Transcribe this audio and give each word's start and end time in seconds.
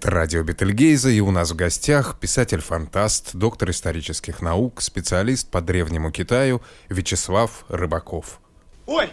Это 0.00 0.12
радио 0.12 0.42
Бетельгейза, 0.42 1.10
и 1.10 1.20
у 1.20 1.30
нас 1.30 1.50
в 1.50 1.56
гостях 1.56 2.18
писатель-фантаст, 2.18 3.34
доктор 3.34 3.68
исторических 3.68 4.40
наук, 4.40 4.80
специалист 4.80 5.46
по 5.50 5.60
Древнему 5.60 6.10
Китаю 6.10 6.62
Вячеслав 6.88 7.66
Рыбаков. 7.68 8.40
Ой, 8.86 9.10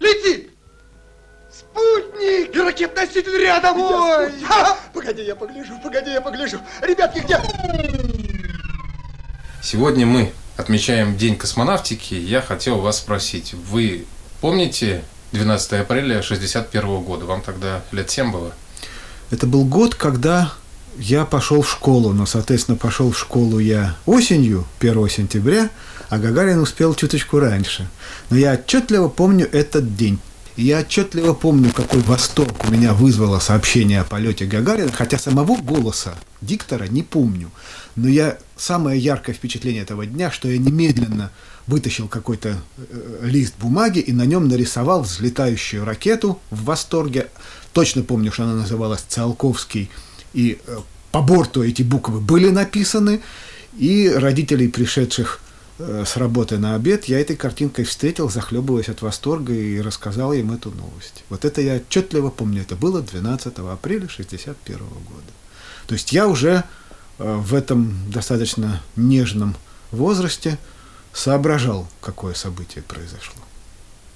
летит! 0.00 0.48
Спутник! 1.52 2.56
И 2.56 2.58
ракет-носитель 2.58 3.42
рядом! 3.42 3.78
Ой! 3.78 4.32
Погоди, 4.94 5.22
я 5.22 5.36
погляжу, 5.36 5.78
погоди, 5.82 6.10
я 6.12 6.22
погляжу. 6.22 6.60
Ребятки, 6.80 7.18
где? 7.18 7.38
Сегодня 9.62 10.06
мы 10.06 10.32
отмечаем 10.56 11.14
День 11.18 11.36
космонавтики. 11.36 12.14
Я 12.14 12.40
хотел 12.40 12.80
вас 12.80 13.00
спросить, 13.00 13.52
вы 13.52 14.06
помните 14.40 15.04
12 15.32 15.74
апреля 15.74 16.22
61 16.22 17.02
года? 17.02 17.26
Вам 17.26 17.42
тогда 17.42 17.82
лет 17.92 18.10
7 18.10 18.32
было? 18.32 18.54
Это 19.32 19.46
был 19.46 19.64
год, 19.64 19.94
когда 19.94 20.52
я 20.98 21.24
пошел 21.24 21.62
в 21.62 21.70
школу, 21.70 22.12
но, 22.12 22.26
соответственно, 22.26 22.76
пошел 22.76 23.10
в 23.10 23.18
школу 23.18 23.58
я 23.58 23.96
осенью, 24.04 24.66
1 24.78 25.08
сентября, 25.08 25.70
а 26.10 26.18
Гагарин 26.18 26.58
успел 26.58 26.94
чуточку 26.94 27.38
раньше. 27.38 27.88
Но 28.28 28.36
я 28.36 28.52
отчетливо 28.52 29.08
помню 29.08 29.48
этот 29.50 29.96
день. 29.96 30.18
И 30.56 30.64
я 30.64 30.80
отчетливо 30.80 31.32
помню, 31.32 31.72
какой 31.72 32.02
восторг 32.02 32.62
у 32.68 32.70
меня 32.70 32.92
вызвало 32.92 33.38
сообщение 33.38 34.02
о 34.02 34.04
полете 34.04 34.44
Гагарина, 34.44 34.92
хотя 34.92 35.18
самого 35.18 35.56
голоса 35.56 36.14
диктора 36.42 36.84
не 36.84 37.02
помню. 37.02 37.50
Но 37.96 38.08
я 38.08 38.36
самое 38.58 39.00
яркое 39.00 39.34
впечатление 39.34 39.82
этого 39.82 40.04
дня, 40.04 40.30
что 40.30 40.46
я 40.48 40.58
немедленно 40.58 41.30
вытащил 41.66 42.08
какой-то 42.08 42.58
э, 42.76 43.20
лист 43.22 43.54
бумаги 43.58 44.00
и 44.00 44.12
на 44.12 44.26
нем 44.26 44.48
нарисовал 44.48 45.02
взлетающую 45.02 45.84
ракету 45.84 46.38
в 46.50 46.64
восторге. 46.64 47.28
Точно 47.72 48.02
помню, 48.02 48.32
что 48.32 48.44
она 48.44 48.54
называлась 48.54 49.04
Циолковский, 49.08 49.90
и 50.34 50.60
э, 50.66 50.78
по 51.10 51.22
борту 51.22 51.62
эти 51.62 51.82
буквы 51.82 52.20
были 52.20 52.50
написаны, 52.50 53.20
и 53.78 54.10
родителей, 54.14 54.68
пришедших 54.68 55.40
Э, 55.84 56.04
с 56.06 56.16
работы 56.16 56.58
на 56.58 56.74
обед, 56.74 57.06
я 57.06 57.18
этой 57.18 57.34
картинкой 57.34 57.84
встретил, 57.84 58.28
захлебываясь 58.28 58.88
от 58.88 59.02
восторга 59.02 59.52
и 59.52 59.80
рассказал 59.80 60.32
им 60.32 60.52
эту 60.52 60.70
новость. 60.70 61.24
Вот 61.28 61.44
это 61.44 61.60
я 61.60 61.76
отчетливо 61.76 62.30
помню. 62.30 62.62
Это 62.62 62.76
было 62.76 63.02
12 63.02 63.46
апреля 63.58 64.04
1961 64.04 64.78
года. 64.78 65.32
То 65.86 65.94
есть 65.94 66.12
я 66.12 66.28
уже 66.28 66.64
э, 67.18 67.36
в 67.36 67.54
этом 67.54 68.10
достаточно 68.10 68.82
нежном 68.96 69.56
возрасте 69.90 70.58
соображал, 71.12 71.88
какое 72.00 72.34
событие 72.34 72.84
произошло. 72.84 73.42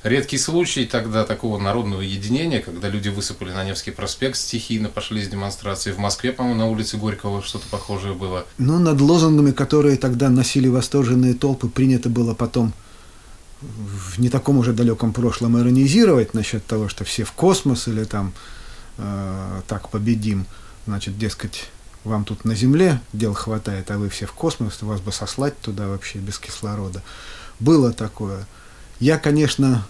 Редкий 0.07 0.39
случай 0.39 0.85
тогда 0.85 1.25
такого 1.25 1.59
народного 1.59 2.01
единения, 2.01 2.61
когда 2.61 2.89
люди 2.89 3.09
высыпали 3.09 3.51
на 3.51 3.65
Невский 3.65 3.91
проспект, 3.91 4.37
стихийно 4.37 4.89
пошли 4.89 5.25
с 5.25 5.29
демонстрацией. 5.29 5.97
В 5.97 5.99
Москве, 5.99 6.31
по-моему, 6.31 6.61
на 6.61 6.67
улице 6.69 6.97
Горького 6.97 7.43
что-то 7.43 7.67
похожее 7.69 8.15
было. 8.15 8.47
Ну, 8.57 8.79
над 8.79 9.01
лозунгами, 9.01 9.51
которые 9.51 9.97
тогда 9.97 10.31
носили 10.31 10.69
восторженные 10.69 11.35
толпы, 11.35 11.69
принято 11.69 12.09
было 12.09 12.35
потом 12.35 12.73
в 13.61 14.21
не 14.21 14.29
таком 14.29 14.59
уже 14.59 14.73
далеком 14.73 15.13
прошлом 15.13 15.59
иронизировать 15.59 16.35
насчет 16.35 16.65
того, 16.65 16.89
что 16.89 17.03
все 17.03 17.25
в 17.25 17.33
космос 17.33 17.89
или 17.89 18.05
там 18.05 18.33
э, 18.99 19.63
так 19.67 19.89
победим. 19.89 20.47
Значит, 20.87 21.19
дескать, 21.19 21.69
вам 22.05 22.25
тут 22.25 22.45
на 22.45 22.55
Земле 22.55 23.01
дел 23.13 23.35
хватает, 23.35 23.91
а 23.91 23.99
вы 23.99 24.09
все 24.09 24.27
в 24.27 24.33
космос, 24.35 24.83
вас 24.83 25.01
бы 25.01 25.11
сослать 25.11 25.59
туда 25.61 25.89
вообще 25.89 26.21
без 26.21 26.39
кислорода. 26.39 27.03
Было 27.59 27.93
такое. 27.93 28.47
Я, 29.01 29.19
конечно, 29.19 29.85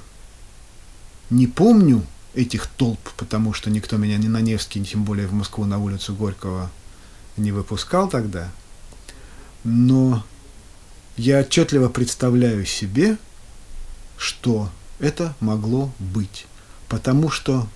не 1.30 1.46
помню 1.46 2.04
этих 2.34 2.66
толп, 2.66 3.00
потому 3.16 3.52
что 3.52 3.70
никто 3.70 3.96
меня 3.96 4.18
ни 4.18 4.28
на 4.28 4.40
Невский, 4.40 4.84
тем 4.84 5.04
более 5.04 5.26
в 5.26 5.32
Москву 5.32 5.64
на 5.64 5.78
улицу 5.78 6.14
Горького 6.14 6.70
не 7.36 7.52
выпускал 7.52 8.08
тогда. 8.08 8.50
Но 9.64 10.24
я 11.16 11.40
отчетливо 11.40 11.88
представляю 11.88 12.66
себе, 12.66 13.16
что 14.18 14.70
это 14.98 15.34
могло 15.40 15.92
быть. 15.98 16.46
Потому 16.88 17.30
что 17.30 17.66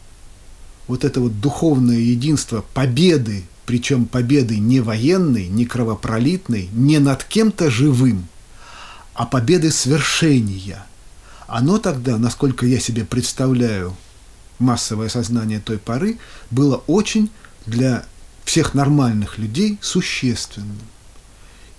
вот 0.87 1.05
это 1.05 1.21
вот 1.21 1.41
духовное 1.41 1.99
единство 1.99 2.65
победы, 2.75 3.45
причем 3.67 4.05
победы 4.05 4.59
не 4.59 4.81
военной, 4.81 5.49
не 5.49 5.65
кровопролитной, 5.65 6.69
не 6.73 6.99
над 6.99 7.25
кем-то 7.25 7.71
живым, 7.71 8.29
а 9.15 9.27
победы 9.27 9.71
свершения– 9.71 10.87
оно 11.51 11.79
тогда, 11.79 12.17
насколько 12.17 12.67
я 12.67 12.81
себе 12.81 13.05
представляю, 13.05 13.97
массовое 14.59 15.09
сознание 15.09 15.61
той 15.61 15.79
поры, 15.79 16.19
было 16.51 16.83
очень 16.87 17.31
для 17.67 18.05
всех 18.45 18.75
нормальных 18.75 19.39
людей 19.39 19.79
существенным. 19.81 20.79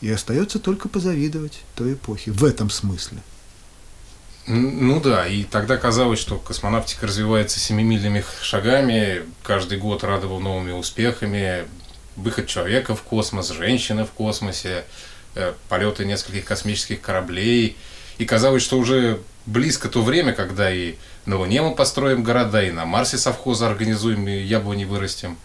И 0.02 0.10
остается 0.10 0.60
только 0.60 0.90
позавидовать 0.90 1.62
той 1.76 1.94
эпохи 1.94 2.32
в 2.32 2.44
этом 2.44 2.70
смысле. 2.70 3.20
Ну 4.48 5.00
да, 5.00 5.28
и 5.28 5.44
тогда 5.44 5.78
казалось, 5.78 6.20
что 6.20 6.38
космонавтика 6.38 7.06
развивается 7.06 7.60
семимильными 7.60 8.26
шагами, 8.42 9.22
каждый 9.44 9.78
год 9.78 10.04
радовал 10.04 10.40
новыми 10.40 10.72
успехами, 10.72 11.68
выход 12.16 12.48
человека 12.48 12.96
в 12.96 13.04
космос, 13.04 13.50
женщины 13.50 14.04
в 14.04 14.10
космосе, 14.10 14.84
э, 15.36 15.54
полеты 15.70 16.06
нескольких 16.06 16.46
космических 16.46 17.02
кораблей. 17.02 17.78
И 18.22 18.26
казалось, 18.26 18.62
что 18.62 18.78
уже 18.78 19.20
близко 19.48 19.90
то 19.90 20.04
время, 20.04 20.32
когда 20.34 20.72
и 20.72 20.94
на 21.26 21.38
Луне 21.38 21.64
мы 21.64 21.74
построим 21.74 22.22
города, 22.22 22.62
и 22.62 22.70
на 22.70 22.86
Марсе 22.86 23.18
совхозы 23.18 23.66
организуем, 23.66 24.28
и 24.28 24.44
яблони 24.44 24.86
вырастим. 24.86 25.38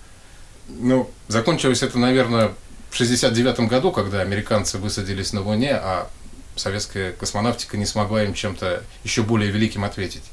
Ну, 0.68 1.08
закончилось 1.26 1.82
это, 1.82 1.98
наверное, 1.98 2.52
в 2.90 2.96
69 2.96 3.60
году, 3.60 3.92
когда 3.92 4.20
американцы 4.20 4.76
высадились 4.76 5.32
на 5.32 5.40
Луне, 5.40 5.72
а 5.72 6.10
советская 6.54 7.12
космонавтика 7.12 7.78
не 7.78 7.86
смогла 7.86 8.24
им 8.24 8.34
чем-то 8.34 8.82
еще 9.04 9.22
более 9.22 9.50
великим 9.50 9.82
ответить. 9.82 10.24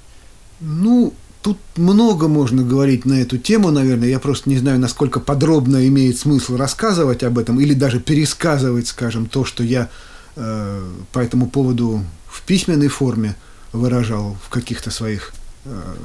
Ну, 0.59 1.13
тут 1.41 1.57
много 1.77 2.27
можно 2.27 2.61
говорить 2.61 3.05
на 3.05 3.21
эту 3.21 3.37
тему, 3.37 3.71
наверное. 3.71 4.09
Я 4.09 4.19
просто 4.19 4.49
не 4.49 4.57
знаю, 4.57 4.79
насколько 4.79 5.21
подробно 5.21 5.87
имеет 5.87 6.19
смысл 6.19 6.57
рассказывать 6.57 7.23
об 7.23 7.39
этом 7.39 7.61
или 7.61 7.73
даже 7.73 8.01
пересказывать, 8.01 8.87
скажем, 8.87 9.27
то, 9.27 9.45
что 9.45 9.63
я 9.63 9.87
э, 10.35 10.91
по 11.13 11.19
этому 11.19 11.47
поводу 11.47 12.03
в 12.33 12.41
письменной 12.41 12.88
форме 12.88 13.35
выражал 13.71 14.35
в 14.44 14.49
каких-то 14.49 14.89
своих 14.89 15.33
э, 15.66 15.95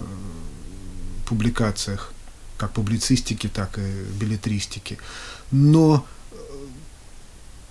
публикациях, 1.27 2.13
как 2.59 2.73
публицистики, 2.73 3.47
так 3.49 3.79
и 3.79 4.05
билетристики. 4.21 4.99
Но 5.51 6.07
э, 6.31 6.37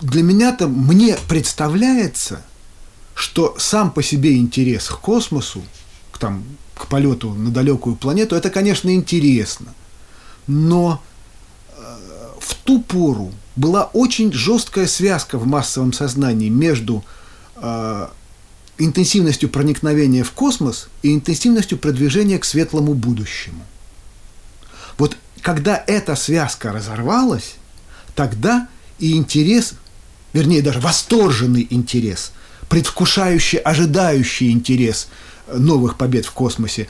для 0.02 0.24
меня-то 0.24 0.68
мне 0.68 1.18
представляется, 1.30 2.42
что 3.14 3.56
сам 3.60 3.92
по 3.92 4.02
себе 4.02 4.38
интерес 4.38 4.90
к 4.90 5.00
космосу, 5.00 5.64
к, 6.12 6.18
там, 6.18 6.44
к 6.74 6.88
полету 6.88 7.34
на 7.34 7.52
далекую 7.52 7.96
планету, 7.96 8.36
это, 8.36 8.50
конечно, 8.50 8.90
интересно. 8.94 9.76
Но 10.48 11.04
э, 11.70 11.82
в 12.40 12.56
ту 12.56 12.82
пору 12.82 13.32
была 13.56 13.84
очень 13.94 14.34
жесткая 14.34 14.88
связка 14.88 15.38
в 15.38 15.46
массовом 15.46 15.94
сознании 15.94 16.50
между 16.50 17.06
э, 17.56 18.08
интенсивностью 18.78 19.50
проникновения 19.50 20.24
в 20.24 20.32
космос 20.32 20.90
и 21.02 21.14
интенсивностью 21.14 21.78
продвижения 21.78 22.38
к 22.38 22.46
светлому 22.46 22.94
будущему. 22.94 23.64
Вот 24.98 25.18
когда 25.42 25.84
эта 25.88 26.16
связка 26.16 26.72
разорвалась, 26.72 27.56
тогда 28.16 28.68
и 29.00 29.16
интерес, 29.16 29.74
вернее 30.34 30.62
даже 30.62 30.80
восторженный 30.80 31.68
интерес, 31.70 32.32
предвкушающий, 32.70 33.60
ожидающий 33.60 34.52
интерес 34.52 35.08
новых 35.54 35.98
побед 35.98 36.26
в 36.26 36.32
космосе 36.32 36.88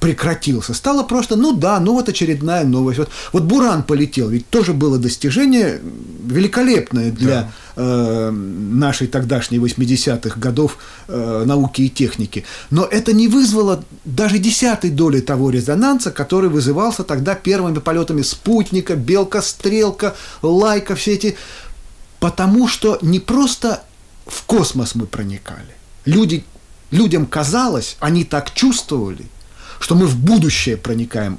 прекратился. 0.00 0.74
Стало 0.74 1.02
просто, 1.02 1.36
ну 1.36 1.52
да, 1.52 1.80
ну 1.80 1.94
вот 1.94 2.08
очередная 2.08 2.64
новость. 2.64 2.98
Вот, 2.98 3.10
вот 3.32 3.42
Буран 3.44 3.82
полетел, 3.82 4.28
ведь 4.28 4.48
тоже 4.48 4.72
было 4.72 4.98
достижение 4.98 5.80
великолепное 6.24 7.10
для 7.10 7.42
да. 7.42 7.50
э, 7.76 8.30
нашей 8.30 9.08
тогдашней 9.08 9.58
80-х 9.58 10.38
годов 10.38 10.78
э, 11.08 11.44
науки 11.46 11.82
и 11.82 11.88
техники. 11.88 12.44
Но 12.70 12.84
это 12.84 13.12
не 13.12 13.28
вызвало 13.28 13.84
даже 14.04 14.38
десятой 14.38 14.90
доли 14.90 15.20
того 15.20 15.50
резонанса, 15.50 16.10
который 16.10 16.48
вызывался 16.48 17.02
тогда 17.02 17.34
первыми 17.34 17.78
полетами 17.78 18.22
спутника, 18.22 18.94
белка, 18.94 19.42
стрелка, 19.42 20.14
лайка, 20.42 20.94
все 20.94 21.14
эти... 21.14 21.36
Потому 22.20 22.66
что 22.66 22.98
не 23.00 23.20
просто 23.20 23.82
в 24.26 24.42
космос 24.44 24.96
мы 24.96 25.06
проникали. 25.06 25.76
Люди, 26.04 26.44
людям 26.90 27.26
казалось, 27.26 27.96
они 28.00 28.24
так 28.24 28.54
чувствовали– 28.54 29.26
что 29.80 29.94
мы 29.94 30.06
в 30.06 30.16
будущее 30.16 30.76
проникаем, 30.76 31.38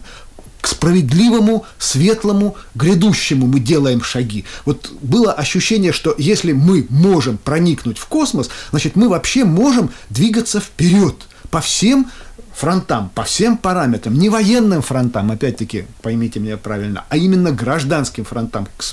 к 0.61 0.67
справедливому, 0.67 1.65
светлому, 1.77 2.57
грядущему. 2.75 3.47
Мы 3.47 3.59
делаем 3.59 4.03
шаги. 4.03 4.45
Вот 4.65 4.91
было 5.01 5.31
ощущение, 5.31 5.93
что 5.93 6.13
если 6.17 6.51
мы 6.51 6.85
можем 6.89 7.37
проникнуть 7.37 7.97
в 7.97 8.05
космос, 8.07 8.49
значит, 8.71 8.95
мы 8.95 9.07
вообще 9.07 9.45
можем 9.45 9.91
двигаться 10.09 10.59
вперед 10.59 11.15
по 11.49 11.61
всем 11.61 12.11
фронтам, 12.53 13.09
по 13.15 13.23
всем 13.23 13.55
параметрам, 13.57 14.13
не 14.13 14.27
военным 14.27 14.81
фронтам, 14.81 15.31
опять-таки, 15.31 15.85
поймите 16.01 16.41
меня 16.41 16.57
правильно, 16.57 17.05
а 17.07 17.15
именно 17.15 17.51
гражданским 17.51 18.25
фронтам, 18.25 18.67
к 18.75 18.83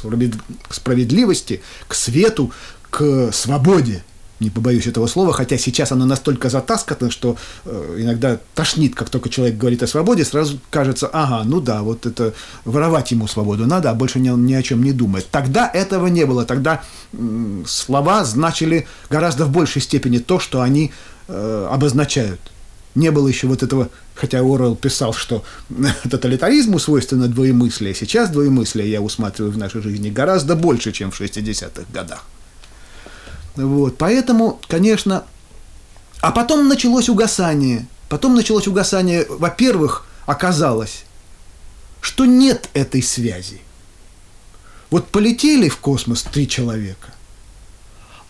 справедливости, 0.73 1.63
к 1.89 1.95
свету, 1.95 2.53
к 2.91 3.33
свободе, 3.33 4.05
не 4.41 4.50
побоюсь 4.50 4.87
этого 4.87 5.06
слова, 5.06 5.33
хотя 5.33 5.56
сейчас 5.56 5.93
оно 5.93 6.05
настолько 6.05 6.50
затаскано, 6.50 7.11
что 7.11 7.37
э, 7.65 7.97
иногда 7.99 8.38
тошнит, 8.55 8.94
как 8.94 9.09
только 9.09 9.29
человек 9.29 9.56
говорит 9.56 9.83
о 9.83 9.87
свободе, 9.87 10.25
сразу 10.25 10.59
кажется, 10.71 11.09
ага, 11.12 11.43
ну 11.44 11.61
да, 11.61 11.83
вот 11.83 12.06
это 12.06 12.35
воровать 12.65 13.11
ему 13.12 13.29
свободу 13.29 13.67
надо, 13.67 13.91
а 13.91 13.94
больше 13.94 14.21
ни, 14.21 14.29
ни 14.29 14.53
о 14.55 14.62
чем 14.62 14.83
не 14.83 14.93
думает. 14.93 15.27
Тогда 15.31 15.71
этого 15.73 16.09
не 16.09 16.27
было, 16.27 16.44
тогда 16.44 16.83
э, 17.12 17.62
слова 17.67 18.25
значили 18.25 18.87
гораздо 19.09 19.47
в 19.47 19.50
большей 19.50 19.81
степени 19.81 20.19
то, 20.19 20.38
что 20.38 20.61
они 20.61 20.93
э, 21.29 21.69
обозначают. 21.71 22.41
Не 22.94 23.11
было 23.11 23.29
еще 23.29 23.47
вот 23.47 23.62
этого, 23.62 23.91
хотя 24.15 24.38
Орел 24.38 24.77
писал, 24.77 25.12
что 25.15 25.44
тоталитаризму 26.11 26.79
свойственно 26.79 27.29
двоемыслие, 27.29 27.94
сейчас 27.94 28.31
двоемыслие 28.31 28.91
я 28.91 29.00
усматриваю 29.00 29.53
в 29.53 29.59
нашей 29.59 29.81
жизни 29.81 30.11
гораздо 30.11 30.56
больше, 30.56 30.93
чем 30.93 31.11
в 31.11 31.21
60-х 31.21 31.85
годах. 31.93 32.25
Вот, 33.56 33.99
поэтому, 33.99 34.61
конечно, 34.69 35.25
а 36.20 36.31
потом 36.31 36.69
началось 36.69 37.08
угасание. 37.08 37.87
Потом 38.08 38.35
началось 38.35 38.69
угасание, 38.69 39.26
во-первых, 39.29 40.06
оказалось, 40.26 41.05
что 42.00 42.25
нет 42.25 42.69
этой 42.75 43.03
связи. 43.03 43.61
Вот 44.91 45.08
полетели 45.08 45.69
в 45.69 45.79
космос 45.79 46.23
три 46.23 46.49
человека, 46.49 47.08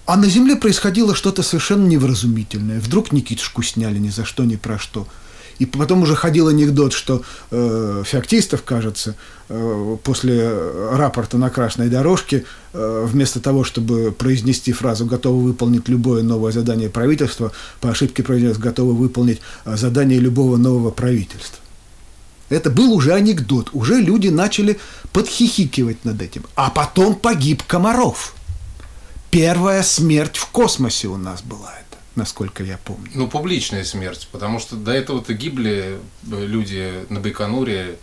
а 0.07 0.17
на 0.17 0.29
Земле 0.29 0.57
происходило 0.57 1.15
что-то 1.15 1.43
совершенно 1.43 1.87
невразумительное. 1.87 2.81
Вдруг 2.81 3.13
Никитушку 3.13 3.63
сняли 3.63 3.99
ни 3.99 4.09
за 4.09 4.25
что, 4.25 4.45
ни 4.45 4.57
про 4.57 4.79
что– 4.79 5.07
и 5.59 5.67
потом 5.67 6.03
уже 6.03 6.15
ходил 6.15 6.49
анекдот, 6.49 6.93
что 6.93 7.23
э, 7.51 8.03
Феоктистов, 8.05 8.63
кажется, 8.63 9.15
э, 9.49 9.97
после 10.03 10.51
рапорта 10.93 11.39
на 11.39 11.51
красной 11.51 11.89
дорожке, 11.89 12.45
э, 12.73 13.07
вместо 13.07 13.41
того, 13.41 13.65
чтобы 13.65 14.13
произнести 14.13 14.73
фразу 14.73 15.07
«готовы 15.07 15.43
выполнить 15.43 15.89
любое 15.89 16.23
новое 16.23 16.53
задание 16.53 16.89
правительства», 16.89 17.53
по 17.81 17.91
ошибке 17.91 18.23
произнес 18.23 18.59
«готовы 18.59 18.95
выполнить 18.95 19.41
э, 19.65 19.77
задание 19.77 20.19
любого 20.19 20.57
нового 20.57 20.91
правительства». 20.91 21.59
Это 22.49 22.71
был 22.71 22.93
уже 22.93 23.13
анекдот, 23.13 23.71
уже 23.73 23.97
люди 23.97 24.29
начали 24.29 24.79
подхихикивать 25.13 26.05
над 26.05 26.23
этим. 26.23 26.45
А 26.55 26.71
потом 26.71 27.17
погиб 27.17 27.63
Комаров. 27.65 28.35
Первая 29.31 29.83
смерть 29.83 30.37
в 30.37 30.47
космосе 30.47 31.09
у 31.09 31.17
нас 31.17 31.43
была 31.43 31.73
насколько 32.17 32.65
я 32.65 32.79
помню. 32.79 33.11
Ну, 33.15 33.29
публичная 33.29 33.85
смерть, 33.85 34.29
потому 34.33 34.59
что 34.59 34.77
до 34.77 34.93
этого-то 34.93 35.35
гибли 35.35 35.99
э, 36.31 36.47
люди 36.47 37.05
на 37.09 37.21
Байконуре 37.21 37.99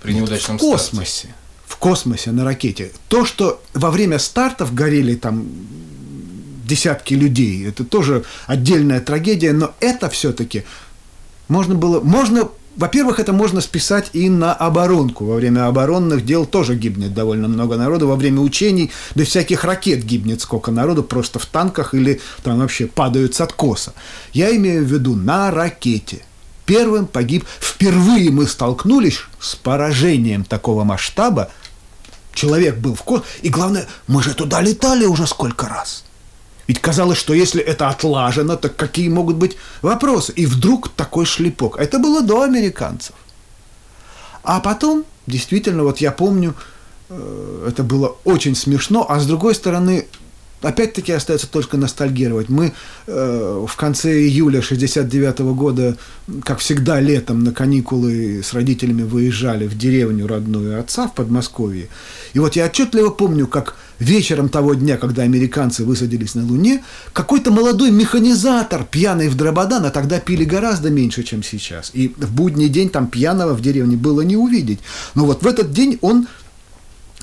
при 0.00 0.14
неудачном 0.14 0.58
В 0.58 0.60
космосе. 0.60 1.10
Старте. 1.10 1.36
В 1.66 1.76
космосе 1.76 2.30
на 2.32 2.44
ракете. 2.44 2.92
То, 3.08 3.24
что 3.24 3.62
во 3.74 3.90
время 3.90 4.18
стартов 4.18 4.74
горели 4.74 5.14
там 5.14 5.46
десятки 6.64 7.14
людей, 7.14 7.66
это 7.66 7.84
тоже 7.84 8.24
отдельная 8.46 9.00
трагедия, 9.00 9.52
но 9.52 9.74
это 9.80 10.08
все-таки 10.08 10.64
можно 11.48 11.74
было, 11.74 12.00
можно 12.00 12.48
во-первых, 12.76 13.20
это 13.20 13.32
можно 13.32 13.60
списать 13.60 14.10
и 14.12 14.28
на 14.28 14.54
оборонку. 14.54 15.26
Во 15.26 15.34
время 15.36 15.66
оборонных 15.66 16.24
дел 16.24 16.46
тоже 16.46 16.74
гибнет 16.74 17.12
довольно 17.12 17.48
много 17.48 17.76
народу. 17.76 18.08
Во 18.08 18.16
время 18.16 18.40
учений 18.40 18.90
без 19.14 19.28
всяких 19.28 19.64
ракет 19.64 20.04
гибнет 20.04 20.40
сколько 20.40 20.70
народу 20.70 21.02
просто 21.02 21.38
в 21.38 21.46
танках 21.46 21.94
или 21.94 22.20
там 22.42 22.58
вообще 22.58 22.86
падают 22.86 23.34
с 23.34 23.40
откоса. 23.40 23.92
Я 24.32 24.54
имею 24.56 24.84
в 24.84 24.88
виду 24.88 25.14
на 25.14 25.50
ракете. 25.50 26.22
Первым 26.64 27.06
погиб. 27.06 27.44
Впервые 27.60 28.30
мы 28.30 28.46
столкнулись 28.46 29.20
с 29.38 29.54
поражением 29.54 30.44
такого 30.44 30.84
масштаба. 30.84 31.50
Человек 32.32 32.76
был 32.78 32.94
в 32.94 33.02
космосе. 33.02 33.30
И 33.42 33.50
главное, 33.50 33.86
мы 34.06 34.22
же 34.22 34.34
туда 34.34 34.62
летали 34.62 35.04
уже 35.04 35.26
сколько 35.26 35.68
раз. 35.68 36.04
Ведь 36.68 36.80
казалось, 36.80 37.18
что 37.18 37.34
если 37.34 37.62
это 37.62 37.88
отлажено, 37.88 38.56
то 38.56 38.68
какие 38.68 39.08
могут 39.08 39.36
быть 39.36 39.56
вопросы? 39.82 40.32
И 40.32 40.46
вдруг 40.46 40.88
такой 40.90 41.24
шлепок. 41.24 41.76
Это 41.78 41.98
было 41.98 42.22
до 42.22 42.42
американцев. 42.42 43.14
А 44.44 44.60
потом, 44.60 45.04
действительно, 45.26 45.82
вот 45.82 45.98
я 45.98 46.12
помню, 46.12 46.54
э, 47.08 47.66
это 47.68 47.82
было 47.82 48.16
очень 48.24 48.54
смешно, 48.54 49.06
а 49.08 49.20
с 49.20 49.26
другой 49.26 49.54
стороны, 49.54 50.06
опять-таки 50.62 51.12
остается 51.12 51.50
только 51.50 51.76
ностальгировать. 51.76 52.48
Мы 52.48 52.72
э, 53.06 53.64
в 53.68 53.76
конце 53.76 54.12
июля 54.12 54.62
69 54.62 55.40
года, 55.54 55.96
как 56.44 56.58
всегда 56.58 57.00
летом 57.00 57.44
на 57.44 57.52
каникулы 57.52 58.42
с 58.42 58.52
родителями 58.54 59.02
выезжали 59.02 59.66
в 59.66 59.76
деревню 59.76 60.26
родную 60.26 60.80
отца 60.80 61.08
в 61.08 61.14
Подмосковье. 61.14 61.88
И 62.32 62.38
вот 62.38 62.56
я 62.56 62.66
отчетливо 62.66 63.10
помню, 63.10 63.46
как 63.46 63.76
вечером 64.02 64.48
того 64.48 64.74
дня, 64.74 64.96
когда 64.96 65.22
американцы 65.22 65.84
высадились 65.84 66.34
на 66.34 66.44
Луне, 66.44 66.82
какой-то 67.12 67.50
молодой 67.50 67.90
механизатор, 67.90 68.84
пьяный 68.84 69.28
в 69.28 69.36
дрободан, 69.36 69.84
а 69.86 69.90
тогда 69.90 70.18
пили 70.20 70.44
гораздо 70.44 70.90
меньше, 70.90 71.22
чем 71.22 71.42
сейчас. 71.42 71.90
И 71.94 72.08
в 72.16 72.32
будний 72.32 72.68
день 72.68 72.90
там 72.90 73.06
пьяного 73.06 73.54
в 73.54 73.60
деревне 73.60 73.96
было 73.96 74.22
не 74.22 74.36
увидеть. 74.36 74.80
Но 75.14 75.24
вот 75.24 75.42
в 75.42 75.46
этот 75.46 75.72
день 75.72 75.98
он 76.02 76.26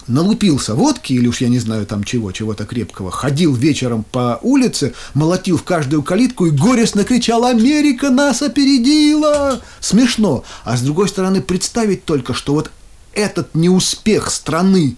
налупился 0.09 0.75
водки, 0.75 1.13
или 1.13 1.27
уж 1.27 1.41
я 1.41 1.49
не 1.49 1.59
знаю 1.59 1.85
там 1.85 2.03
чего, 2.03 2.31
чего-то 2.31 2.65
крепкого, 2.65 3.11
ходил 3.11 3.53
вечером 3.53 4.03
по 4.03 4.39
улице, 4.41 4.93
молотил 5.13 5.57
в 5.57 5.63
каждую 5.63 6.03
калитку 6.03 6.47
и 6.47 6.51
горестно 6.51 7.03
кричал 7.03 7.45
«Америка 7.45 8.09
нас 8.09 8.41
опередила!» 8.41 9.61
Смешно. 9.79 10.43
А 10.63 10.75
с 10.75 10.81
другой 10.81 11.07
стороны, 11.07 11.41
представить 11.41 12.05
только, 12.05 12.33
что 12.33 12.53
вот 12.53 12.71
этот 13.13 13.55
неуспех 13.55 14.31
страны 14.31 14.97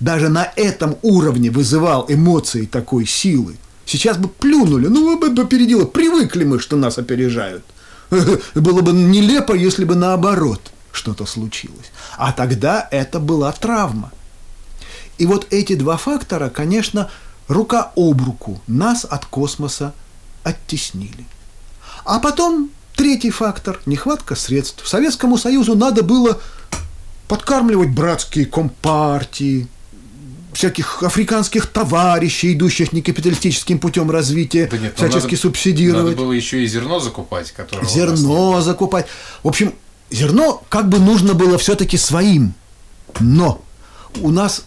даже 0.00 0.28
на 0.28 0.52
этом 0.56 0.96
уровне 1.02 1.50
вызывал 1.50 2.06
эмоции 2.08 2.66
такой 2.66 3.06
силы. 3.06 3.56
Сейчас 3.84 4.18
бы 4.18 4.28
плюнули, 4.28 4.86
ну 4.86 5.18
бы 5.18 5.40
опередило, 5.40 5.84
привыкли 5.84 6.44
мы, 6.44 6.58
что 6.60 6.76
нас 6.76 6.98
опережают. 6.98 7.64
Было 8.54 8.82
бы 8.82 8.92
нелепо, 8.92 9.54
если 9.54 9.84
бы 9.84 9.94
наоборот 9.94 10.60
что-то 10.92 11.26
случилось. 11.26 11.90
А 12.16 12.32
тогда 12.32 12.88
это 12.90 13.20
была 13.20 13.52
травма. 13.52 14.10
И 15.18 15.26
вот 15.26 15.46
эти 15.50 15.74
два 15.74 15.96
фактора, 15.96 16.48
конечно, 16.48 17.10
рука 17.48 17.92
об 17.96 18.22
руку 18.24 18.60
нас 18.66 19.04
от 19.04 19.26
космоса 19.26 19.92
оттеснили. 20.44 21.26
А 22.04 22.20
потом 22.20 22.70
третий 22.94 23.30
фактор– 23.30 23.80
нехватка 23.86 24.34
средств. 24.34 24.86
Советскому 24.86 25.36
Союзу 25.36 25.74
надо 25.74 26.02
было 26.02 26.40
подкармливать 27.26 27.90
братские 27.90 28.46
компартии, 28.46 29.68
всяких 30.52 31.02
африканских 31.02 31.66
товарищей, 31.66 32.54
идущих 32.54 32.92
некапиталистическим 32.92 33.78
путем 33.78 34.10
развития, 34.10 34.66
да 34.70 34.78
нет, 34.78 34.96
всячески 34.96 35.26
надо, 35.26 35.36
субсидировать. 35.36 36.04
Надо 36.04 36.16
было 36.16 36.32
еще 36.32 36.64
и 36.64 36.66
зерно 36.66 37.00
закупать, 37.00 37.52
которое 37.52 37.86
Зерно 37.86 38.60
закупать. 38.60 39.06
В 39.42 39.48
общем, 39.48 39.74
зерно 40.10 40.62
как 40.68 40.88
бы 40.88 40.98
нужно 40.98 41.34
было 41.34 41.58
все-таки 41.58 41.96
своим. 41.96 42.54
Но 43.20 43.62
у 44.20 44.30
нас 44.30 44.64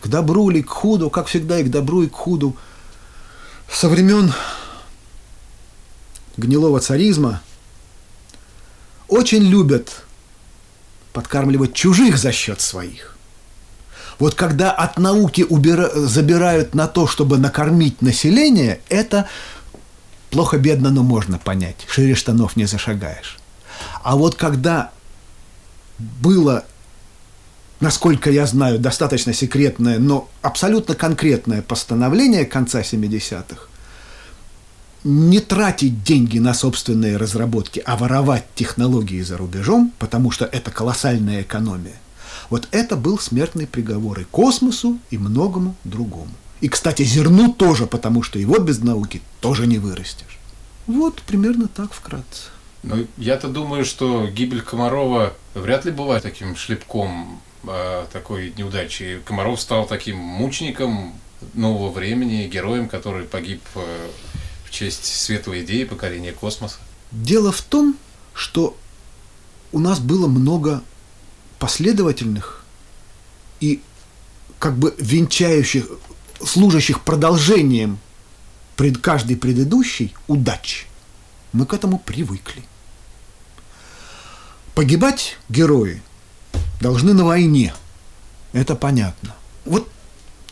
к 0.00 0.08
добру 0.08 0.50
или 0.50 0.62
к 0.62 0.70
худу, 0.70 1.10
как 1.10 1.26
всегда 1.26 1.58
и 1.58 1.64
к 1.64 1.70
добру, 1.70 2.02
и 2.02 2.08
к 2.08 2.14
худу, 2.14 2.56
со 3.70 3.88
времен 3.88 4.32
гнилого 6.36 6.80
царизма 6.80 7.42
очень 9.08 9.42
любят 9.42 10.04
подкармливать 11.12 11.74
чужих 11.74 12.18
за 12.18 12.32
счет 12.32 12.60
своих. 12.60 13.16
Вот 14.18 14.34
когда 14.34 14.70
от 14.70 14.98
науки 14.98 15.46
убира... 15.48 15.88
забирают 15.94 16.74
на 16.74 16.86
то, 16.86 17.06
чтобы 17.06 17.38
накормить 17.38 18.02
население, 18.02 18.80
это 18.88 19.28
плохо-бедно, 20.30 20.90
но 20.90 21.02
можно 21.02 21.38
понять. 21.38 21.76
Шире 21.88 22.14
штанов 22.14 22.54
не 22.56 22.66
зашагаешь. 22.66 23.38
А 24.02 24.16
вот 24.16 24.34
когда 24.34 24.90
было 25.98 26.64
насколько 27.80 28.30
я 28.30 28.46
знаю, 28.46 28.78
достаточно 28.78 29.32
секретное, 29.32 29.98
но 29.98 30.28
абсолютно 30.42 30.94
конкретное 30.94 31.62
постановление 31.62 32.44
конца 32.44 32.82
70-х, 32.82 33.66
не 35.02 35.40
тратить 35.40 36.04
деньги 36.04 36.38
на 36.38 36.52
собственные 36.52 37.16
разработки, 37.16 37.82
а 37.84 37.96
воровать 37.96 38.44
технологии 38.54 39.22
за 39.22 39.38
рубежом, 39.38 39.92
потому 39.98 40.30
что 40.30 40.44
это 40.44 40.70
колоссальная 40.70 41.42
экономия. 41.42 41.96
Вот 42.50 42.68
это 42.70 42.96
был 42.96 43.18
смертный 43.18 43.66
приговор 43.66 44.20
и 44.20 44.24
космосу, 44.24 44.98
и 45.10 45.16
многому 45.16 45.74
другому. 45.84 46.30
И, 46.60 46.68
кстати, 46.68 47.02
зерну 47.02 47.52
тоже, 47.52 47.86
потому 47.86 48.22
что 48.22 48.38
его 48.38 48.58
без 48.58 48.80
науки 48.80 49.22
тоже 49.40 49.66
не 49.66 49.78
вырастешь. 49.78 50.38
Вот 50.86 51.22
примерно 51.22 51.68
так 51.68 51.92
вкратце. 51.94 52.50
Ну, 52.82 53.06
я-то 53.16 53.48
думаю, 53.48 53.84
что 53.84 54.26
гибель 54.26 54.62
Комарова 54.62 55.34
вряд 55.54 55.84
ли 55.84 55.92
бывает 55.92 56.22
таким 56.22 56.56
шлепком 56.56 57.40
такой 58.12 58.52
неудачи. 58.56 59.20
Комаров 59.24 59.60
стал 59.60 59.86
таким 59.86 60.16
мучеником 60.16 61.14
нового 61.54 61.90
времени, 61.90 62.48
героем, 62.48 62.88
который 62.88 63.24
погиб 63.24 63.62
э, 63.74 64.10
в 64.64 64.70
честь 64.70 65.04
светлой 65.04 65.62
идеи 65.64 65.84
покорения 65.84 66.32
космоса. 66.32 66.78
Дело 67.10 67.52
в 67.52 67.62
том, 67.62 67.96
что 68.34 68.76
у 69.72 69.78
нас 69.78 70.00
было 70.00 70.26
много 70.26 70.82
последовательных 71.58 72.64
и 73.60 73.82
как 74.58 74.76
бы 74.76 74.94
венчающих, 74.98 75.86
служащих 76.44 77.02
продолжением 77.02 77.98
пред 78.76 78.98
каждой 78.98 79.36
предыдущей 79.36 80.14
удач. 80.28 80.86
Мы 81.52 81.66
к 81.66 81.74
этому 81.74 81.98
привыкли. 81.98 82.62
Погибать 84.74 85.36
герои 85.48 86.02
должны 86.80 87.12
на 87.12 87.24
войне. 87.24 87.74
Это 88.52 88.74
понятно. 88.74 89.34
Вот 89.64 89.88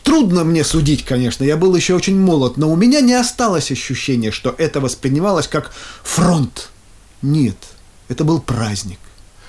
трудно 0.03 0.43
мне 0.43 0.63
судить, 0.63 1.05
конечно, 1.05 1.43
я 1.43 1.57
был 1.57 1.75
еще 1.75 1.95
очень 1.95 2.19
молод, 2.19 2.57
но 2.57 2.71
у 2.71 2.75
меня 2.75 3.01
не 3.01 3.13
осталось 3.13 3.71
ощущения, 3.71 4.31
что 4.31 4.55
это 4.57 4.79
воспринималось 4.79 5.47
как 5.47 5.71
фронт. 6.03 6.69
Нет, 7.21 7.57
это 8.07 8.23
был 8.23 8.39
праздник. 8.39 8.99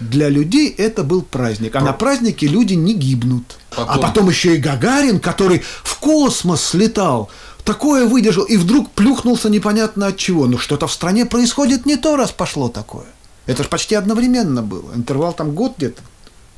Для 0.01 0.31
людей 0.31 0.71
это 0.71 1.05
был 1.05 1.21
праздник, 1.21 1.77
а 1.77 1.81
на 1.81 1.93
празднике 1.93 2.47
люди 2.47 2.73
не 2.73 2.95
гибнут. 2.95 3.59
Потом... 3.71 3.89
А 3.89 3.99
потом 3.99 4.29
еще 4.31 4.55
и 4.55 4.59
Гагарин, 4.59 5.21
который 5.21 5.63
в 5.83 5.99
космос 5.99 6.65
слетал, 6.65 7.31
такое 7.65 8.07
выдержал 8.07 8.45
и 8.45 8.57
вдруг 8.57 8.91
плюхнулся 8.93 9.51
непонятно 9.51 10.07
от 10.07 10.17
чего. 10.17 10.47
Ну 10.47 10.57
что-то 10.57 10.87
в 10.87 10.93
стране 10.93 11.27
происходит 11.27 11.85
не 11.85 11.97
то, 11.97 12.17
раз 12.17 12.33
пошло 12.33 12.71
такое. 12.71 13.05
Это 13.45 13.63
же 13.63 13.69
почти 13.69 13.95
одновременно 13.95 14.63
было. 14.63 14.95
Интервал 14.95 15.35
там 15.35 15.53
год 15.53 15.75
где-то. 15.77 16.01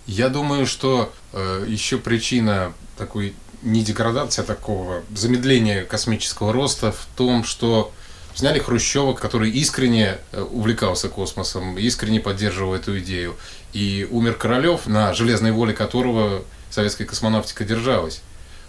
Я 0.07 0.29
думаю, 0.29 0.67
что 0.67 1.13
э, 1.33 1.65
еще 1.69 1.99
причина 1.99 2.73
такой 2.97 3.35
не 3.63 3.85
деградации, 3.85 4.43
а 4.43 4.45
такого 4.45 5.03
замедления 5.15 5.85
космического 5.85 6.53
роста 6.53 6.93
в 6.93 7.07
том, 7.17 7.45
что 7.45 7.93
Сняли 8.35 8.59
Хрущева, 8.59 9.13
который 9.13 9.51
искренне 9.51 10.19
э, 10.33 10.41
увлекался 10.41 11.09
космосом, 11.11 11.77
искренне 11.77 12.19
поддерживал 12.19 12.75
эту 12.75 12.99
идею. 13.01 13.37
И 13.75 14.09
умер 14.11 14.35
Королев, 14.35 14.87
на 14.87 15.13
железной 15.13 15.53
воле 15.53 15.75
которого 15.75 16.43
советская 16.71 17.07
космонавтика 17.07 17.65
держалась. 17.65 18.23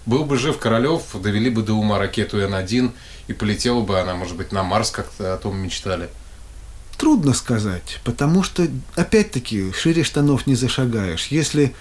Был 0.06 0.26
бы 0.26 0.38
жив 0.38 0.60
Королев, 0.60 1.04
довели 1.14 1.50
бы 1.50 1.62
до 1.62 1.74
ума 1.74 1.98
ракету 1.98 2.40
Н-1, 2.40 2.92
и 3.28 3.34
полетела 3.34 3.82
бы 3.82 4.02
она, 4.02 4.16
может 4.16 4.36
быть, 4.36 4.52
на 4.52 4.64
Марс, 4.64 4.92
как-то 4.92 5.34
о 5.34 5.38
том 5.38 5.58
мечтали. 5.58 6.10
Трудно 6.98 7.34
сказать, 7.34 8.00
потому 8.04 8.44
что, 8.44 8.68
опять-таки, 8.96 9.72
шире 9.74 10.04
штанов 10.04 10.48
не 10.48 10.56
зашагаешь. 10.56 11.28
Если 11.28 11.74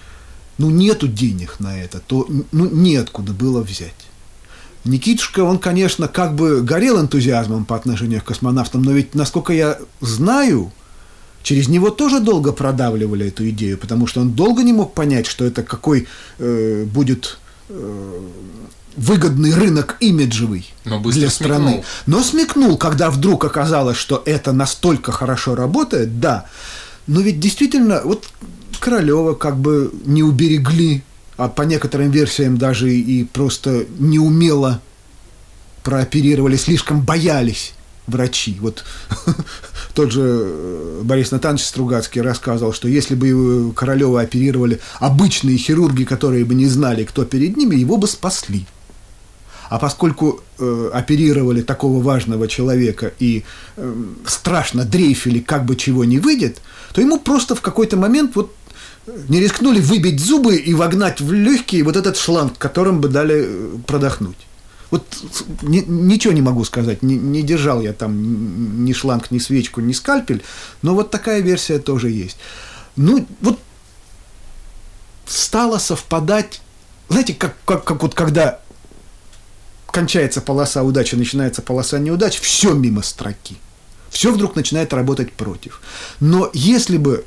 ну, 0.57 0.69
нету 0.69 1.07
денег 1.07 1.59
на 1.59 1.77
это, 1.79 1.99
то 1.99 2.27
ну, 2.51 2.69
неоткуда 2.69 3.33
было 3.33 3.61
взять. 3.61 3.93
Никитушка, 4.85 5.41
он, 5.41 5.59
конечно, 5.59 6.07
как 6.07 6.35
бы 6.35 6.61
горел 6.61 6.99
энтузиазмом 6.99 7.63
по 7.63 7.75
отношению 7.75 8.21
к 8.21 8.25
космонавтам, 8.25 8.81
но 8.83 8.91
ведь, 8.91 9.15
насколько 9.15 9.53
я 9.53 9.79
знаю, 10.01 10.73
через 11.41 11.69
него 11.69 11.89
тоже 11.89 12.19
долго 12.19 12.51
продавливали 12.51 13.27
эту 13.27 13.49
идею, 13.49 13.77
потому 13.77 14.07
что 14.07 14.19
он 14.19 14.31
долго 14.31 14.61
не 14.61 14.73
мог 14.73 14.93
понять, 14.93 15.25
что 15.25 15.45
это 15.45 15.63
какой 15.63 16.07
э, 16.39 16.83
будет 16.85 17.37
э, 17.69 18.19
выгодный 18.95 19.53
рынок 19.53 19.97
имиджевый 19.99 20.71
но 20.85 20.99
для 20.99 21.29
страны. 21.29 21.71
Смекнул. 21.71 21.85
Но 22.05 22.23
смекнул, 22.23 22.77
когда 22.77 23.09
вдруг 23.09 23.45
оказалось, 23.45 23.97
что 23.97 24.21
это 24.25 24.51
настолько 24.51 25.11
хорошо 25.11 25.55
работает, 25.55 26.19
да. 26.19 26.45
Но 27.07 27.21
ведь 27.21 27.39
действительно, 27.39 28.01
вот 28.03 28.27
Королева 28.79 29.33
как 29.33 29.57
бы 29.57 29.93
не 30.05 30.23
уберегли 30.23 31.03
а 31.37 31.49
по 31.49 31.63
некоторым 31.63 32.11
версиям 32.11 32.57
даже 32.57 32.93
и 32.93 33.23
просто 33.23 33.85
неумело 33.99 34.81
прооперировали, 35.83 36.55
слишком 36.55 37.01
боялись 37.01 37.73
врачи. 38.07 38.57
Вот 38.59 38.83
тот 39.95 40.11
же 40.11 40.21
э, 40.23 41.01
Борис 41.03 41.31
Натанович 41.31 41.63
Стругацкий 41.63 42.21
рассказывал, 42.21 42.73
что 42.73 42.87
если 42.87 43.15
бы 43.15 43.73
Королева 43.73 44.21
оперировали 44.21 44.79
обычные 44.99 45.57
хирурги, 45.57 46.03
которые 46.03 46.45
бы 46.45 46.53
не 46.53 46.67
знали, 46.67 47.03
кто 47.03 47.25
перед 47.25 47.57
ними, 47.57 47.75
его 47.75 47.97
бы 47.97 48.07
спасли. 48.07 48.65
А 49.73 49.79
поскольку 49.79 50.39
э, 50.59 50.91
оперировали 50.93 51.63
такого 51.63 51.99
важного 51.99 52.47
человека 52.47 53.11
и 53.17 53.43
э, 53.75 53.93
страшно 54.23 54.85
дрейфили, 54.85 55.39
как 55.39 55.65
бы 55.65 55.75
чего 55.75 56.05
не 56.05 56.19
выйдет, 56.19 56.61
то 56.93 57.01
ему 57.01 57.19
просто 57.19 57.55
в 57.55 57.61
какой-то 57.61 57.97
момент 57.97 58.35
вот 58.35 58.53
не 59.27 59.39
рискнули 59.39 59.79
выбить 59.79 60.19
зубы 60.19 60.57
и 60.57 60.75
вогнать 60.75 61.21
в 61.21 61.33
легкие 61.33 61.83
вот 61.83 61.95
этот 61.95 62.17
шланг, 62.17 62.55
которым 62.59 63.01
бы 63.01 63.07
дали 63.07 63.45
э, 63.47 63.77
продохнуть. 63.87 64.37
Вот 64.91 65.07
ни, 65.63 65.79
ничего 65.79 66.33
не 66.33 66.43
могу 66.43 66.63
сказать, 66.65 67.01
не, 67.01 67.15
не 67.15 67.41
держал 67.41 67.81
я 67.81 67.93
там 67.93 68.85
ни 68.85 68.93
шланг, 68.93 69.31
ни 69.31 69.39
свечку, 69.39 69.81
ни 69.81 69.93
скальпель, 69.93 70.43
но 70.83 70.93
вот 70.93 71.09
такая 71.09 71.41
версия 71.41 71.79
тоже 71.79 72.11
есть. 72.11 72.37
Ну, 72.95 73.25
вот 73.41 73.57
стало 75.25 75.79
совпадать, 75.79 76.61
знаете, 77.09 77.33
как, 77.33 77.55
как, 77.65 77.83
как 77.85 78.03
вот 78.03 78.13
когда 78.13 78.59
кончается 79.93 80.41
полоса 80.41 80.83
удачи, 80.83 81.15
начинается 81.15 81.61
полоса 81.61 81.99
неудач, 81.99 82.39
все 82.41 82.73
мимо 82.73 83.03
строки. 83.03 83.55
Все 84.09 84.33
вдруг 84.33 84.55
начинает 84.55 84.93
работать 84.93 85.31
против. 85.31 85.81
Но 86.19 86.49
если 86.53 86.97
бы 86.97 87.23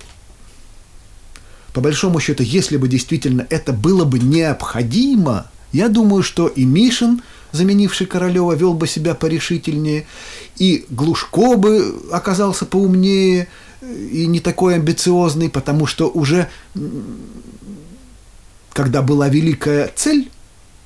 по 1.73 1.81
большому 1.81 2.21
счету, 2.21 2.43
если 2.43 2.77
бы 2.77 2.89
действительно 2.89 3.47
это 3.51 3.73
было 3.73 4.05
бы 4.05 4.19
необходимо, 4.19 5.51
я 5.73 5.89
думаю, 5.89 6.23
что 6.23 6.49
и 6.49 6.65
Мишин, 6.65 7.23
заменивший 7.53 8.07
Королева, 8.07 8.55
вел 8.55 8.73
бы 8.73 8.87
себя 8.87 9.15
порешительнее, 9.15 10.07
и 10.57 10.87
Глушко 10.89 11.57
бы 11.57 12.03
оказался 12.11 12.65
поумнее 12.65 13.49
и 13.83 14.27
не 14.27 14.41
такой 14.41 14.77
амбициозный, 14.77 15.51
потому 15.51 15.87
что 15.87 16.09
уже 16.09 16.49
когда 18.73 19.03
была 19.03 19.29
великая 19.29 19.93
цель, 19.95 20.31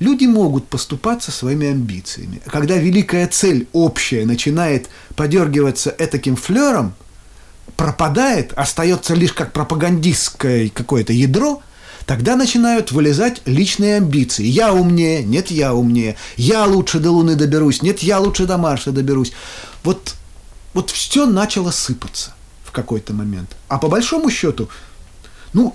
люди 0.00 0.24
могут 0.24 0.66
поступаться 0.66 1.30
своими 1.30 1.68
амбициями. 1.68 2.42
Когда 2.46 2.76
великая 2.76 3.28
цель 3.28 3.68
общая 3.72 4.26
начинает 4.26 4.88
подергиваться 5.14 5.94
этаким 5.96 6.34
флером– 6.34 6.94
пропадает, 7.80 8.52
остается 8.56 9.14
лишь 9.14 9.32
как 9.32 9.54
пропагандистское 9.54 10.68
какое-то 10.68 11.14
ядро, 11.14 11.62
тогда 12.04 12.36
начинают 12.36 12.92
вылезать 12.92 13.40
личные 13.46 13.96
амбиции. 13.96 14.44
Я 14.44 14.74
умнее, 14.74 15.22
нет, 15.22 15.50
я 15.50 15.72
умнее. 15.72 16.16
Я 16.36 16.66
лучше 16.66 16.98
до 16.98 17.10
Луны 17.10 17.36
доберусь, 17.36 17.80
нет, 17.80 18.00
я 18.00 18.18
лучше 18.18 18.44
до 18.46 18.58
Марса 18.58 18.92
доберусь. 18.92 19.32
Вот, 19.82 20.14
вот 20.74 20.90
все 20.90 21.24
начало 21.24 21.70
сыпаться 21.70 22.34
в 22.64 22.70
какой-то 22.70 23.14
момент. 23.14 23.56
А 23.68 23.78
по 23.78 23.88
большому 23.88 24.30
счету, 24.30 24.68
ну, 25.54 25.74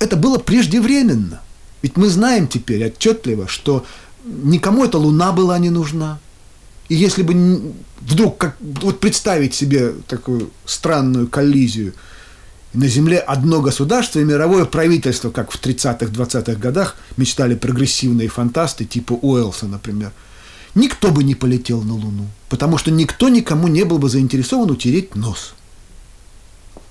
это 0.00 0.16
было 0.16 0.38
преждевременно. 0.38 1.40
Ведь 1.82 1.96
мы 1.96 2.08
знаем 2.08 2.48
теперь 2.48 2.86
отчетливо, 2.86 3.46
что 3.48 3.84
никому 4.24 4.84
эта 4.84 4.98
Луна 4.98 5.32
была 5.32 5.58
не 5.58 5.70
нужна, 5.70 6.18
и 6.88 6.94
если 6.94 7.22
бы 7.22 7.74
вдруг, 8.00 8.38
как, 8.38 8.56
вот 8.60 9.00
представить 9.00 9.54
себе 9.54 9.92
такую 10.06 10.50
странную 10.64 11.28
коллизию, 11.28 11.92
на 12.72 12.86
Земле 12.86 13.18
одно 13.18 13.60
государство 13.60 14.20
и 14.20 14.24
мировое 14.24 14.64
правительство, 14.64 15.30
как 15.30 15.50
в 15.50 15.60
30-х, 15.60 16.06
20-х 16.06 16.54
годах 16.54 16.96
мечтали 17.16 17.54
прогрессивные 17.54 18.28
фантасты, 18.28 18.84
типа 18.84 19.14
Уэлса, 19.14 19.66
например, 19.66 20.12
никто 20.74 21.10
бы 21.10 21.24
не 21.24 21.34
полетел 21.34 21.82
на 21.82 21.94
Луну, 21.94 22.26
потому 22.48 22.78
что 22.78 22.90
никто 22.90 23.28
никому 23.28 23.68
не 23.68 23.84
был 23.84 23.98
бы 23.98 24.08
заинтересован 24.08 24.70
утереть 24.70 25.14
нос. 25.14 25.54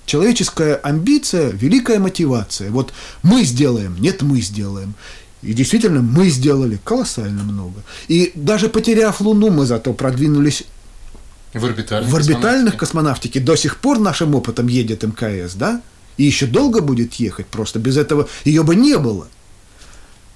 Человеческая 0.08 0.76
амбиция– 0.76 1.50
великая 1.52 2.00
мотивация. 2.00 2.72
Вот 2.72 2.94
мы 3.24 3.44
сделаем, 3.44 3.98
нет, 4.00 4.22
мы 4.22 4.40
сделаем. 4.40 4.96
И 5.42 5.54
действительно, 5.54 6.02
мы 6.02 6.30
сделали 6.30 6.80
колоссально 6.82 7.44
много. 7.44 7.84
И 8.08 8.32
даже 8.34 8.70
потеряв 8.70 9.20
Луну, 9.20 9.52
мы 9.52 9.66
зато 9.66 9.92
продвинулись 9.92 10.64
в, 11.54 11.66
орбитальной 11.66 12.10
в 12.10 12.16
орбитальных 12.16 12.78
космонавтике. 12.78 13.42
До 13.42 13.58
сих 13.58 13.78
пор 13.78 14.00
нашим 14.00 14.34
опытом 14.34 14.68
едет 14.68 15.04
МКС, 15.04 15.56
да? 15.56 15.82
И 16.16 16.24
еще 16.24 16.46
долго 16.46 16.82
будет 16.82 17.16
ехать, 17.16 17.48
просто 17.48 17.78
без 17.78 17.98
этого 17.98 18.30
ее 18.46 18.64
бы 18.64 18.78
не 18.78 18.98
было. 18.98 19.28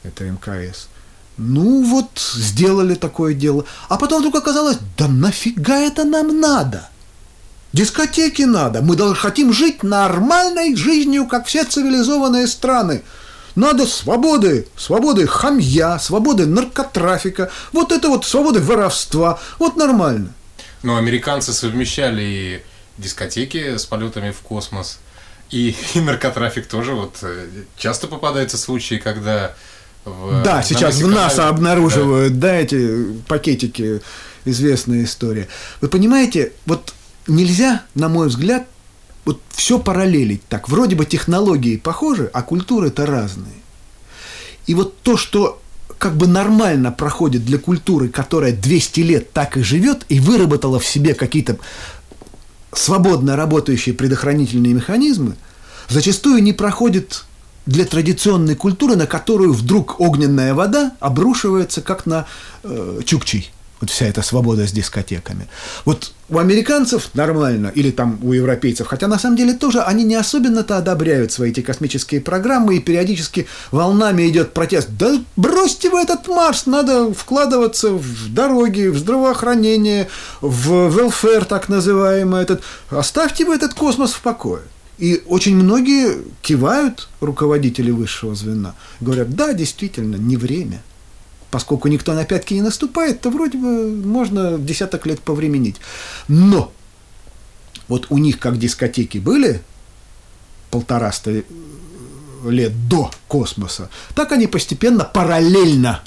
Это 0.04 0.26
МКС. 0.26 0.90
Ну 1.38 1.82
вот, 1.84 2.20
сделали 2.36 2.96
такое 2.96 3.34
дело. 3.34 3.64
А 3.88 3.98
потом 3.98 4.20
вдруг 4.20 4.36
оказалось, 4.36 4.80
да 4.98 5.08
нафига 5.08 5.80
это 5.80 6.04
нам 6.04 6.42
надо? 6.42 6.91
Дискотеки 7.74 8.42
надо. 8.42 8.82
Мы 8.82 8.96
даже 8.96 9.16
хотим 9.16 9.54
жить 9.54 9.82
нормальной 9.84 10.76
жизнью, 10.76 11.28
как 11.28 11.46
все 11.46 11.64
цивилизованные 11.64 12.48
страны. 12.48 13.02
Надо 13.56 13.86
свободы, 13.86 14.68
свободы 14.78 15.28
хамья, 15.28 15.98
свободы 16.00 16.46
наркотрафика, 16.46 17.50
вот 17.74 17.92
это 17.92 18.08
вот 18.08 18.26
свободы 18.26 18.62
воровства, 18.62 19.40
вот 19.60 19.76
нормально. 19.76 20.34
Но 20.84 20.98
американцы 20.98 21.54
совмещали 21.54 22.22
и 22.22 22.62
дискотеки 22.98 23.78
с 23.78 23.86
полетами 23.86 24.32
в 24.32 24.40
космос, 24.40 25.00
и, 25.50 25.76
и 25.94 26.00
наркотрафик 26.00 26.68
тоже. 26.68 26.94
Вот 26.94 27.18
э, 27.24 27.48
часто 27.78 28.08
попадаются 28.08 28.58
случаи, 28.58 28.96
когда 28.96 29.54
в, 30.06 30.44
да, 30.44 30.64
сейчас 30.64 30.96
в 30.96 31.08
НАСА 31.08 31.50
обнаруживают, 31.50 32.40
да. 32.40 32.50
да, 32.50 32.56
эти 32.56 33.14
пакетики, 33.28 34.02
известная 34.46 35.04
история. 35.04 35.48
Вы 35.82 35.90
понимаете, 35.90 36.54
вот 36.66 36.94
нельзя, 37.28 37.84
на 37.96 38.10
мой 38.10 38.28
взгляд, 38.28 38.68
вот 39.26 39.42
все 39.50 39.80
параллелить 39.80 40.44
так. 40.48 40.70
Вроде 40.70 40.96
бы 40.96 41.06
технологии 41.06 41.78
похожи, 41.78 42.30
а 42.34 42.42
культуры-то 42.42 43.06
разные. 43.06 43.54
И 44.68 44.74
вот 44.74 44.98
то, 45.00 45.18
что 45.18 45.62
как 45.98 46.16
бы 46.16 46.28
нормально 46.28 46.92
проходит 46.92 47.46
для 47.46 47.60
культуры, 47.60 48.10
которая 48.10 48.54
200 48.54 49.00
лет 49.02 49.34
так 49.34 49.58
и 49.58 49.62
живет, 49.62 50.06
и 50.10 50.20
выработала 50.20 50.80
в 50.80 50.86
себе 50.86 51.14
какие-то 51.14 51.58
свободно 52.74 53.36
работающие 53.36 53.94
предохранительные 53.94 54.74
механизмы, 54.74 55.36
зачастую 55.90 56.42
не 56.42 56.54
проходит 56.54 57.26
для 57.66 57.86
традиционной 57.86 58.56
культуры, 58.56 58.96
на 58.96 59.06
которую 59.06 59.54
вдруг 59.54 60.00
огненная 60.00 60.56
вода 60.56 60.94
обрушивается, 61.00 61.82
как 61.82 62.08
на 62.08 62.26
э, 62.64 63.02
чукчей 63.06 63.52
вот 63.82 63.90
вся 63.90 64.06
эта 64.06 64.22
свобода 64.22 64.68
с 64.68 64.72
дискотеками. 64.72 65.48
Вот 65.86 66.14
у 66.30 66.38
американцев 66.38 67.10
нормально, 67.16 67.72
или 67.74 67.92
там 67.92 68.20
у 68.22 68.32
европейцев, 68.32 68.88
хотя 68.88 69.08
на 69.08 69.20
самом 69.20 69.36
деле 69.36 69.54
тоже 69.54 69.82
они 69.82 70.04
не 70.04 70.16
особенно-то 70.16 70.78
одобряют 70.78 71.32
свои 71.32 71.50
эти 71.50 71.62
космические 71.62 72.22
программы, 72.22 72.78
и 72.78 72.80
периодически 72.80 73.48
волнами 73.72 74.30
идет 74.30 74.54
протест. 74.54 74.90
Да 74.98 75.22
бросьте 75.36 75.90
вы 75.90 76.02
этот 76.02 76.28
Марс, 76.28 76.68
надо 76.68 77.12
вкладываться 77.14 77.90
в 77.90 78.34
дороги, 78.34 78.88
в 78.88 78.98
здравоохранение, 78.98 80.08
в 80.42 80.96
велфер 80.96 81.44
так 81.46 81.68
называемый 81.68 82.44
этот. 82.44 82.62
Оставьте 82.90 83.46
вы 83.46 83.56
этот 83.56 83.74
космос 83.74 84.14
в 84.14 84.22
покое. 84.22 84.62
И 85.00 85.24
очень 85.26 85.56
многие 85.56 86.18
кивают 86.44 87.10
руководители 87.20 87.90
высшего 87.90 88.36
звена, 88.36 88.76
говорят, 89.00 89.32
да, 89.34 89.54
действительно, 89.54 90.16
не 90.18 90.38
время– 90.38 90.84
поскольку 91.52 91.90
никто 91.90 92.14
на 92.14 92.26
пятки 92.26 92.54
не 92.54 92.62
наступает, 92.62 93.22
то 93.22 93.30
вроде 93.30 93.58
бы 93.58 93.90
можно 93.96 94.58
десяток 94.58 95.06
лет 95.06 95.20
повременить. 95.20 95.76
Но 96.28 96.72
вот 97.88 98.08
у 98.10 98.18
них 98.18 98.40
как 98.40 98.58
дискотеки 98.58 99.18
были 99.18 99.62
полтораста 100.72 101.44
лет 102.46 102.88
до 102.88 103.12
космоса, 103.28 103.90
так 104.16 104.32
они 104.32 104.48
постепенно 104.48 105.04
параллельно 105.04 106.02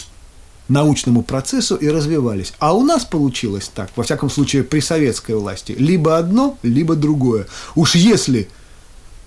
научному 0.69 1.23
процессу 1.23 1.77
и 1.77 1.89
развивались. 1.89 2.55
А 2.59 2.73
у 2.75 2.83
нас 2.83 3.05
получилось 3.05 3.71
так, 3.73 3.91
во 3.97 4.03
всяком 4.03 4.31
случае 4.31 4.65
при 4.65 4.81
советской 4.81 5.37
власти, 5.37 5.73
либо 5.73 6.17
одно, 6.17 6.59
либо 6.63 6.97
другое. 6.97 7.47
Уж 7.75 7.97
если 7.97 8.49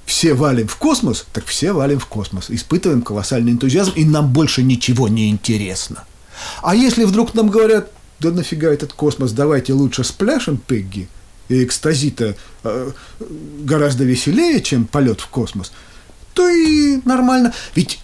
все 0.07 0.33
валим 0.33 0.67
в 0.67 0.77
космос, 0.77 1.27
так 1.33 1.45
все 1.45 1.73
валим 1.73 1.99
в 1.99 2.07
космос. 2.07 2.49
Испытываем 2.49 3.01
колоссальный 3.01 3.51
энтузиазм, 3.51 3.91
и 3.95 4.05
нам 4.05 4.31
больше 4.31 4.63
ничего 4.63 5.09
не 5.09 5.29
интересно. 5.29 6.05
А 6.63 6.75
если 6.75 7.03
вдруг 7.03 7.33
нам 7.33 7.49
говорят, 7.49 7.91
да 8.19 8.31
нафига 8.31 8.69
этот 8.69 8.93
космос, 8.93 9.33
давайте 9.33 9.73
лучше 9.73 10.05
спляшем, 10.05 10.57
Пегги, 10.57 11.09
и 11.49 11.63
экстазита 11.63 12.37
э, 12.63 12.91
гораздо 13.59 14.05
веселее, 14.05 14.61
чем 14.61 14.85
полет 14.85 15.19
в 15.19 15.27
космос, 15.27 15.73
то 16.33 16.47
и 16.47 17.01
нормально. 17.03 17.53
Ведь 17.75 17.99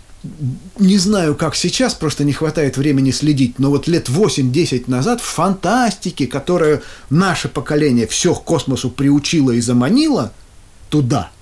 не 0.78 0.98
знаю, 0.98 1.36
как 1.36 1.56
сейчас, 1.56 1.94
просто 1.94 2.26
не 2.26 2.34
хватает 2.34 2.76
времени 2.76 3.12
следить, 3.12 3.60
но 3.60 3.70
вот 3.70 3.88
лет 3.88 4.10
8-10 4.10 4.86
назад 4.88 5.22
в 5.22 5.26
фантастике, 5.26 6.28
которая 6.28 6.82
наше 7.10 7.48
поколение 7.48 8.08
все 8.08 8.36
к 8.36 8.44
космосу 8.44 8.90
приучило 8.90 9.52
и 9.52 9.62
заманило 9.62 10.34
туда– 10.90 11.32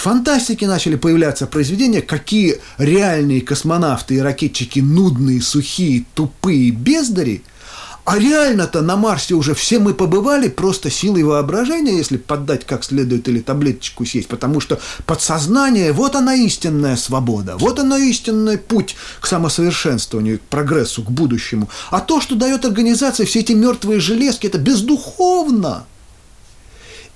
фантастике 0.00 0.66
начали 0.66 0.96
появляться 0.96 1.46
произведения, 1.46 2.02
какие 2.02 2.60
реальные 2.78 3.40
космонавты 3.40 4.16
и 4.16 4.20
ракетчики 4.20 4.80
нудные, 4.80 5.42
сухие, 5.42 6.04
тупые 6.14 6.70
бездари, 6.70 7.42
а 8.08 8.18
реально-то 8.18 8.80
на 8.80 8.96
Марсе 8.96 9.34
уже 9.34 9.54
все 9.54 9.78
мы 9.78 9.92
побывали 9.92 10.48
просто 10.48 10.88
силой 10.88 11.24
воображения, 11.24 11.94
если 11.94 12.16
поддать 12.16 12.64
как 12.64 12.82
следует 12.82 13.28
или 13.28 13.40
таблеточку 13.40 14.06
съесть, 14.06 14.28
потому 14.28 14.60
что 14.60 14.80
подсознание, 15.04 15.92
вот 15.92 16.16
она 16.16 16.34
истинная 16.34 16.96
свобода, 16.96 17.58
вот 17.58 17.78
она 17.78 17.98
истинный 17.98 18.56
путь 18.56 18.96
к 19.20 19.26
самосовершенствованию, 19.26 20.38
к 20.38 20.42
прогрессу, 20.42 21.02
к 21.02 21.10
будущему. 21.10 21.68
А 21.90 22.00
то, 22.00 22.22
что 22.22 22.34
дает 22.34 22.64
организация, 22.64 23.26
все 23.26 23.40
эти 23.40 23.52
мертвые 23.52 24.00
железки, 24.00 24.46
это 24.46 24.56
бездуховно. 24.56 25.84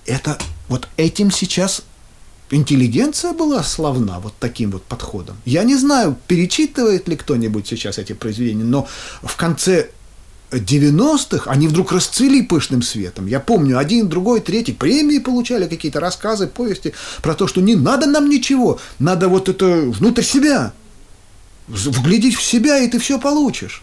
Это 0.05 0.37
вот 0.69 0.89
этим 0.99 1.31
сейчас 1.31 1.85
интеллигенция 2.53 3.33
была 3.33 3.63
славна 3.63 4.21
вот 4.21 4.35
таким 4.39 4.71
вот 4.71 4.85
подходом. 4.85 5.37
Я 5.45 5.65
не 5.65 5.75
знаю, 5.77 6.17
перечитывает 6.29 7.09
ли 7.09 7.17
кто-нибудь 7.17 7.67
сейчас 7.67 7.99
эти 7.99 8.13
произведения, 8.13 8.65
но 8.65 8.87
в 9.23 9.37
конце 9.37 9.89
90-х 10.51 11.51
они 11.51 11.67
вдруг 11.67 11.93
расцвели 11.93 12.43
пышным 12.43 12.83
светом. 12.83 13.27
Я 13.27 13.41
помню, 13.41 13.79
один, 13.79 14.09
другой, 14.09 14.41
третий 14.41 14.73
премии 14.73 15.19
получали, 15.19 15.67
какие-то 15.67 15.99
рассказы, 15.99 16.47
повести 16.47 16.93
про 17.23 17.35
то, 17.35 17.47
что 17.47 17.63
не 17.63 17.75
надо 17.75 18.07
нам 18.07 18.29
ничего, 18.29 18.79
надо 18.99 19.29
вот 19.29 19.49
это 19.49 19.65
внутрь 19.65 20.23
себя, 20.23 20.73
вглядеть 21.69 22.37
в 22.37 22.43
себя, 22.43 22.79
и 22.79 22.89
ты 22.89 22.99
все 22.99 23.19
получишь. 23.19 23.83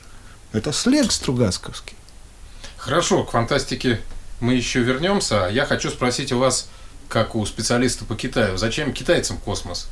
Это 0.52 0.72
слег 0.72 1.12
Стругацковский. 1.12 1.96
Хорошо, 2.78 3.24
к 3.24 3.32
фантастике 3.32 4.00
мы 4.40 4.54
еще 4.54 4.80
вернемся. 4.82 5.50
Я 5.52 5.66
хочу 5.66 5.90
спросить 5.90 6.32
у 6.32 6.38
вас, 6.38 6.70
как 7.10 7.36
у 7.36 7.46
специалиста 7.46 8.06
по 8.06 8.16
Китаю. 8.16 8.58
Зачем 8.58 8.94
китайцам 8.94 9.38
космос? 9.38 9.90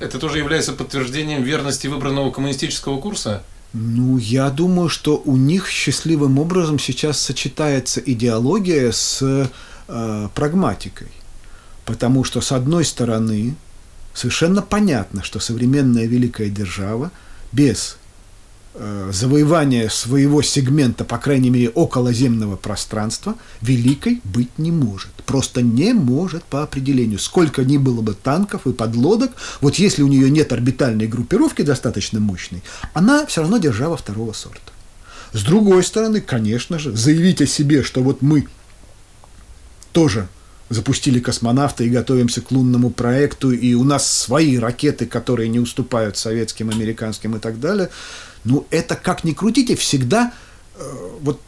Это 0.00 0.18
тоже 0.18 0.38
является 0.38 0.72
подтверждением 0.72 1.42
верности 1.42 1.86
выбранного 1.86 2.30
коммунистического 2.30 3.00
курса? 3.00 3.42
Ну, 3.74 4.16
я 4.16 4.48
думаю, 4.48 4.88
что 4.88 5.20
у 5.24 5.36
них 5.36 5.68
счастливым 5.68 6.38
образом 6.38 6.78
сейчас 6.78 7.20
сочетается 7.20 8.00
идеология 8.00 8.90
с 8.90 9.20
э, 9.86 10.28
прагматикой. 10.34 11.08
Потому 11.84 12.24
что, 12.24 12.40
с 12.40 12.50
одной 12.50 12.84
стороны, 12.84 13.54
совершенно 14.14 14.62
понятно, 14.62 15.22
что 15.22 15.38
современная 15.38 16.06
великая 16.06 16.48
держава 16.48 17.10
без 17.52 17.97
завоевание 19.10 19.90
своего 19.90 20.42
сегмента, 20.42 21.04
по 21.04 21.18
крайней 21.18 21.50
мере, 21.50 21.70
околоземного 21.70 22.56
пространства, 22.56 23.34
великой 23.60 24.20
быть 24.24 24.56
не 24.58 24.70
может. 24.70 25.10
Просто 25.26 25.62
не 25.62 25.92
может 25.92 26.44
по 26.44 26.62
определению. 26.62 27.18
Сколько 27.18 27.64
ни 27.64 27.76
было 27.76 28.02
бы 28.02 28.14
танков 28.14 28.66
и 28.66 28.72
подлодок, 28.72 29.32
вот 29.60 29.76
если 29.76 30.02
у 30.02 30.08
нее 30.08 30.30
нет 30.30 30.52
орбитальной 30.52 31.08
группировки 31.08 31.62
достаточно 31.62 32.20
мощной, 32.20 32.62
она 32.94 33.26
все 33.26 33.40
равно 33.40 33.58
держава 33.58 33.96
второго 33.96 34.32
сорта. 34.32 34.72
С 35.32 35.42
другой 35.42 35.82
стороны, 35.82 36.20
конечно 36.20 36.78
же, 36.78 36.92
заявить 36.96 37.42
о 37.42 37.46
себе, 37.46 37.82
что 37.82 38.02
вот 38.02 38.22
мы 38.22 38.46
тоже 39.92 40.28
запустили 40.70 41.18
космонавта 41.18 41.82
и 41.82 41.88
готовимся 41.88 42.42
к 42.42 42.50
лунному 42.50 42.90
проекту, 42.90 43.50
и 43.50 43.74
у 43.74 43.84
нас 43.84 44.10
свои 44.10 44.58
ракеты, 44.58 45.06
которые 45.06 45.48
не 45.48 45.58
уступают 45.58 46.16
советским, 46.16 46.70
американским 46.70 47.36
и 47.36 47.38
так 47.40 47.58
далее– 47.58 47.88
ну, 48.44 48.66
это 48.70 48.96
как 48.96 49.24
ни 49.24 49.32
крутите, 49.32 49.76
всегда 49.76 50.32
э, 50.74 51.08
вот 51.20 51.40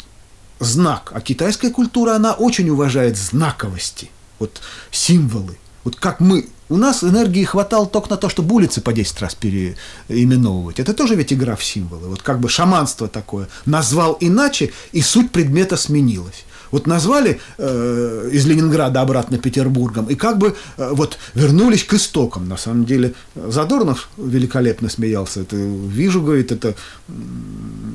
знак. 0.61 1.13
А 1.15 1.21
китайская 1.21 1.71
культура, 1.71 2.15
она 2.15 2.33
очень 2.33 2.69
уважает 2.69 3.17
знаковости, 3.17 4.11
вот 4.39 4.61
символы. 4.91 5.57
Вот 5.85 5.97
как 5.97 6.21
мы, 6.21 6.47
у 6.69 6.77
нас 6.77 7.03
энергии 7.03 7.45
хватало 7.45 7.87
только 7.87 8.11
на 8.11 8.17
то, 8.17 8.29
чтобы 8.29 8.55
улицы 8.55 8.81
по 8.81 8.93
10 8.93 9.21
раз 9.21 9.35
переименовывать. 9.35 10.79
Это 10.79 10.93
тоже 10.93 11.15
ведь 11.15 11.33
игра 11.33 11.57
в 11.57 11.65
символы. 11.65 12.09
Вот 12.09 12.23
как 12.23 12.39
бы 12.39 12.49
шаманство 12.49 13.09
такое. 13.09 13.49
Назвал 13.65 14.17
иначе, 14.21 14.73
и 14.93 15.01
суть 15.01 15.33
предмета 15.33 15.77
сменилась. 15.77 16.45
Вот 16.71 16.87
назвали 16.87 17.41
э, 17.59 18.31
из 18.33 18.47
Ленинграда 18.47 19.01
обратно 19.01 19.39
Петербургом, 19.39 20.07
и 20.07 20.15
как 20.15 20.39
бы 20.39 20.55
э, 20.77 20.91
вот 20.93 21.19
вернулись 21.35 21.85
к 21.85 21.95
истокам. 21.95 22.49
На 22.49 22.57
самом 22.57 22.85
деле 22.85 23.15
Задорнов 23.35 24.09
великолепно 24.17 24.89
смеялся. 24.89 25.41
Это, 25.41 25.57
вижу, 25.57 26.23
говорит, 26.23 26.53
это 26.53 26.75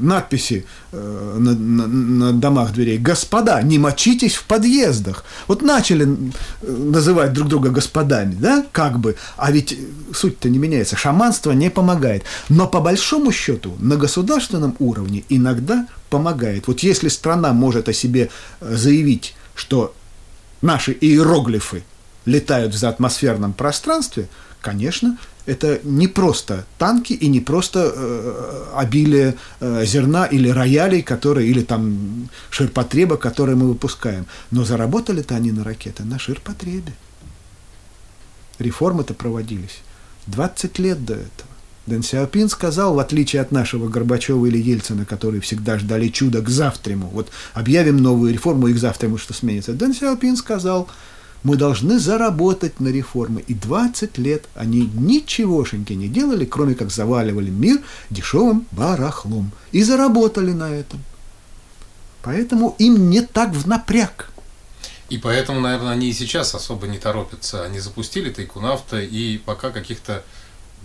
надписи 0.02 0.66
э, 0.92 1.36
на, 1.40 1.52
на, 1.52 1.88
на 1.88 2.34
домах 2.34 2.74
дверей. 2.74 2.98
Господа, 2.98 3.62
не 3.62 3.80
мочитесь 3.80 4.36
в 4.36 4.44
подъездах. 4.46 5.24
Вот 5.48 5.62
начали 5.62 6.08
называть 6.62 7.34
друг 7.34 7.48
друга 7.48 7.70
господами, 7.70 8.36
да, 8.40 8.66
как 8.72 9.00
бы. 9.00 9.16
А 9.38 9.52
ведь 9.52 9.78
суть-то 10.14 10.50
не 10.50 10.58
меняется. 10.58 10.96
Шаманство 10.96 11.52
не 11.52 11.70
помогает. 11.70 12.24
Но 12.50 12.68
по 12.68 12.82
большому 12.82 13.32
счету 13.32 13.76
на 13.80 13.96
государственном 13.96 14.76
уровне 14.80 15.24
иногда 15.30 15.88
помогает. 16.10 16.68
Вот 16.68 16.80
если 16.82 17.10
страна 17.10 17.54
может 17.54 17.90
о 17.90 17.94
себе 17.94 18.30
э, 18.62 18.76
заявить, 18.76 19.36
что 19.56 19.94
наши 20.62 20.92
иероглифы 21.00 21.84
летают 22.26 22.74
в 22.74 22.78
заатмосферном 22.78 23.54
пространстве, 23.54 24.28
конечно, 24.62 25.18
это 25.46 25.80
не 25.84 26.08
просто 26.08 26.66
танки 26.78 27.14
и 27.14 27.28
не 27.28 27.40
просто 27.40 27.92
э, 27.94 28.66
обилие 28.76 29.36
э, 29.60 29.86
зерна 29.86 30.26
или 30.26 30.50
роялей, 30.50 31.04
которые, 31.04 31.48
или 31.50 31.62
там 31.62 32.30
ширпотреба, 32.50 33.18
которые 33.18 33.56
мы 33.56 33.68
выпускаем. 33.68 34.26
Но 34.52 34.66
заработали-то 34.66 35.36
они 35.36 35.52
на 35.52 35.64
ракеты 35.64 36.04
на 36.04 36.18
ширпотребе. 36.18 36.94
Реформы-то 38.58 39.14
проводились 39.14 39.82
20 40.28 40.80
лет 40.80 41.06
до 41.06 41.14
этого. 41.14 41.55
Дэн 41.86 42.02
Сяопин 42.02 42.50
сказал, 42.50 42.96
в 42.96 43.00
отличие 43.00 43.42
от 43.42 43.52
нашего 43.52 43.88
Горбачева 43.88 44.46
или 44.48 44.58
Ельцина, 44.58 45.06
которые 45.06 45.42
всегда 45.42 45.78
ждали 45.78 46.08
чуда 46.08 46.42
к 46.42 46.50
завтраму, 46.50 47.08
вот 47.08 47.30
объявим 47.54 47.98
новую 47.98 48.34
реформу 48.34 48.68
и 48.68 48.74
к 48.74 48.78
завтраму 48.78 49.18
что 49.18 49.34
сменится. 49.34 49.74
Дэн 49.74 49.94
Сяопин 49.94 50.36
сказал, 50.36 50.88
Мы 51.44 51.58
должны 51.58 52.00
заработать 52.00 52.80
на 52.80 52.88
реформы. 52.88 53.42
И 53.42 53.54
20 53.54 54.18
лет 54.18 54.46
они 54.56 54.90
ничегошеньки 54.96 55.94
не 55.94 56.08
делали, 56.08 56.44
кроме 56.44 56.74
как 56.74 56.90
заваливали 56.90 57.52
мир 57.52 57.82
дешевым 58.10 58.66
барахлом. 58.72 59.52
И 59.72 59.84
заработали 59.84 60.54
на 60.54 60.72
этом. 60.72 61.04
Поэтому 62.24 62.76
им 62.80 63.12
не 63.12 63.22
так 63.22 63.52
в 63.52 63.68
напряг. 63.68 64.32
И 65.10 65.20
поэтому, 65.20 65.60
наверное, 65.60 65.92
они 65.92 66.10
и 66.10 66.14
сейчас 66.14 66.56
особо 66.56 66.88
не 66.88 66.98
торопятся. 66.98 67.64
Они 67.64 67.80
запустили 67.80 68.32
тайкунавта, 68.32 69.00
и 69.00 69.38
пока 69.38 69.70
каких-то 69.70 70.24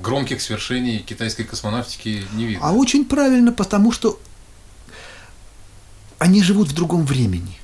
громких 0.00 0.40
свершений 0.40 0.98
китайской 0.98 1.44
космонавтики 1.44 2.24
не 2.34 2.46
видно. 2.46 2.66
А 2.66 2.72
очень 2.72 3.04
правильно, 3.04 3.52
потому 3.52 3.92
что 3.92 4.20
они 6.18 6.42
живут 6.42 6.68
в 6.68 6.74
другом 6.74 7.04
времени. 7.04 7.58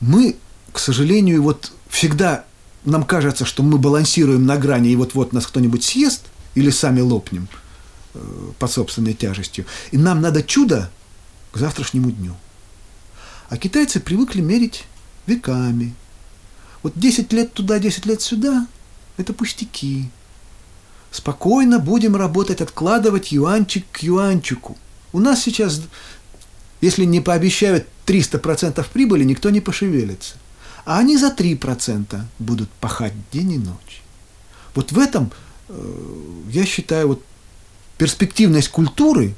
Мы, 0.00 0.36
к 0.72 0.78
сожалению, 0.78 1.42
вот 1.42 1.72
всегда 1.88 2.44
нам 2.84 3.04
кажется, 3.04 3.44
что 3.44 3.62
мы 3.62 3.78
балансируем 3.78 4.44
на 4.46 4.56
грани, 4.56 4.90
и 4.90 4.96
вот-вот 4.96 5.32
нас 5.32 5.46
кто-нибудь 5.46 5.84
съест 5.84 6.26
или 6.54 6.70
сами 6.70 7.00
лопнем 7.00 7.48
э, 8.14 8.50
под 8.58 8.70
собственной 8.70 9.14
тяжестью. 9.14 9.64
И 9.90 9.98
нам 9.98 10.20
надо 10.20 10.42
чудо 10.42 10.90
к 11.52 11.58
завтрашнему 11.58 12.10
дню. 12.10 12.34
А 13.48 13.56
китайцы 13.56 14.00
привыкли 14.00 14.40
мерить 14.40 14.84
веками. 15.26 15.94
Вот 16.82 16.92
10 16.96 17.32
лет 17.32 17.52
туда, 17.52 17.78
10 17.78 18.06
лет 18.06 18.20
сюда– 18.20 18.66
это 19.16 19.32
пустяки. 19.32 20.10
Спокойно 21.14 21.78
будем 21.78 22.16
работать, 22.16 22.60
откладывать 22.60 23.30
юанчик 23.30 23.84
к 23.92 23.98
юанчику. 24.02 24.76
У 25.12 25.20
нас 25.20 25.40
сейчас, 25.40 25.80
если 26.80 27.04
не 27.04 27.20
пообещают 27.20 27.86
300% 28.04 28.84
прибыли, 28.92 29.22
никто 29.22 29.50
не 29.50 29.60
пошевелится. 29.60 30.34
А 30.84 30.98
они 30.98 31.16
за 31.16 31.28
3% 31.28 32.20
будут 32.40 32.68
пахать 32.80 33.12
день 33.32 33.52
и 33.52 33.58
ночь. 33.58 34.02
Вот 34.74 34.90
в 34.90 34.98
этом, 34.98 35.30
э, 35.68 36.04
я 36.50 36.66
считаю, 36.66 37.06
вот 37.06 37.22
перспективность 37.96 38.70
культуры, 38.70 39.36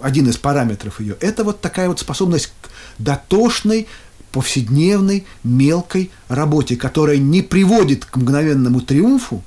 один 0.00 0.28
из 0.28 0.36
параметров 0.36 1.00
ее, 1.00 1.16
это 1.18 1.42
вот 1.42 1.60
такая 1.60 1.88
вот 1.88 1.98
способность 1.98 2.52
к 2.62 2.68
дотошной, 3.00 3.88
повседневной, 4.30 5.26
мелкой 5.42 6.12
работе, 6.28 6.76
которая 6.76 7.16
не 7.16 7.42
приводит 7.42 8.04
к 8.04 8.16
мгновенному 8.16 8.80
триумфу 8.80 9.42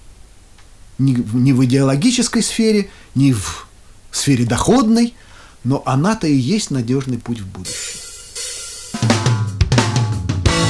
ни, 0.97 1.15
ни 1.33 1.51
в 1.51 1.63
идеологической 1.65 2.43
сфере, 2.43 2.89
ни 3.15 3.31
в 3.31 3.67
сфере 4.11 4.45
доходной, 4.45 5.13
но 5.63 5.81
она-то 5.85 6.27
и 6.27 6.35
есть 6.35 6.71
надежный 6.71 7.17
путь 7.17 7.39
в 7.39 7.47
будущее. 7.47 8.01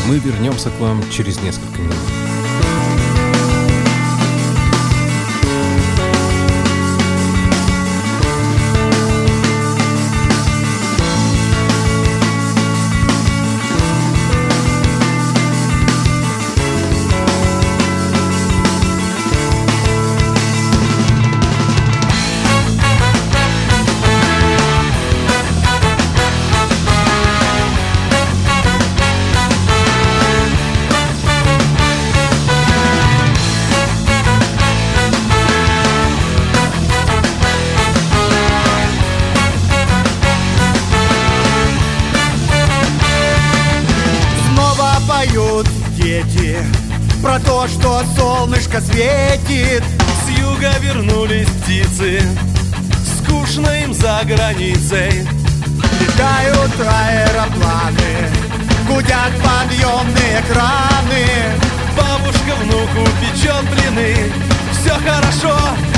Мы 0.08 0.20
вернемся 0.20 0.70
к 0.70 0.80
вам 0.80 1.04
через 1.12 1.40
несколько 1.42 1.82
минут. 1.82 2.25
Солнышко 48.76 48.82
светит. 48.82 49.84
С 50.26 50.40
юга 50.40 50.72
вернулись 50.80 51.48
птицы 51.48 52.22
Скучно 53.18 53.70
им 53.84 53.94
за 53.94 54.22
границей. 54.24 55.28
Летают 56.00 56.72
аэропланы 56.80 58.30
Гудят 58.88 59.32
подъемные 59.44 60.44
краны. 60.50 61.26
Бабушка 61.98 62.56
внуку 62.62 63.10
печет 63.22 63.64
блины. 63.72 64.32
Все 64.72 64.94
хорошо, 64.94 65.58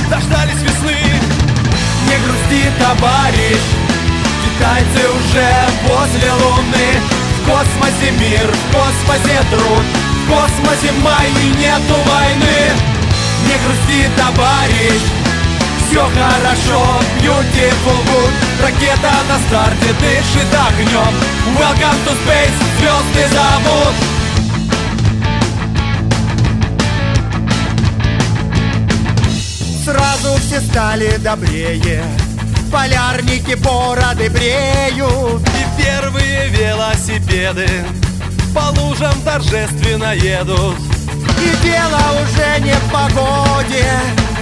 дождались 0.09 0.61
весны. 0.61 0.97
Не 2.07 2.15
грусти, 2.23 2.71
товарищ 2.79 3.61
Китайцы 4.43 5.09
уже 5.09 5.49
возле 5.87 6.31
Луны. 6.31 7.01
В 7.37 7.49
космосе 7.49 8.11
мир, 8.11 8.47
в 8.47 8.73
космосе 8.73 9.41
труд 9.51 10.06
В 10.27 10.29
космосе 10.29 10.91
май 11.03 11.29
и 11.41 11.57
нету 11.57 11.95
войны. 12.05 12.75
Не 13.45 13.55
грусти, 13.63 14.09
товарищ 14.17 15.01
все 15.89 16.01
хорошо, 16.01 16.99
beautiful 17.21 17.99
good 18.07 18.33
Ракета 18.61 19.13
на 19.29 19.39
старте 19.47 19.93
дышит 20.01 20.53
огнем 20.53 21.13
Welcome 21.57 21.99
to 22.05 22.11
space, 22.11 22.57
звезды 22.77 23.25
зовут. 23.33 23.95
Сразу 29.85 30.37
все 30.41 30.59
стали 30.59 31.15
добрее 31.17 32.03
Полярники 32.69 33.55
бороды 33.55 34.29
бреют. 34.29 35.41
И 35.41 35.81
первые 35.81 36.49
велосипеды 36.49 37.69
По 38.57 38.81
лужам 38.81 39.13
торжественно 39.21 40.15
едут. 40.15 40.77
И 41.39 41.63
дело 41.63 42.01
уже 42.23 42.59
не 42.65 42.73
в 42.73 42.91
погоде 42.91 43.85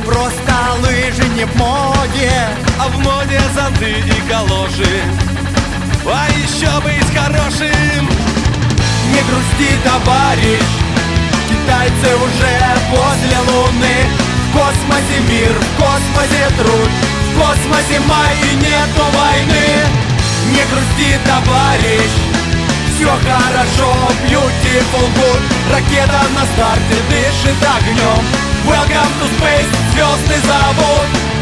Просто 0.05 0.55
лыжи 0.79 1.27
не 1.35 1.43
в 1.43 1.53
моде. 1.57 2.31
А 2.79 2.87
в 2.87 2.97
моде 2.99 3.41
зонты 3.53 3.91
и 3.91 4.31
калоши. 4.31 5.03
А 6.05 6.27
еще 6.31 6.71
быть 6.79 7.13
хорошим. 7.13 8.07
Не 9.11 9.21
грусти, 9.27 9.75
товарищ 9.83 10.63
Китайцы 11.49 12.15
уже 12.15 12.55
возле 12.91 13.37
Луны. 13.51 13.97
В 14.47 14.57
космосе 14.57 15.19
мир, 15.27 15.51
в 15.51 15.81
космосе 15.81 16.49
труд 16.57 16.89
В 17.33 17.39
космосе 17.39 17.99
май 18.07 18.33
и 18.49 18.55
нету 18.55 19.03
войны. 19.11 19.67
Не 20.51 20.63
грусти, 20.71 21.19
товарищ 21.25 22.34
все 23.05 23.11
хорошо, 23.11 23.93
beautiful 24.27 25.07
good. 25.15 25.41
Ракета 25.71 26.21
на 26.33 26.43
старте 26.53 26.97
дышит 27.09 27.55
огнем 27.77 28.23
Welcome 28.65 29.13
to 29.19 29.27
space, 29.37 29.69
звездный 29.91 30.39
завод 30.47 31.34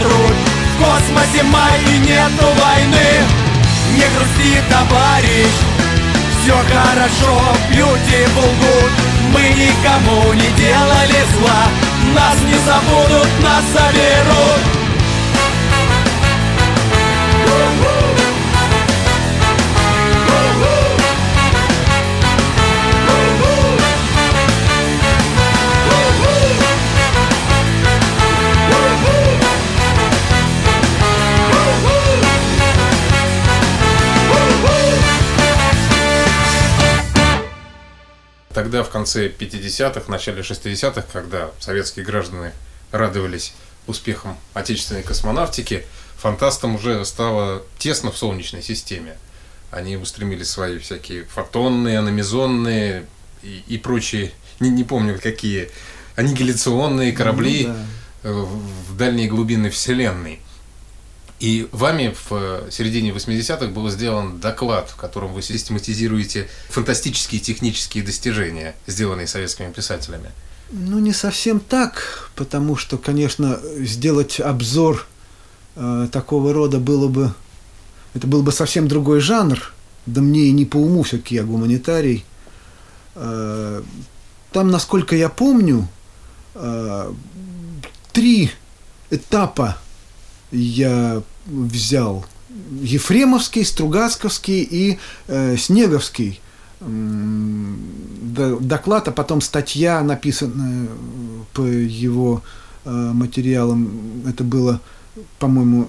труд 0.00 0.34
В 0.72 0.82
космосе 0.82 1.42
май 1.44 1.80
нету 2.00 2.46
войны. 2.60 3.10
Не 3.94 4.06
грусти, 4.14 4.62
товарищ. 4.68 5.54
Все 6.42 6.56
хорошо, 6.72 7.38
beautiful 7.70 8.50
good. 8.60 8.92
Мы 9.32 9.42
никому 9.50 10.32
не 10.32 10.48
делали 10.56 11.20
зла. 11.36 11.62
Нас 12.14 12.36
не 12.42 12.58
забудут, 12.66 13.28
нас 13.42 13.64
заберут 13.72 14.89
тогда, 38.70 38.84
в 38.84 38.90
конце 38.90 39.26
50-х, 39.26 40.04
начале 40.06 40.42
60-х, 40.42 41.02
когда 41.12 41.50
советские 41.58 42.04
граждане 42.04 42.52
радовались 42.92 43.52
успехам 43.88 44.38
отечественной 44.54 45.02
космонавтики, 45.02 45.84
фантастам 46.16 46.76
уже 46.76 47.04
стало 47.04 47.64
тесно 47.78 48.12
в 48.12 48.16
Солнечной 48.16 48.62
системе. 48.62 49.16
Они 49.72 49.96
устремили 49.96 50.44
свои 50.44 50.78
всякие 50.78 51.24
фотонные, 51.24 51.98
аномизонные 51.98 53.06
и, 53.42 53.64
и 53.66 53.76
прочие, 53.76 54.30
не, 54.60 54.70
не 54.70 54.84
помню 54.84 55.18
какие, 55.20 55.68
аннигиляционные 56.14 57.10
корабли 57.10 57.66
ну, 57.66 57.74
да. 58.22 58.30
в, 58.30 58.92
в 58.92 58.96
дальние 58.96 59.26
глубины 59.26 59.70
Вселенной. 59.70 60.38
И 61.40 61.68
вами 61.72 62.14
в 62.28 62.32
э, 62.32 62.68
середине 62.70 63.12
80-х 63.12 63.68
был 63.68 63.88
сделан 63.88 64.38
доклад, 64.40 64.90
в 64.90 64.96
котором 64.96 65.32
вы 65.32 65.40
систематизируете 65.40 66.48
фантастические 66.68 67.40
технические 67.40 68.04
достижения, 68.04 68.76
сделанные 68.86 69.26
советскими 69.26 69.72
писателями. 69.72 70.30
Ну, 70.70 70.98
не 70.98 71.14
совсем 71.14 71.58
так, 71.58 72.30
потому 72.36 72.76
что, 72.76 72.98
конечно, 72.98 73.58
сделать 73.78 74.38
обзор 74.38 75.06
э, 75.76 76.08
такого 76.12 76.52
рода 76.52 76.78
было 76.78 77.08
бы... 77.08 77.32
Это 78.12 78.26
был 78.26 78.42
бы 78.42 78.52
совсем 78.52 78.86
другой 78.86 79.20
жанр, 79.20 79.72
да 80.04 80.20
мне 80.20 80.42
и 80.42 80.52
не 80.52 80.66
по 80.66 80.76
уму 80.76 81.02
все-таки 81.04 81.36
я 81.36 81.44
гуманитарий. 81.44 82.24
Э, 83.14 83.82
там, 84.52 84.70
насколько 84.70 85.16
я 85.16 85.30
помню, 85.30 85.88
э, 86.54 87.12
три 88.12 88.50
этапа 89.10 89.78
я 90.52 91.22
взял. 91.46 92.24
Ефремовский, 92.82 93.64
Стругацковский 93.64 94.62
и 94.62 94.98
э, 95.28 95.56
Снеговский 95.56 96.40
доклад, 96.80 99.08
а 99.08 99.12
потом 99.12 99.40
статья, 99.40 100.02
написанная 100.02 100.88
по 101.52 101.62
его 101.62 102.42
э, 102.84 102.90
материалам. 102.90 104.22
Это 104.26 104.44
было, 104.44 104.80
по-моему, 105.38 105.88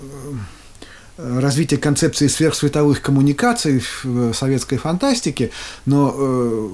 э, 1.17 1.39
развитие 1.39 1.79
концепции 1.79 2.27
сверхсветовых 2.27 3.01
коммуникаций 3.01 3.81
в 4.03 4.33
советской 4.33 4.77
фантастике, 4.77 5.51
но 5.85 6.13
э, 6.13 6.69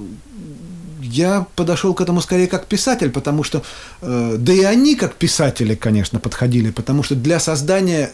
я 1.01 1.45
подошел 1.55 1.93
к 1.93 2.01
этому 2.01 2.21
скорее 2.21 2.47
как 2.47 2.65
писатель, 2.65 3.11
потому 3.11 3.43
что, 3.43 3.63
да 4.01 4.53
и 4.53 4.63
они 4.63 4.95
как 4.95 5.13
писатели, 5.13 5.75
конечно, 5.75 6.19
подходили, 6.19 6.71
потому 6.71 7.03
что 7.03 7.15
для 7.15 7.39
создания 7.39 8.11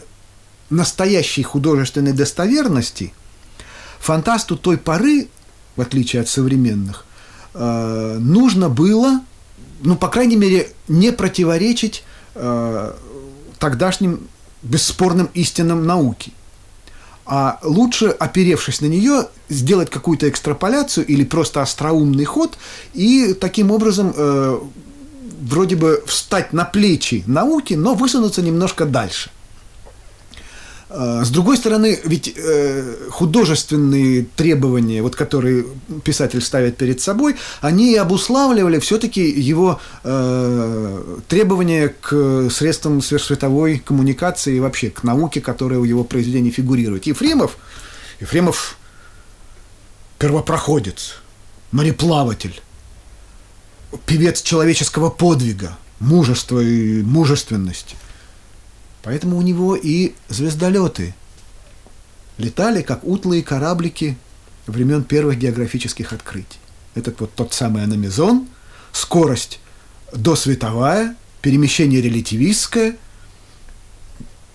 настоящей 0.70 1.42
художественной 1.42 2.12
достоверности 2.12 3.12
фантасту 4.00 4.56
той 4.56 4.78
поры 4.78 5.28
в 5.76 5.80
отличие 5.80 6.22
от 6.22 6.28
современных, 6.28 7.04
э, 7.54 8.16
нужно 8.18 8.68
было, 8.68 9.20
ну, 9.82 9.96
по 9.96 10.08
крайней 10.08 10.36
мере, 10.36 10.68
не 10.88 11.12
противоречить 11.12 12.04
э, 12.34 12.92
тогдашним 13.58 14.28
бесспорным 14.62 15.28
истинам 15.34 15.86
науки. 15.86 16.32
А 17.26 17.58
лучше, 17.62 18.08
оперевшись 18.08 18.80
на 18.80 18.86
нее, 18.86 19.28
сделать 19.48 19.90
какую-то 19.90 20.28
экстраполяцию 20.28 21.06
или 21.06 21.24
просто 21.24 21.62
остроумный 21.62 22.24
ход 22.24 22.58
и 22.92 23.34
таким 23.34 23.70
образом 23.70 24.12
э, 24.14 24.60
вроде 25.40 25.76
бы 25.76 26.04
встать 26.06 26.52
на 26.52 26.64
плечи 26.64 27.24
науки, 27.26 27.74
но 27.74 27.94
высунуться 27.94 28.42
немножко 28.42 28.84
дальше. 28.84 29.30
А, 30.96 31.24
с 31.24 31.30
другой 31.30 31.56
стороны, 31.56 31.98
ведь 32.04 32.32
э, 32.36 33.08
художественные 33.10 34.26
требования, 34.36 35.02
вот, 35.02 35.16
которые 35.16 35.66
писатель 36.04 36.40
ставит 36.40 36.76
перед 36.76 37.00
собой, 37.00 37.34
они 37.60 37.96
обуславливали 37.96 38.78
все-таки 38.78 39.28
его 39.28 39.80
э, 40.04 41.18
требования 41.26 41.88
к 41.88 42.48
средствам 42.48 43.02
сверхсветовой 43.02 43.78
коммуникации 43.78 44.56
и 44.56 44.60
вообще 44.60 44.90
к 44.90 45.02
науке, 45.02 45.40
которая 45.40 45.80
в 45.80 45.84
его 45.84 46.04
произведении 46.04 46.52
фигурирует. 46.52 47.06
Ефремов, 47.06 47.56
Ефремов 48.20 48.78
первопроходец, 50.20 51.16
мореплаватель, 51.72 52.62
певец 54.06 54.42
человеческого 54.42 55.10
подвига, 55.10 55.76
мужества 55.98 56.60
и 56.60 57.02
мужественности. 57.02 57.96
Поэтому 59.04 59.36
у 59.36 59.42
него 59.42 59.76
и 59.76 60.14
звездолеты 60.28 61.14
летали, 62.38 62.82
как 62.82 63.04
утлые 63.04 63.42
кораблики 63.42 64.16
времен 64.66 65.04
первых 65.04 65.38
географических 65.38 66.12
открытий. 66.12 66.58
Этот 66.94 67.20
вот 67.20 67.34
тот 67.34 67.52
самый 67.52 67.84
аномизон, 67.84 68.48
скорость 68.92 69.60
досветовая, 70.12 71.16
перемещение 71.42 72.00
релятивистское. 72.00 72.96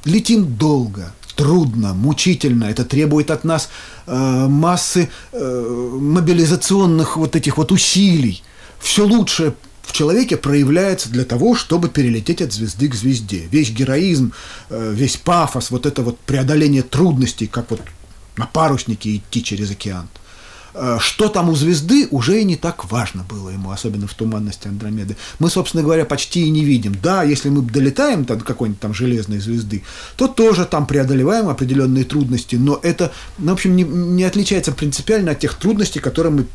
Летим 0.05 0.55
долго, 0.55 1.13
трудно, 1.35 1.93
мучительно. 1.93 2.65
Это 2.65 2.85
требует 2.85 3.29
от 3.29 3.43
нас 3.43 3.69
э, 4.07 4.47
массы 4.47 5.09
э, 5.31 5.89
мобилизационных 5.99 7.17
вот 7.17 7.35
этих 7.35 7.57
вот 7.57 7.71
усилий. 7.71 8.41
Все 8.79 9.05
лучшее 9.05 9.53
в 9.89 9.91
человеке 9.91 10.37
проявляется 10.37 11.09
для 11.09 11.25
того, 11.25 11.55
чтобы 11.55 11.89
перелететь 11.89 12.43
от 12.43 12.53
звезды 12.53 12.87
к 12.87 12.93
звезде. 12.93 13.47
Весь 13.49 13.71
героизм, 13.71 14.33
э, 14.69 14.93
весь 14.93 15.17
пафос, 15.17 15.71
вот 15.71 15.87
это 15.87 16.03
вот 16.03 16.19
преодоление 16.19 16.83
трудностей, 16.83 17.47
как 17.47 17.71
вот 17.71 17.81
на 18.37 18.45
паруснике 18.45 19.15
идти 19.15 19.43
через 19.43 19.71
океан. 19.71 20.07
Э, 20.75 20.99
что 21.01 21.27
там 21.27 21.49
у 21.49 21.55
звезды, 21.55 22.07
уже 22.11 22.39
и 22.39 22.43
не 22.43 22.55
так 22.55 22.91
важно 22.91 23.23
было 23.23 23.49
ему, 23.49 23.71
особенно 23.71 24.05
в 24.05 24.13
туманности 24.13 24.67
Андромеды. 24.67 25.17
Мы, 25.39 25.49
собственно 25.49 25.81
говоря, 25.81 26.05
почти 26.05 26.45
и 26.45 26.51
не 26.51 26.63
видим. 26.63 26.95
Да, 27.01 27.23
если 27.23 27.49
мы 27.49 27.63
долетаем 27.63 28.25
до 28.25 28.35
какой-нибудь 28.35 28.79
там 28.79 28.93
железной 28.93 29.39
звезды, 29.39 29.81
то 30.17 30.27
тоже 30.27 30.65
там 30.65 30.85
преодолеваем 30.85 31.49
определенные 31.49 32.03
трудности, 32.03 32.57
но 32.57 32.79
это, 32.83 33.11
ну, 33.39 33.49
в 33.49 33.53
общем, 33.53 33.75
не, 33.75 33.81
не 33.83 34.23
отличается 34.23 34.71
принципиально 34.71 35.31
от 35.31 35.39
тех 35.39 35.55
трудностей, 35.55 35.99
которые 35.99 36.31
мы 36.31 36.45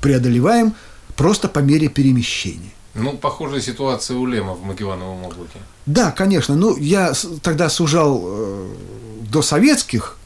преодолеваем 0.00 0.74
просто 1.16 1.48
по 1.48 1.60
мере 1.60 1.88
перемещения. 1.88 2.72
Ну, 2.94 3.16
похожая 3.16 3.60
ситуация 3.60 4.16
у 4.16 4.26
Лема 4.26 4.52
в 4.52 4.64
Магеллановом 4.64 5.24
облаке. 5.24 5.58
Да, 5.86 6.10
конечно. 6.10 6.54
Ну, 6.54 6.76
я 6.76 7.12
тогда 7.42 7.70
сужал 7.70 8.22
э, 8.24 8.68
до 9.30 9.40
советских. 9.40 10.18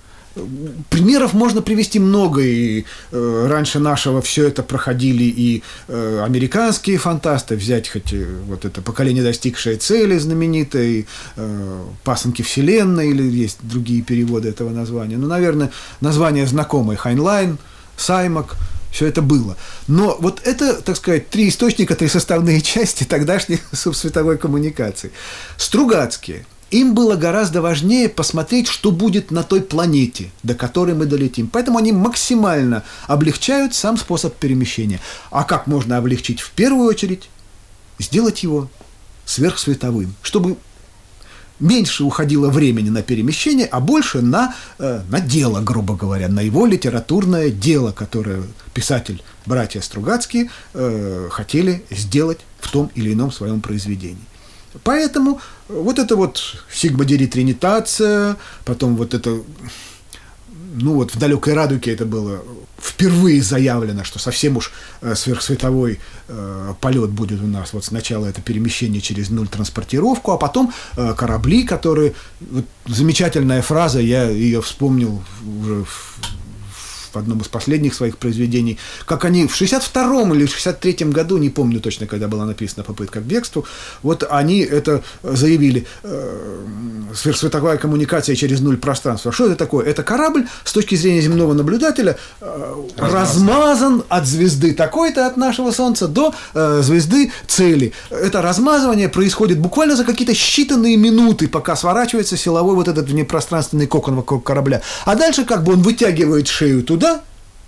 Примеров 0.90 1.32
можно 1.32 1.62
привести 1.62 1.98
много, 1.98 2.42
и 2.42 2.84
э, 3.12 3.46
раньше 3.48 3.78
нашего 3.78 4.20
все 4.20 4.48
это 4.48 4.62
проходили 4.62 5.22
и 5.24 5.62
э, 5.88 6.22
американские 6.24 6.98
фантасты, 6.98 7.56
взять 7.56 7.88
хоть 7.88 8.12
э, 8.12 8.26
вот 8.46 8.64
это 8.64 8.82
поколение, 8.82 9.22
достигшее 9.22 9.76
цели 9.76 10.18
знаменитое, 10.18 11.06
э, 11.36 11.84
пасынки 12.04 12.42
вселенной, 12.42 13.10
или 13.10 13.22
есть 13.22 13.58
другие 13.62 14.02
переводы 14.02 14.48
этого 14.48 14.70
названия. 14.70 15.16
Ну, 15.16 15.28
наверное, 15.28 15.70
название 16.00 16.46
знакомое, 16.46 16.96
Хайнлайн, 16.96 17.58
Саймак– 17.96 18.56
все 18.90 19.06
это 19.06 19.22
было. 19.22 19.56
Но 19.88 20.16
вот 20.20 20.40
это, 20.44 20.80
так 20.82 20.96
сказать, 20.96 21.28
три 21.28 21.48
источника, 21.48 21.94
три 21.94 22.08
составные 22.08 22.60
части 22.62 23.04
тогдашней 23.04 23.60
субсветовой 23.72 24.38
коммуникации. 24.38 25.12
Стругацкие. 25.56 26.46
Им 26.72 26.94
было 26.94 27.14
гораздо 27.14 27.62
важнее 27.62 28.08
посмотреть, 28.08 28.66
что 28.66 28.90
будет 28.90 29.30
на 29.30 29.44
той 29.44 29.60
планете, 29.60 30.30
до 30.42 30.54
которой 30.54 30.96
мы 30.96 31.06
долетим. 31.06 31.46
Поэтому 31.46 31.78
они 31.78 31.92
максимально 31.92 32.82
облегчают 33.06 33.72
сам 33.72 33.96
способ 33.96 34.34
перемещения. 34.34 35.00
А 35.30 35.44
как 35.44 35.68
можно 35.68 35.96
облегчить? 35.96 36.40
В 36.40 36.50
первую 36.50 36.88
очередь 36.88 37.30
сделать 38.00 38.42
его 38.42 38.68
сверхсветовым, 39.24 40.14
чтобы 40.22 40.56
меньше 41.60 42.04
уходило 42.04 42.48
времени 42.50 42.90
на 42.90 43.02
перемещение, 43.02 43.66
а 43.66 43.80
больше 43.80 44.20
на, 44.20 44.54
э, 44.78 45.02
на 45.08 45.20
дело, 45.20 45.60
грубо 45.60 45.96
говоря, 45.96 46.28
на 46.28 46.40
его 46.40 46.66
литературное 46.66 47.50
дело, 47.50 47.92
которое 47.92 48.42
писатель 48.74 49.22
братья 49.46 49.80
Стругацкие 49.80 50.50
э, 50.74 51.28
хотели 51.30 51.84
сделать 51.90 52.40
в 52.60 52.70
том 52.70 52.90
или 52.94 53.12
ином 53.12 53.32
своем 53.32 53.60
произведении. 53.60 54.24
Поэтому 54.84 55.40
вот 55.68 55.98
это 55.98 56.16
вот 56.16 56.64
сигма-дери-тринитация, 56.70 58.36
потом 58.64 58.96
вот 58.96 59.14
это 59.14 59.40
ну 60.74 60.94
вот 60.94 61.14
в 61.14 61.18
далекой 61.18 61.54
радуге 61.54 61.92
это 61.92 62.04
было 62.04 62.42
впервые 62.86 63.42
заявлено, 63.42 64.04
что 64.04 64.18
совсем 64.18 64.56
уж 64.56 64.72
э, 65.00 65.14
сверхсветовой 65.14 65.98
э, 66.28 66.74
полет 66.80 67.10
будет 67.10 67.42
у 67.42 67.46
нас. 67.46 67.72
Вот 67.72 67.84
сначала 67.84 68.26
это 68.26 68.40
перемещение 68.40 69.00
через 69.00 69.30
нуль 69.30 69.48
транспортировку, 69.48 70.32
а 70.32 70.38
потом 70.38 70.72
э, 70.96 71.14
корабли, 71.14 71.64
которые... 71.64 72.14
Вот, 72.40 72.64
замечательная 72.86 73.62
фраза, 73.62 74.00
я 74.00 74.30
ее 74.30 74.62
вспомнил 74.62 75.22
уже 75.60 75.84
в 77.16 77.18
одном 77.18 77.40
из 77.40 77.48
последних 77.48 77.94
своих 77.94 78.18
произведений, 78.18 78.78
как 79.06 79.24
они 79.24 79.46
в 79.46 79.60
62-м 79.60 80.34
или 80.34 80.46
63-м 80.46 81.10
году, 81.10 81.38
не 81.38 81.50
помню 81.50 81.80
точно, 81.80 82.06
когда 82.06 82.28
была 82.28 82.44
написана 82.44 82.84
попытка 82.84 83.20
к 83.20 83.24
бегству, 83.24 83.64
вот 84.02 84.26
они 84.30 84.60
это 84.60 85.02
заявили, 85.22 85.86
э, 86.02 86.58
сверхсветовая 87.14 87.78
коммуникация 87.78 88.36
через 88.36 88.60
нуль 88.60 88.76
пространства. 88.76 89.32
Что 89.32 89.46
это 89.46 89.56
такое? 89.56 89.86
Это 89.86 90.02
корабль 90.02 90.46
с 90.64 90.72
точки 90.72 90.94
зрения 90.94 91.22
земного 91.22 91.54
наблюдателя 91.54 92.16
э, 92.40 92.74
размазан 92.96 94.02
от 94.08 94.26
звезды 94.26 94.74
такой-то 94.74 95.26
от 95.26 95.36
нашего 95.36 95.70
Солнца 95.70 96.08
до 96.08 96.34
э, 96.54 96.80
звезды 96.82 97.32
цели. 97.46 97.92
Это 98.10 98.42
размазывание 98.42 99.08
происходит 99.08 99.58
буквально 99.58 99.96
за 99.96 100.04
какие-то 100.04 100.32
считанные 100.32 100.96
минуты, 100.96 101.48
пока 101.48 101.76
сворачивается 101.76 102.36
силовой 102.36 102.74
вот 102.74 102.88
этот 102.88 103.08
внепространственный 103.08 103.86
кокон 103.86 104.16
вокруг 104.16 104.44
корабля. 104.44 104.82
А 105.04 105.14
дальше 105.14 105.44
как 105.44 105.64
бы 105.64 105.72
он 105.72 105.82
вытягивает 105.82 106.48
шею 106.48 106.82
туда, 106.82 107.05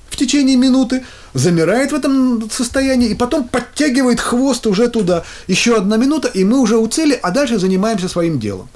в 0.08 0.16
течение 0.16 0.56
минуты, 0.56 1.04
замирает 1.34 1.92
в 1.92 1.94
этом 1.94 2.50
состоянии 2.50 3.10
и 3.10 3.14
потом 3.14 3.46
подтягивает 3.48 4.20
хвост 4.20 4.66
уже 4.66 4.88
туда. 4.88 5.24
Еще 5.46 5.76
одна 5.76 5.96
минута, 5.96 6.28
и 6.28 6.44
мы 6.44 6.58
уже 6.60 6.76
у 6.76 6.86
цели, 6.88 7.18
а 7.22 7.30
дальше 7.30 7.58
занимаемся 7.58 8.08
своим 8.08 8.38
делом. 8.40 8.68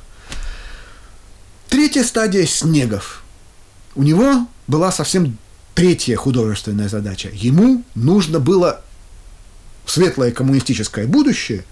Третья 1.68 2.04
стадия 2.04 2.46
Снегов. 2.46 3.22
У 3.94 4.02
него 4.02 4.46
была 4.66 4.92
совсем 4.92 5.38
третья 5.74 6.16
художественная 6.16 6.88
задача. 6.88 7.30
Ему 7.32 7.82
нужно 7.94 8.40
было 8.40 8.82
светлое 9.86 10.32
коммунистическое 10.32 11.06
будущее 11.06 11.64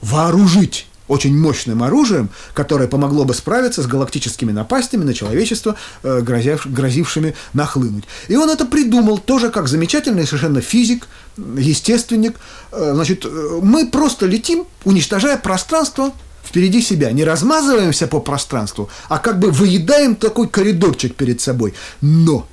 вооружить 0.00 0.86
очень 1.12 1.38
мощным 1.38 1.82
оружием, 1.82 2.30
которое 2.54 2.88
помогло 2.88 3.24
бы 3.24 3.34
справиться 3.34 3.82
с 3.82 3.86
галактическими 3.86 4.50
напастями 4.50 5.04
на 5.04 5.12
человечество, 5.12 5.76
э, 6.02 6.20
грозившими 6.22 7.34
нахлынуть. 7.52 8.04
И 8.28 8.36
он 8.36 8.48
это 8.48 8.64
придумал 8.64 9.18
тоже 9.18 9.50
как 9.50 9.68
замечательный 9.68 10.26
совершенно 10.26 10.62
физик, 10.62 11.08
естественник. 11.36 12.36
Э, 12.72 12.92
значит, 12.94 13.26
э, 13.26 13.60
мы 13.62 13.86
просто 13.86 14.26
летим, 14.26 14.64
уничтожая 14.84 15.36
пространство 15.36 16.12
впереди 16.42 16.80
себя, 16.80 17.12
не 17.12 17.24
размазываемся 17.24 18.06
по 18.06 18.20
пространству, 18.20 18.88
а 19.10 19.18
как 19.18 19.38
бы 19.38 19.50
выедаем 19.50 20.16
такой 20.16 20.48
коридорчик 20.48 21.14
перед 21.14 21.40
собой. 21.40 21.74
Но 22.00 22.48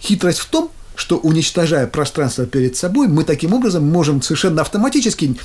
хитрость 0.00 0.40
в 0.40 0.46
том, 0.46 0.70
что 0.96 1.18
уничтожая 1.18 1.86
пространство 1.86 2.46
перед 2.46 2.76
собой, 2.76 3.06
мы 3.06 3.22
таким 3.22 3.52
образом 3.52 3.88
можем 3.88 4.22
совершенно 4.22 4.62
автоматически 4.62 5.36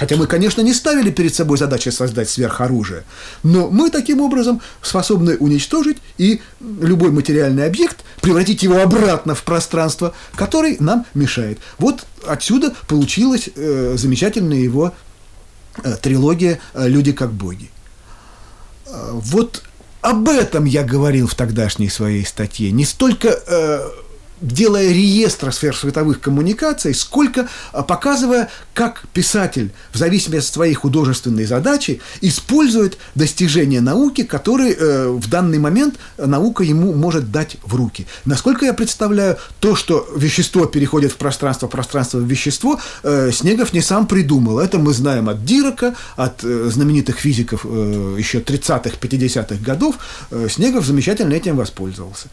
Хотя 0.00 0.16
мы, 0.16 0.26
конечно, 0.26 0.62
не 0.62 0.72
ставили 0.72 1.10
перед 1.10 1.34
собой 1.34 1.58
задачи 1.58 1.90
создать 1.90 2.30
сверхоружие, 2.30 3.04
но 3.42 3.68
мы 3.68 3.90
таким 3.90 4.22
образом 4.22 4.62
способны 4.80 5.36
уничтожить 5.36 5.98
и 6.16 6.40
любой 6.58 7.10
материальный 7.10 7.66
объект, 7.66 7.98
превратить 8.22 8.62
его 8.62 8.80
обратно 8.80 9.34
в 9.34 9.42
пространство, 9.42 10.14
который 10.36 10.78
нам 10.80 11.04
мешает. 11.12 11.58
Вот 11.76 12.06
отсюда 12.26 12.72
получилась 12.88 13.50
э, 13.54 13.96
замечательная 13.98 14.60
его 14.60 14.94
э, 15.84 15.94
трилогия 16.00 16.60
э, 16.72 16.88
«Люди 16.88 17.12
как 17.12 17.30
боги». 17.32 17.70
Э, 18.86 19.10
вот 19.12 19.62
об 20.00 20.30
этом 20.30 20.64
я 20.64 20.82
говорил 20.82 21.26
в 21.26 21.34
тогдашней 21.34 21.90
своей 21.90 22.24
статье. 22.24 22.70
Не 22.70 22.86
столько 22.86 23.28
э, 23.28 23.90
делая 24.40 24.90
реестр 24.90 25.52
сверхсветовых 25.52 26.20
коммуникаций, 26.20 26.94
сколько 26.94 27.48
а, 27.72 27.82
показывая, 27.82 28.48
как 28.74 29.04
писатель, 29.12 29.72
в 29.92 29.98
зависимости 29.98 30.48
от 30.48 30.54
своей 30.54 30.74
художественной 30.74 31.44
задачи, 31.44 32.00
использует 32.20 32.98
достижения 33.14 33.80
науки, 33.80 34.22
которые 34.22 34.74
э, 34.74 35.08
в 35.08 35.28
данный 35.28 35.58
момент 35.58 35.96
наука 36.18 36.64
ему 36.64 36.94
может 36.94 37.30
дать 37.30 37.56
в 37.62 37.74
руки. 37.74 38.06
Насколько 38.24 38.66
я 38.66 38.72
представляю, 38.72 39.36
то, 39.60 39.76
что 39.76 40.08
вещество 40.16 40.66
переходит 40.66 41.12
в 41.12 41.16
пространство, 41.16 41.66
пространство 41.66 42.18
в 42.18 42.24
вещество, 42.24 42.80
э, 43.02 43.30
Снегов 43.32 43.72
не 43.72 43.82
сам 43.82 44.06
придумал. 44.06 44.58
Это 44.58 44.78
мы 44.78 44.92
знаем 44.94 45.28
от 45.28 45.44
Дирака, 45.44 45.94
от 46.16 46.42
э, 46.44 46.70
знаменитых 46.70 47.18
физиков 47.18 47.64
э, 47.64 48.16
еще 48.18 48.38
30-х, 48.38 48.96
50-х 49.00 49.56
годов. 49.62 49.96
Э, 50.30 50.48
Снегов 50.50 50.86
замечательно 50.86 51.34
этим 51.34 51.56
воспользовался. 51.56 52.28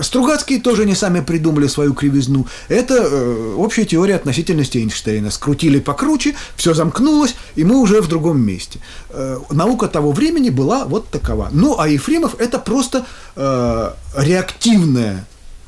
Стругацкие 0.00 0.60
тоже 0.60 0.86
не 0.86 0.94
сами 0.94 1.20
придумали 1.20 1.43
придумали 1.44 1.68
свою 1.68 1.92
кривизну. 1.94 2.46
Это 2.68 2.94
э, 2.94 3.54
общая 3.56 3.84
теория 3.84 4.16
относительности 4.16 4.78
Эйнштейна. 4.78 5.30
Скрутили 5.30 5.80
покруче, 5.80 6.34
все 6.56 6.74
замкнулось, 6.74 7.34
и 7.56 7.64
мы 7.64 7.80
уже 7.80 8.00
в 8.00 8.08
другом 8.08 8.40
месте. 8.40 8.78
Э, 9.10 9.38
наука 9.50 9.88
того 9.88 10.12
времени 10.12 10.50
была 10.50 10.84
вот 10.86 11.08
такова. 11.10 11.48
Ну, 11.52 11.76
а 11.78 11.88
Ефремов 11.88 12.40
это 12.40 12.58
просто 12.58 13.04
э, 13.36 13.90
реактивная 14.16 15.26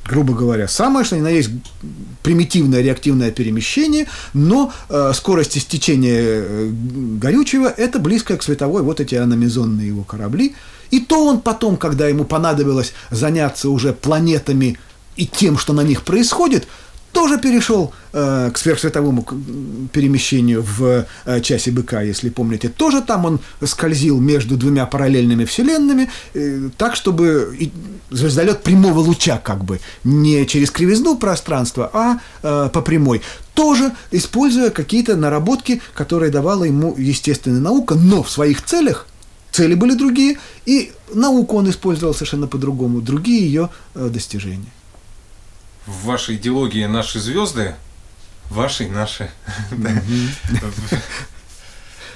грубо 0.09 0.35
говоря, 0.35 0.69
самое, 0.69 1.05
что 1.05 1.17
ни 1.17 1.21
на 1.21 1.31
есть 1.31 1.51
примитивное 2.23 2.81
реактивное 2.81 3.33
перемещение, 3.33 4.07
но 4.35 4.73
э, 4.89 5.13
скорость 5.13 5.59
истечения 5.59 6.23
э, 6.23 6.71
горючего– 7.21 7.67
это 7.77 7.99
близко 7.99 8.37
к 8.37 8.45
световой, 8.45 8.83
вот 8.83 9.01
эти 9.01 9.17
аномизонные 9.17 9.89
его 9.89 10.05
корабли. 10.05 10.55
И 10.93 11.01
то 11.01 11.27
он 11.27 11.41
потом, 11.41 11.77
когда 11.77 12.07
ему 12.07 12.25
понадобилось 12.25 12.93
заняться 13.11 13.69
уже 13.69 13.93
планетами 13.93 14.79
и 15.17 15.27
тем, 15.27 15.59
что 15.59 15.73
на 15.73 15.83
них 15.83 16.03
происходит, 16.03 16.67
тоже 17.17 17.39
перешел 17.39 17.95
э, 18.13 18.51
к 18.53 18.59
сверхсветовому 18.59 19.25
перемещению 19.91 20.63
в 20.63 21.07
э, 21.25 21.41
часе 21.41 21.71
быка, 21.71 22.03
если 22.03 22.29
помните. 22.29 22.69
Тоже 22.69 23.01
там 23.01 23.25
он 23.25 23.41
скользил 23.65 24.21
между 24.21 24.59
двумя 24.59 24.85
параллельными 24.85 25.47
вселенными, 25.47 26.11
э, 26.35 26.69
так, 26.77 26.95
чтобы 26.95 27.71
звездолет 28.11 28.63
прямого 28.63 28.99
луча, 28.99 29.39
как 29.39 29.65
бы, 29.65 29.81
не 30.05 30.45
через 30.47 30.71
кривизну 30.71 31.17
пространства, 31.17 31.91
а 31.95 32.19
э, 32.43 32.69
по 32.71 32.83
прямой. 32.83 33.23
Тоже 33.55 33.93
используя 34.11 34.69
какие-то 34.69 35.17
наработки, 35.17 35.81
которые 35.95 36.31
давала 36.31 36.65
ему 36.65 36.95
естественная 36.99 37.61
наука, 37.61 37.95
но 37.95 38.23
в 38.23 38.31
своих 38.31 38.63
целях 38.63 39.07
цели 39.53 39.75
были 39.75 39.95
другие, 39.95 40.37
и 40.67 40.93
науку 41.15 41.57
он 41.57 41.71
использовал 41.71 42.13
совершенно 42.13 42.47
по-другому, 42.47 43.01
другие 43.01 43.47
ее 43.47 43.71
э, 43.95 44.11
достижения 44.13 44.71
в 45.87 46.05
вашей 46.05 46.37
идеологии 46.37 46.85
наши 46.85 47.21
звезды, 47.21 47.75
вашей, 48.51 48.89
наши, 48.89 49.31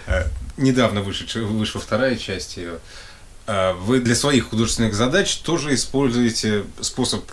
э, 0.07 0.27
недавно 0.57 1.03
вышедшая, 1.03 1.45
вышла 1.45 1.81
вторая 1.81 2.17
часть 2.17 2.57
ее, 2.57 2.81
э, 3.47 3.73
вы 3.75 4.01
для 4.01 4.15
своих 4.15 4.51
художественных 4.51 4.95
задач 4.95 5.37
тоже 5.39 5.75
используете 5.75 6.65
способ, 6.81 7.25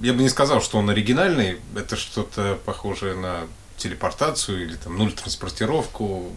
я 0.00 0.12
бы 0.12 0.22
не 0.22 0.28
сказал, 0.28 0.62
что 0.62 0.78
он 0.78 0.88
оригинальный, 0.88 1.58
это 1.76 1.96
что-то 1.96 2.58
похожее 2.64 3.14
на 3.16 3.40
телепортацию 3.76 4.62
или 4.62 4.76
там 4.76 4.96
нуль 4.96 5.12
транспортировку. 5.12 6.30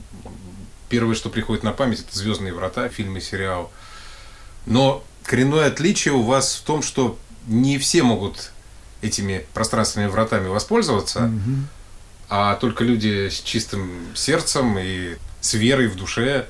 Первое, 0.90 1.16
что 1.16 1.30
приходит 1.30 1.64
на 1.64 1.74
память, 1.74 2.00
это 2.00 2.18
«Звездные 2.18 2.54
врата», 2.54 2.90
фильм 2.90 3.18
и 3.18 3.22
сериал. 3.22 3.72
Но 4.66 5.04
коренное 5.24 5.68
отличие 5.68 6.14
у 6.14 6.22
вас 6.22 6.56
в 6.56 6.64
том, 6.64 6.82
что 6.82 7.20
не 7.48 7.78
все 7.78 8.02
могут 8.02 8.52
этими 9.06 9.46
пространственными 9.54 10.10
вратами 10.10 10.48
воспользоваться, 10.48 11.26
угу. 11.26 11.58
а 12.30 12.56
только 12.56 12.84
люди 12.84 13.30
с 13.30 13.42
чистым 13.42 13.92
сердцем 14.16 14.78
и 14.80 15.16
с 15.42 15.54
верой 15.54 15.88
в 15.88 15.96
душе. 15.96 16.48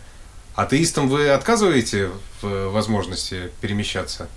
Атеистам 0.56 1.10
вы 1.10 1.30
отказываете 1.30 2.10
в 2.42 2.70
возможности 2.70 3.52
перемещаться? 3.60 4.30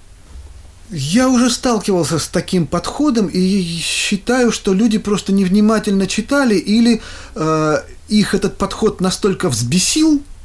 Я 0.90 1.28
уже 1.28 1.50
сталкивался 1.50 2.18
с 2.18 2.28
таким 2.28 2.66
подходом 2.66 3.26
и 3.26 3.62
считаю, 3.82 4.50
что 4.50 4.72
люди 4.72 4.96
просто 4.98 5.32
невнимательно 5.32 6.06
читали 6.06 6.54
или 6.54 7.02
э, 7.34 7.76
их 8.08 8.34
этот 8.34 8.56
подход 8.56 9.00
настолько 9.00 9.50
взбесил, 9.50 10.16
э, 10.16 10.37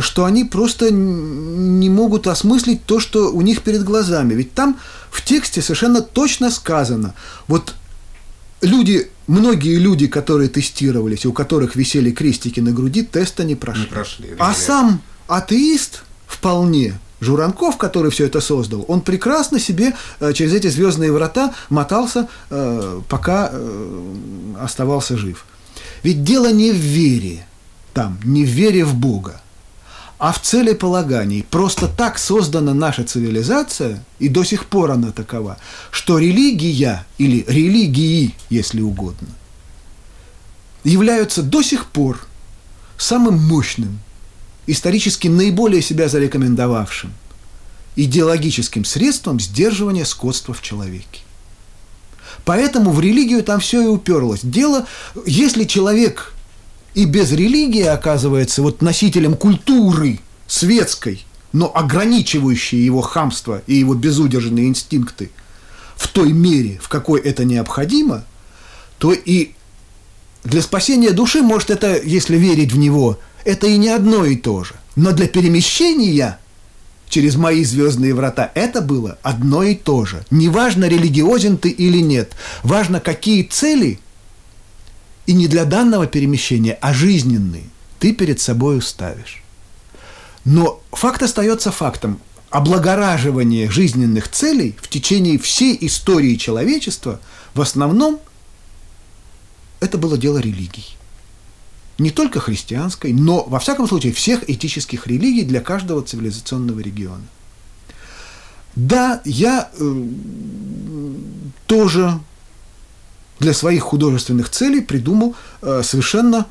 что 0.00 0.24
они 0.24 0.44
просто 0.44 0.90
не 0.90 1.88
могут 1.88 2.26
осмыслить 2.26 2.84
то, 2.84 3.00
что 3.00 3.32
у 3.32 3.40
них 3.42 3.62
перед 3.62 3.84
глазами. 3.84 4.34
Ведь 4.34 4.52
там 4.54 4.78
в 5.10 5.24
тексте 5.24 5.62
совершенно 5.62 6.02
точно 6.02 6.50
сказано, 6.50 7.14
вот 7.48 7.74
люди, 8.60 9.10
многие 9.26 9.76
люди, 9.76 10.06
которые 10.06 10.48
тестировались, 10.48 11.26
у 11.26 11.32
которых 11.32 11.76
висели 11.76 12.10
крестики 12.10 12.60
на 12.60 12.72
груди, 12.72 13.02
теста 13.02 13.44
не 13.44 13.54
прошли. 13.54 13.82
Не 13.84 13.88
прошли 13.88 14.34
а 14.38 14.54
сам 14.54 15.00
атеист 15.28 16.02
вполне 16.26 16.98
Журанков, 17.20 17.78
который 17.78 18.10
все 18.10 18.26
это 18.26 18.40
создал, 18.40 18.84
он 18.88 19.00
прекрасно 19.00 19.58
себе 19.58 19.94
э, 20.20 20.32
через 20.34 20.52
эти 20.52 20.66
звездные 20.66 21.12
врата 21.12 21.54
мотался, 21.70 22.28
э, 22.50 23.00
пока 23.08 23.48
э, 23.52 24.14
оставался 24.60 25.16
жив. 25.16 25.46
Ведь 26.02 26.22
дело 26.24 26.52
не 26.52 26.72
в 26.72 26.76
вере 26.76 27.46
там, 27.94 28.18
не 28.24 28.44
в 28.44 28.48
вере 28.48 28.84
в 28.84 28.94
Бога, 28.94 29.40
а 30.18 30.32
в 30.32 30.40
целеполагании. 30.40 31.46
Просто 31.50 31.88
так 31.88 32.18
создана 32.18 32.74
наша 32.74 33.04
цивилизация, 33.04 34.04
и 34.18 34.28
до 34.28 34.44
сих 34.44 34.66
пор 34.66 34.92
она 34.92 35.12
такова, 35.12 35.58
что 35.90 36.18
религия, 36.18 37.06
или 37.18 37.44
религии, 37.46 38.34
если 38.48 38.80
угодно, 38.80 39.28
являются 40.84 41.42
до 41.42 41.62
сих 41.62 41.86
пор 41.86 42.26
самым 42.96 43.38
мощным, 43.38 43.98
исторически 44.66 45.28
наиболее 45.28 45.82
себя 45.82 46.08
зарекомендовавшим 46.08 47.12
идеологическим 47.96 48.84
средством 48.84 49.40
сдерживания 49.40 50.04
скотства 50.04 50.54
в 50.54 50.62
человеке. 50.62 51.22
Поэтому 52.44 52.92
в 52.92 53.00
религию 53.00 53.42
там 53.42 53.60
все 53.60 53.82
и 53.82 53.86
уперлось. 53.86 54.40
Дело, 54.42 54.86
если 55.24 55.64
человек 55.64 56.34
и 56.96 57.04
без 57.04 57.30
религии 57.30 57.84
оказывается 57.84 58.62
вот 58.62 58.80
носителем 58.80 59.36
культуры 59.36 60.18
светской, 60.48 61.24
но 61.52 61.70
ограничивающей 61.72 62.82
его 62.82 63.02
хамство 63.02 63.62
и 63.66 63.74
его 63.74 63.94
безудержные 63.94 64.66
инстинкты 64.66 65.30
в 65.94 66.08
той 66.08 66.32
мере, 66.32 66.80
в 66.82 66.88
какой 66.88 67.20
это 67.20 67.44
необходимо, 67.44 68.24
то 68.98 69.12
и 69.12 69.52
для 70.42 70.62
спасения 70.62 71.10
души, 71.10 71.42
может, 71.42 71.68
это, 71.68 72.00
если 72.02 72.38
верить 72.38 72.72
в 72.72 72.78
него, 72.78 73.18
это 73.44 73.66
и 73.66 73.76
не 73.76 73.90
одно 73.90 74.24
и 74.24 74.34
то 74.34 74.64
же. 74.64 74.74
Но 74.94 75.12
для 75.12 75.28
перемещения 75.28 76.38
через 77.10 77.36
мои 77.36 77.62
звездные 77.62 78.14
врата 78.14 78.50
это 78.54 78.80
было 78.80 79.18
одно 79.22 79.62
и 79.62 79.74
то 79.74 80.06
же. 80.06 80.24
Неважно, 80.30 80.86
религиозен 80.86 81.58
ты 81.58 81.68
или 81.68 81.98
нет, 81.98 82.32
важно, 82.62 83.00
какие 83.00 83.42
цели, 83.42 84.00
и 85.26 85.32
не 85.32 85.48
для 85.48 85.64
данного 85.64 86.06
перемещения, 86.06 86.78
а 86.80 86.92
жизненные, 86.92 87.64
ты 87.98 88.12
перед 88.12 88.40
собой 88.40 88.80
ставишь. 88.82 89.42
Но 90.44 90.80
факт 90.92 91.22
остается 91.22 91.72
фактом. 91.72 92.20
Облагораживание 92.50 93.70
жизненных 93.70 94.28
целей 94.30 94.76
в 94.80 94.88
течение 94.88 95.38
всей 95.38 95.76
истории 95.80 96.36
человечества 96.36 97.20
в 97.54 97.60
основном 97.60 98.20
это 99.80 99.98
было 99.98 100.16
дело 100.16 100.38
религий 100.38 100.96
не 101.98 102.10
только 102.10 102.40
христианской, 102.40 103.12
но, 103.12 103.44
во 103.44 103.58
всяком 103.58 103.88
случае, 103.88 104.12
всех 104.12 104.48
этических 104.48 105.06
религий 105.06 105.44
для 105.44 105.60
каждого 105.60 106.02
цивилизационного 106.02 106.80
региона. 106.80 107.24
Да, 108.74 109.22
я 109.24 109.70
э, 109.72 110.04
тоже 111.66 112.20
для 113.38 113.52
своих 113.52 113.82
художественных 113.82 114.48
целей 114.48 114.80
придумал 114.80 115.34
э, 115.62 115.82
совершенно, 115.82 116.46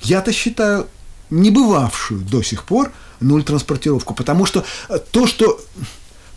я-то 0.00 0.32
считаю, 0.32 0.86
не 1.30 1.50
бывавшую 1.50 2.20
до 2.20 2.42
сих 2.42 2.64
пор 2.64 2.92
нуль 3.20 3.42
транспортировку, 3.42 4.14
потому 4.14 4.46
что 4.46 4.64
э, 4.88 4.98
то, 5.10 5.26
что 5.26 5.60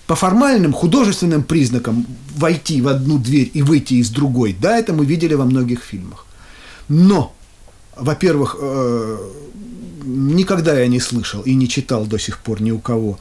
по 0.08 0.16
формальным 0.16 0.74
художественным 0.74 1.44
признакам 1.44 2.06
войти 2.36 2.82
в 2.82 2.88
одну 2.88 3.18
дверь 3.18 3.52
и 3.54 3.62
выйти 3.62 3.96
из 3.96 4.10
другой, 4.10 4.56
да, 4.60 4.78
это 4.78 4.94
мы 4.94 5.06
видели 5.06 5.36
во 5.36 5.46
многих 5.46 5.84
фильмах. 5.84 6.26
Но 6.90 7.34
во-первых, 7.96 8.58
э, 8.60 9.18
никогда 10.04 10.80
я 10.80 10.88
не 10.88 11.00
слышал 11.00 11.42
и 11.42 11.54
не 11.54 11.70
читал 11.70 12.06
до 12.06 12.18
сих 12.18 12.40
пор 12.40 12.62
ни 12.62 12.72
у 12.72 12.80
кого 12.80 13.20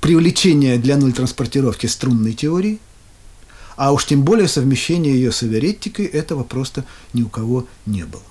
привлечение 0.00 0.76
для 0.76 0.96
нуль 0.96 1.12
транспортировки 1.12 1.86
струнной 1.86 2.32
теории, 2.32 2.80
а 3.76 3.92
уж 3.92 4.06
тем 4.06 4.22
более 4.22 4.48
совмещение 4.48 5.14
ее 5.14 5.32
с 5.32 5.42
эвереттикой, 5.42 6.06
этого 6.06 6.44
просто 6.44 6.84
ни 7.12 7.22
у 7.22 7.28
кого 7.28 7.66
не 7.84 8.04
было. 8.04 8.22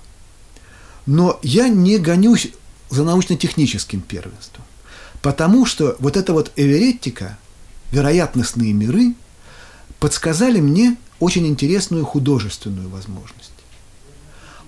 Но 1.06 1.38
я 1.42 1.68
не 1.68 1.98
гонюсь 1.98 2.48
за 2.90 3.04
научно-техническим 3.04 4.00
первенством, 4.00 4.64
потому 5.22 5.66
что 5.66 5.96
вот 5.98 6.16
эта 6.16 6.32
вот 6.32 6.52
эвереттика, 6.56 7.38
вероятностные 7.92 8.72
миры, 8.72 9.14
подсказали 10.00 10.60
мне 10.60 10.96
очень 11.20 11.46
интересную 11.46 12.04
художественную 12.04 12.88
возможность 12.88 13.52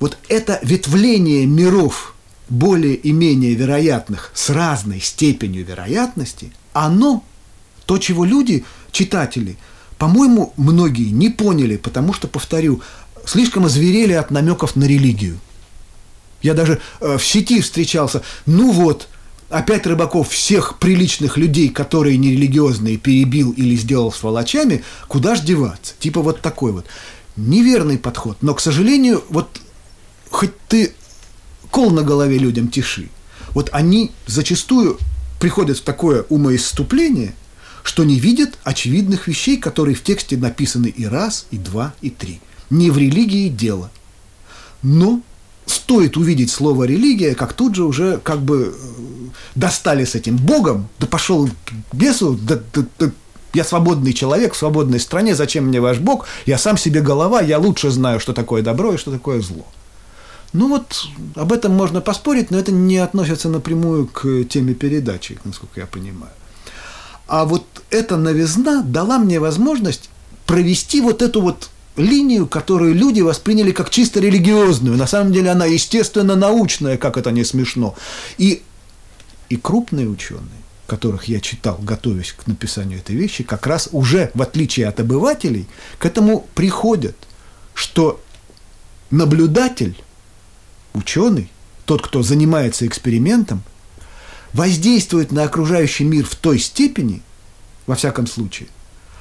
вот 0.00 0.16
это 0.28 0.58
ветвление 0.62 1.46
миров 1.46 2.14
более 2.48 2.94
и 2.94 3.12
менее 3.12 3.54
вероятных 3.54 4.30
с 4.34 4.50
разной 4.50 5.00
степенью 5.00 5.64
вероятности, 5.64 6.52
оно, 6.72 7.24
то, 7.84 7.98
чего 7.98 8.24
люди, 8.24 8.64
читатели, 8.90 9.56
по-моему, 9.98 10.52
многие 10.56 11.10
не 11.10 11.28
поняли, 11.28 11.76
потому 11.76 12.12
что, 12.12 12.28
повторю, 12.28 12.80
слишком 13.24 13.66
озверели 13.66 14.12
от 14.12 14.30
намеков 14.30 14.76
на 14.76 14.84
религию. 14.84 15.38
Я 16.40 16.54
даже 16.54 16.80
э, 17.00 17.18
в 17.18 17.24
сети 17.24 17.60
встречался, 17.60 18.22
ну 18.46 18.70
вот, 18.70 19.08
опять 19.50 19.86
Рыбаков 19.86 20.30
всех 20.30 20.78
приличных 20.78 21.36
людей, 21.36 21.68
которые 21.68 22.16
нерелигиозные, 22.16 22.96
перебил 22.96 23.50
или 23.52 23.74
сделал 23.76 24.12
сволочами, 24.12 24.84
куда 25.08 25.34
ж 25.34 25.40
деваться? 25.40 25.94
Типа 25.98 26.22
вот 26.22 26.40
такой 26.40 26.72
вот. 26.72 26.86
Неверный 27.36 27.98
подход. 27.98 28.38
Но, 28.40 28.54
к 28.54 28.60
сожалению, 28.60 29.24
вот 29.30 29.60
хоть 30.30 30.56
ты 30.68 30.92
кол 31.70 31.90
на 31.90 32.02
голове 32.02 32.38
людям 32.38 32.68
тиши, 32.68 33.08
вот 33.50 33.70
они 33.72 34.12
зачастую 34.26 34.98
приходят 35.40 35.78
в 35.78 35.82
такое 35.82 36.22
умоиступление, 36.28 37.34
что 37.88 38.04
не 38.04 38.20
видят 38.20 38.58
очевидных 38.64 39.28
вещей, 39.28 39.56
которые 39.56 39.94
в 39.94 40.02
тексте 40.02 40.36
написаны 40.36 40.88
и 40.88 41.06
раз, 41.06 41.46
и 41.50 41.56
два, 41.56 41.94
и 42.02 42.10
три. 42.10 42.38
Не 42.68 42.90
в 42.90 42.98
религии 42.98 43.48
дело. 43.48 43.90
Но 44.82 45.22
стоит 45.64 46.18
увидеть 46.18 46.50
слово 46.50 46.84
религия, 46.84 47.34
как 47.34 47.54
тут 47.54 47.74
же 47.74 47.84
уже 47.84 48.18
как 48.18 48.42
бы 48.42 48.76
э, 48.76 49.28
достали 49.54 50.04
с 50.04 50.14
этим 50.14 50.36
Богом, 50.36 50.90
да 50.98 51.06
пошел 51.06 51.48
к 51.48 51.94
бесу, 51.94 52.38
да, 52.42 52.60
да, 52.74 52.84
да, 52.98 53.10
я 53.54 53.64
свободный 53.64 54.12
человек 54.12 54.52
в 54.52 54.58
свободной 54.58 55.00
стране, 55.00 55.34
зачем 55.34 55.64
мне 55.64 55.80
ваш 55.80 55.96
Бог? 55.96 56.26
Я 56.44 56.58
сам 56.58 56.76
себе 56.76 57.00
голова, 57.00 57.40
я 57.40 57.58
лучше 57.58 57.90
знаю, 57.90 58.20
что 58.20 58.34
такое 58.34 58.60
добро 58.60 58.92
и 58.92 58.98
что 58.98 59.10
такое 59.10 59.40
зло. 59.40 59.66
Ну 60.52 60.68
вот 60.68 61.06
об 61.36 61.54
этом 61.54 61.72
можно 61.72 62.02
поспорить, 62.02 62.50
но 62.50 62.58
это 62.58 62.70
не 62.70 62.98
относится 62.98 63.48
напрямую 63.48 64.08
к 64.08 64.44
теме 64.44 64.74
передачи, 64.74 65.38
насколько 65.44 65.80
я 65.80 65.86
понимаю. 65.86 66.32
А 67.28 67.44
вот 67.44 67.64
эта 67.90 68.16
новизна 68.16 68.82
дала 68.82 69.18
мне 69.18 69.38
возможность 69.38 70.08
провести 70.46 71.02
вот 71.02 71.20
эту 71.20 71.42
вот 71.42 71.68
линию, 71.96 72.46
которую 72.46 72.94
люди 72.94 73.20
восприняли 73.20 73.70
как 73.70 73.90
чисто 73.90 74.18
религиозную. 74.18 74.96
На 74.96 75.06
самом 75.06 75.32
деле 75.32 75.50
она 75.50 75.66
естественно 75.66 76.36
научная, 76.36 76.96
как 76.96 77.18
это 77.18 77.30
не 77.30 77.44
смешно. 77.44 77.94
И, 78.38 78.62
и 79.50 79.56
крупные 79.56 80.08
ученые, 80.08 80.62
которых 80.86 81.24
я 81.24 81.40
читал, 81.40 81.78
готовясь 81.82 82.32
к 82.32 82.46
написанию 82.46 82.98
этой 83.00 83.14
вещи, 83.14 83.44
как 83.44 83.66
раз 83.66 83.90
уже, 83.92 84.30
в 84.32 84.40
отличие 84.40 84.86
от 84.86 84.98
обывателей, 85.00 85.68
к 85.98 86.06
этому 86.06 86.46
приходят, 86.54 87.16
что 87.74 88.22
наблюдатель 89.10 90.02
ученый, 90.94 91.50
тот, 91.84 92.00
кто 92.00 92.22
занимается 92.22 92.86
экспериментом, 92.86 93.62
воздействует 94.52 95.32
на 95.32 95.44
окружающий 95.44 96.04
мир 96.04 96.24
в 96.24 96.34
той 96.34 96.58
степени, 96.58 97.22
во 97.86 97.94
всяком 97.94 98.26
случае, 98.26 98.68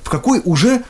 в 0.04 0.10
какой 0.10 0.42
уже 0.44 0.84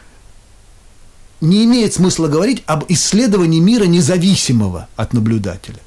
не 1.41 1.65
имеет 1.65 1.93
смысла 1.93 2.27
говорить 2.27 2.63
об 2.65 2.85
исследовании 2.87 3.59
мира 3.59 3.85
независимого 3.85 4.87
от 4.95 5.13
наблюдателя. 5.13 5.79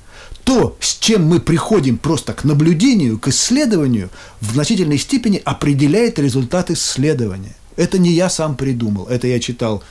То, 0.44 0.76
с 0.80 0.96
чем 0.96 1.24
мы 1.24 1.38
приходим 1.38 1.98
просто 1.98 2.32
к 2.32 2.44
наблюдению, 2.44 3.18
к 3.18 3.28
исследованию, 3.28 4.11
в 4.40 4.53
значительной 4.53 4.98
степени 4.98 5.40
определяет 5.44 6.18
результат 6.18 6.70
исследования. 6.70 7.55
Это 7.76 7.98
не 7.98 8.12
я 8.12 8.30
сам 8.30 8.57
придумал, 8.57 9.07
это 9.07 9.26
я 9.26 9.38
читал 9.38 9.82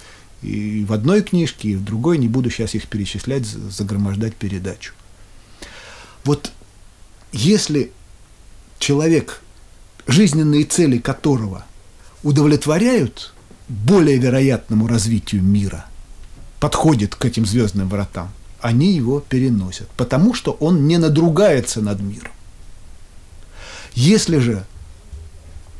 и 0.41 0.85
в 0.87 0.93
одной 0.93 1.21
книжке, 1.21 1.69
и 1.69 1.75
в 1.75 1.83
другой, 1.83 2.17
не 2.17 2.27
буду 2.27 2.49
сейчас 2.49 2.73
их 2.73 2.87
перечислять, 2.87 3.45
загромождать 3.45 4.35
передачу. 4.35 4.93
Вот 6.23 6.51
если 7.31 7.91
человек, 8.79 9.41
жизненные 10.07 10.63
цели 10.63 10.97
которого 10.97 11.65
удовлетворяют 12.23 13.33
более 13.67 14.17
вероятному 14.17 14.87
развитию 14.87 15.43
мира, 15.43 15.85
подходит 16.59 17.15
к 17.15 17.23
этим 17.25 17.45
звездным 17.45 17.87
вратам, 17.87 18.31
они 18.59 18.93
его 18.93 19.19
переносят, 19.19 19.87
потому 19.95 20.33
что 20.33 20.51
он 20.59 20.87
не 20.87 20.97
надругается 20.97 21.81
над 21.81 22.01
миром. 22.01 22.31
Если 23.93 24.39
же 24.39 24.65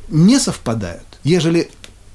не 0.08 0.40
совпадают, 0.40 1.20
ежели 1.24 1.70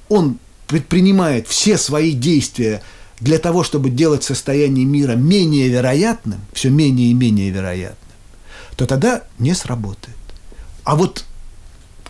он 0.08 0.38
предпринимает 0.66 1.46
все 1.48 1.76
свои 1.76 2.12
действия 2.12 2.82
для 3.20 3.38
того, 3.38 3.62
чтобы 3.62 3.90
делать 3.90 4.24
состояние 4.24 4.84
мира 4.84 5.12
менее 5.12 5.68
вероятным, 5.68 6.40
все 6.52 6.70
менее 6.70 7.10
и 7.10 7.14
менее 7.14 7.50
вероятным, 7.50 7.98
то 8.76 8.86
тогда 8.86 9.22
не 9.38 9.54
сработает. 9.54 10.16
А 10.84 10.96
вот 10.96 11.24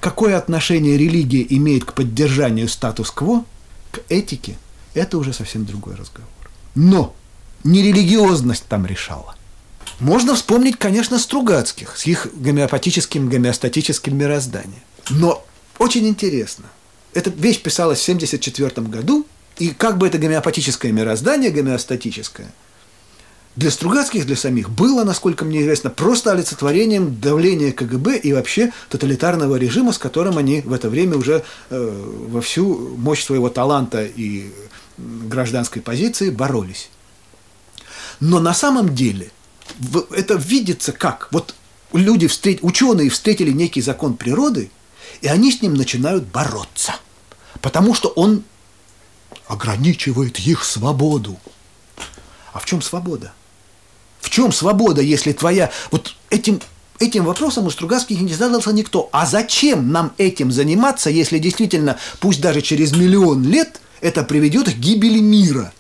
какое 0.01 0.37
отношение 0.37 0.99
религия 0.99 1.47
имеет 1.49 1.85
к 1.85 1.95
поддержанию 1.95 2.68
статус-кво, 2.68 3.45
к 3.91 4.01
этике, 4.09 4.57
это 4.93 5.18
уже 5.18 5.33
совсем 5.33 5.64
другой 5.64 5.95
разговор. 5.95 6.29
Но 6.75 7.14
не 7.62 7.83
религиозность 7.83 8.66
там 8.66 8.85
решала. 8.85 9.37
Можно 10.01 10.35
вспомнить, 10.35 10.77
конечно, 10.77 11.18
Стругацких 11.18 11.97
с 11.97 12.07
их 12.07 12.29
гомеопатическим, 12.35 13.29
гомеостатическим 13.29 14.16
мирозданием. 14.16 14.83
Но 15.11 15.45
очень 15.79 16.07
интересно. 16.09 16.64
Эта 17.12 17.31
вещь 17.31 17.61
писалась 17.61 18.01
в 18.01 18.05
1974 18.05 18.87
году, 18.89 19.27
и 19.59 19.70
как 19.70 19.99
бы 19.99 20.09
это 20.09 20.18
гомеопатическое 20.18 20.91
мироздание, 20.91 21.51
гомеостатическое, 21.51 22.53
для 23.57 23.70
Стругацких, 23.70 24.26
для 24.26 24.36
самих, 24.36 24.68
было, 24.68 25.05
насколько 25.05 25.44
мне 25.44 25.62
известно, 25.62 25.88
просто 25.88 26.32
олицетворением 26.32 27.20
давления 27.20 27.72
КГБ 27.72 28.18
и 28.18 28.32
вообще 28.32 28.72
тоталитарного 28.88 29.57
режима, 29.57 29.92
с 29.92 29.98
которым 29.98 30.38
они 30.38 30.61
в 30.62 30.72
это 30.72 30.90
время 30.90 31.16
уже 31.16 31.44
э, 31.70 32.05
во 32.28 32.40
всю 32.40 32.96
мощь 32.96 33.24
своего 33.24 33.48
таланта 33.50 34.05
и 34.05 34.50
гражданской 34.98 35.82
позиции 35.82 36.30
боролись. 36.30 36.90
Но 38.18 38.40
на 38.40 38.55
самом 38.55 38.94
деле 38.94 39.30
это 40.11 40.34
видится 40.34 40.92
как? 40.92 41.28
Вот 41.30 41.55
люди, 41.92 42.26
встреч... 42.26 42.59
ученые 42.62 43.09
встретили 43.09 43.52
некий 43.52 43.82
закон 43.82 44.16
природы, 44.16 44.70
и 45.20 45.28
они 45.28 45.52
с 45.52 45.62
ним 45.62 45.74
начинают 45.74 46.24
бороться, 46.24 46.96
потому 47.61 47.94
что 47.94 48.09
он 48.09 48.42
ограничивает 49.46 50.40
их 50.40 50.64
свободу. 50.64 51.38
А 52.52 52.59
в 52.59 52.64
чем 52.64 52.82
свобода? 52.82 53.32
В 54.25 54.31
чем 54.31 54.53
свобода, 54.53 55.03
если 55.03 55.33
твоя... 55.33 55.70
Вот 55.91 56.14
этим, 56.31 56.59
этим 56.99 57.27
вопросом 57.27 57.66
у 57.66 57.70
Стругацких 57.70 58.18
не 58.22 58.33
задался 58.33 58.72
никто. 58.72 59.11
А 59.12 59.27
зачем 59.27 59.93
нам 59.93 60.14
этим 60.16 60.51
заниматься, 60.51 61.11
если 61.11 61.39
действительно, 61.39 61.99
пусть 62.20 62.41
даже 62.41 62.62
через 62.62 62.93
миллион 62.93 63.45
лет, 63.45 63.83
это 64.01 64.22
приведет 64.22 64.72
к 64.72 64.77
гибели 64.79 65.18
мира? 65.18 65.75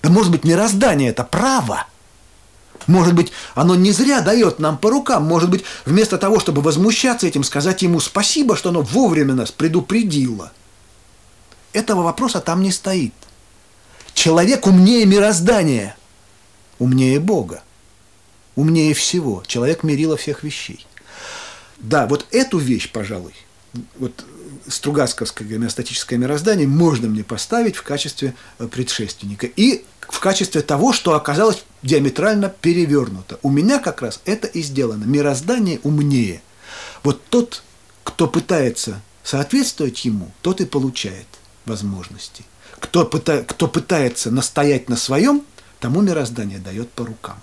Да 0.00 0.10
может 0.10 0.30
быть, 0.30 0.44
мироздание– 0.44 1.08
это 1.10 1.24
право. 1.24 1.88
Может 2.86 3.14
быть, 3.14 3.32
оно 3.56 3.74
не 3.74 3.90
зря 3.90 4.20
дает 4.20 4.60
нам 4.60 4.78
по 4.78 4.90
рукам. 4.90 5.24
Может 5.24 5.50
быть, 5.50 5.64
вместо 5.84 6.18
того, 6.18 6.38
чтобы 6.38 6.62
возмущаться 6.62 7.26
этим, 7.26 7.42
сказать 7.42 7.82
ему 7.82 7.98
спасибо, 7.98 8.54
что 8.54 8.68
оно 8.68 8.82
вовремя 8.82 9.34
нас 9.34 9.50
предупредило. 9.50 10.52
Этого 11.72 12.02
вопроса 12.02 12.38
там 12.38 12.62
не 12.62 12.70
стоит. 12.70 13.12
Человек 14.14 14.68
умнее 14.68 15.04
мироздания, 15.04 15.96
умнее 16.78 17.18
Бога 17.18 17.64
умнее 18.58 18.92
всего. 18.92 19.44
Человек 19.46 19.84
мерило 19.84 20.16
всех 20.16 20.42
вещей. 20.42 20.84
Да, 21.78 22.08
вот 22.08 22.26
эту 22.32 22.58
вещь, 22.58 22.90
пожалуй, 22.90 23.34
вот 23.98 24.24
Стругацковское 24.66 25.46
гомеостатическое 25.46 26.18
мироздание 26.18 26.66
можно 26.66 27.06
мне 27.06 27.22
поставить 27.22 27.76
в 27.76 27.84
качестве 27.84 28.34
э, 28.58 28.66
предшественника. 28.66 29.46
И 29.46 29.84
в 30.00 30.18
качестве 30.18 30.60
того, 30.62 30.92
что 30.92 31.14
оказалось 31.14 31.64
диаметрально 31.84 32.48
перевернуто. 32.48 33.38
У 33.42 33.50
меня 33.50 33.78
как 33.78 34.02
раз 34.02 34.20
это 34.24 34.48
и 34.48 34.60
сделано. 34.62 35.04
Мироздание 35.04 35.78
умнее. 35.84 36.42
Вот 37.04 37.22
тот, 37.30 37.62
кто 38.02 38.26
пытается 38.26 39.00
соответствовать 39.22 40.04
ему, 40.04 40.32
тот 40.42 40.60
и 40.60 40.64
получает 40.64 41.28
возможности. 41.64 42.44
Кто, 42.80 43.04
пыта, 43.04 43.44
кто 43.44 43.68
пытается 43.68 44.32
настоять 44.32 44.88
на 44.88 44.96
своем, 44.96 45.44
тому 45.78 46.00
мироздание 46.00 46.58
дает 46.58 46.90
по 46.90 47.06
рукам 47.06 47.40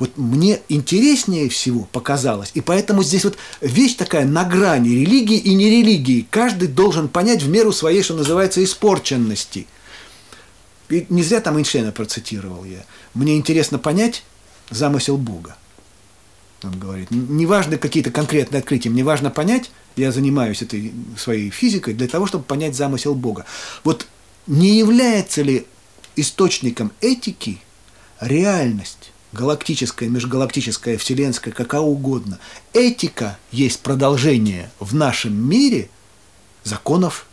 вот 0.00 0.16
мне 0.16 0.60
интереснее 0.70 1.48
всего 1.50 1.86
показалось, 1.92 2.50
и 2.54 2.62
поэтому 2.62 3.02
здесь 3.02 3.24
вот 3.24 3.36
вещь 3.60 3.94
такая 3.94 4.24
на 4.24 4.44
грани 4.44 4.88
религии 4.88 5.36
и 5.36 5.54
нерелигии. 5.54 6.26
Каждый 6.30 6.68
должен 6.68 7.08
понять 7.08 7.42
в 7.42 7.48
меру 7.50 7.70
своей, 7.70 8.02
что 8.02 8.14
называется, 8.14 8.64
испорченности. 8.64 9.66
И 10.88 11.06
не 11.10 11.22
зря 11.22 11.40
там 11.40 11.58
Эйнштейна 11.58 11.92
процитировал 11.92 12.64
я. 12.64 12.84
Мне 13.14 13.36
интересно 13.36 13.78
понять 13.78 14.24
замысел 14.70 15.18
Бога. 15.18 15.56
Он 16.62 16.78
говорит, 16.78 17.10
неважно 17.10 17.76
какие-то 17.76 18.10
конкретные 18.10 18.60
открытия, 18.60 18.90
мне 18.90 19.04
важно 19.04 19.30
понять, 19.30 19.70
я 19.96 20.12
занимаюсь 20.12 20.62
этой 20.62 20.92
своей 21.16 21.50
физикой 21.50 21.94
для 21.94 22.08
того, 22.08 22.26
чтобы 22.26 22.44
понять 22.44 22.74
замысел 22.74 23.14
Бога. 23.14 23.44
Вот 23.84 24.06
не 24.46 24.78
является 24.78 25.42
ли 25.42 25.66
источником 26.16 26.92
этики 27.00 27.60
реальность? 28.20 29.12
Галактическая, 29.32 30.08
межгалактическая, 30.08 30.98
вселенская, 30.98 31.52
какая 31.52 31.80
угодно. 31.80 32.38
Этика 32.72 33.38
есть 33.52 33.80
продолжение 33.80 34.70
в 34.80 34.94
нашем 34.94 35.34
мире 35.48 35.88
законов 36.64 37.26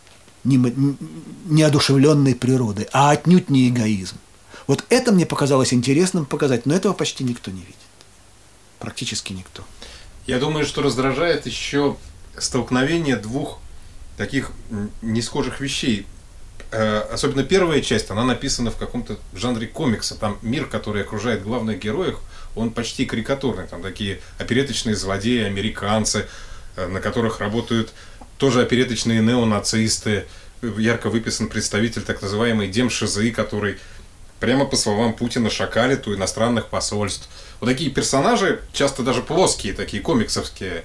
неодушевленной 0.44 2.34
природы, 2.34 2.88
а 2.92 3.10
отнюдь 3.10 3.50
не 3.50 3.68
эгоизм. 3.68 4.16
Вот 4.66 4.84
это 4.88 5.12
мне 5.12 5.26
показалось 5.26 5.72
интересным 5.72 6.26
показать, 6.26 6.66
но 6.66 6.74
этого 6.74 6.92
почти 6.92 7.24
никто 7.24 7.50
не 7.50 7.60
видит. 7.60 7.76
Практически 8.78 9.32
никто. 9.32 9.64
Я 10.26 10.38
думаю, 10.38 10.66
что 10.66 10.82
раздражает 10.82 11.46
еще 11.46 11.96
столкновение 12.36 13.16
двух 13.16 13.58
таких 14.16 14.52
несхожих 15.02 15.60
вещей. 15.60 16.06
Э, 16.70 17.00
особенно 17.12 17.44
первая 17.44 17.80
часть, 17.80 18.10
она 18.10 18.24
написана 18.24 18.70
в 18.70 18.76
каком-то 18.76 19.18
жанре 19.34 19.66
комикса. 19.66 20.16
Там 20.16 20.38
мир, 20.42 20.66
который 20.66 21.02
окружает 21.02 21.42
главных 21.42 21.78
героев, 21.78 22.18
он 22.54 22.70
почти 22.70 23.06
карикатурный. 23.06 23.66
Там 23.66 23.82
такие 23.82 24.20
опереточные 24.38 24.94
злодеи, 24.94 25.44
американцы, 25.44 26.26
э, 26.76 26.86
на 26.86 27.00
которых 27.00 27.40
работают 27.40 27.92
тоже 28.36 28.62
опереточные 28.62 29.20
неонацисты. 29.20 30.26
Ярко 30.62 31.08
выписан 31.08 31.48
представитель 31.48 32.02
так 32.02 32.20
называемой 32.20 32.68
демшизы, 32.68 33.30
который 33.30 33.78
прямо 34.40 34.64
по 34.64 34.76
словам 34.76 35.14
Путина 35.14 35.50
шакалит 35.50 36.06
у 36.06 36.14
иностранных 36.14 36.68
посольств. 36.68 37.28
Вот 37.60 37.66
такие 37.66 37.90
персонажи, 37.90 38.60
часто 38.72 39.02
даже 39.02 39.22
плоские, 39.22 39.72
такие 39.72 40.02
комиксовские, 40.02 40.84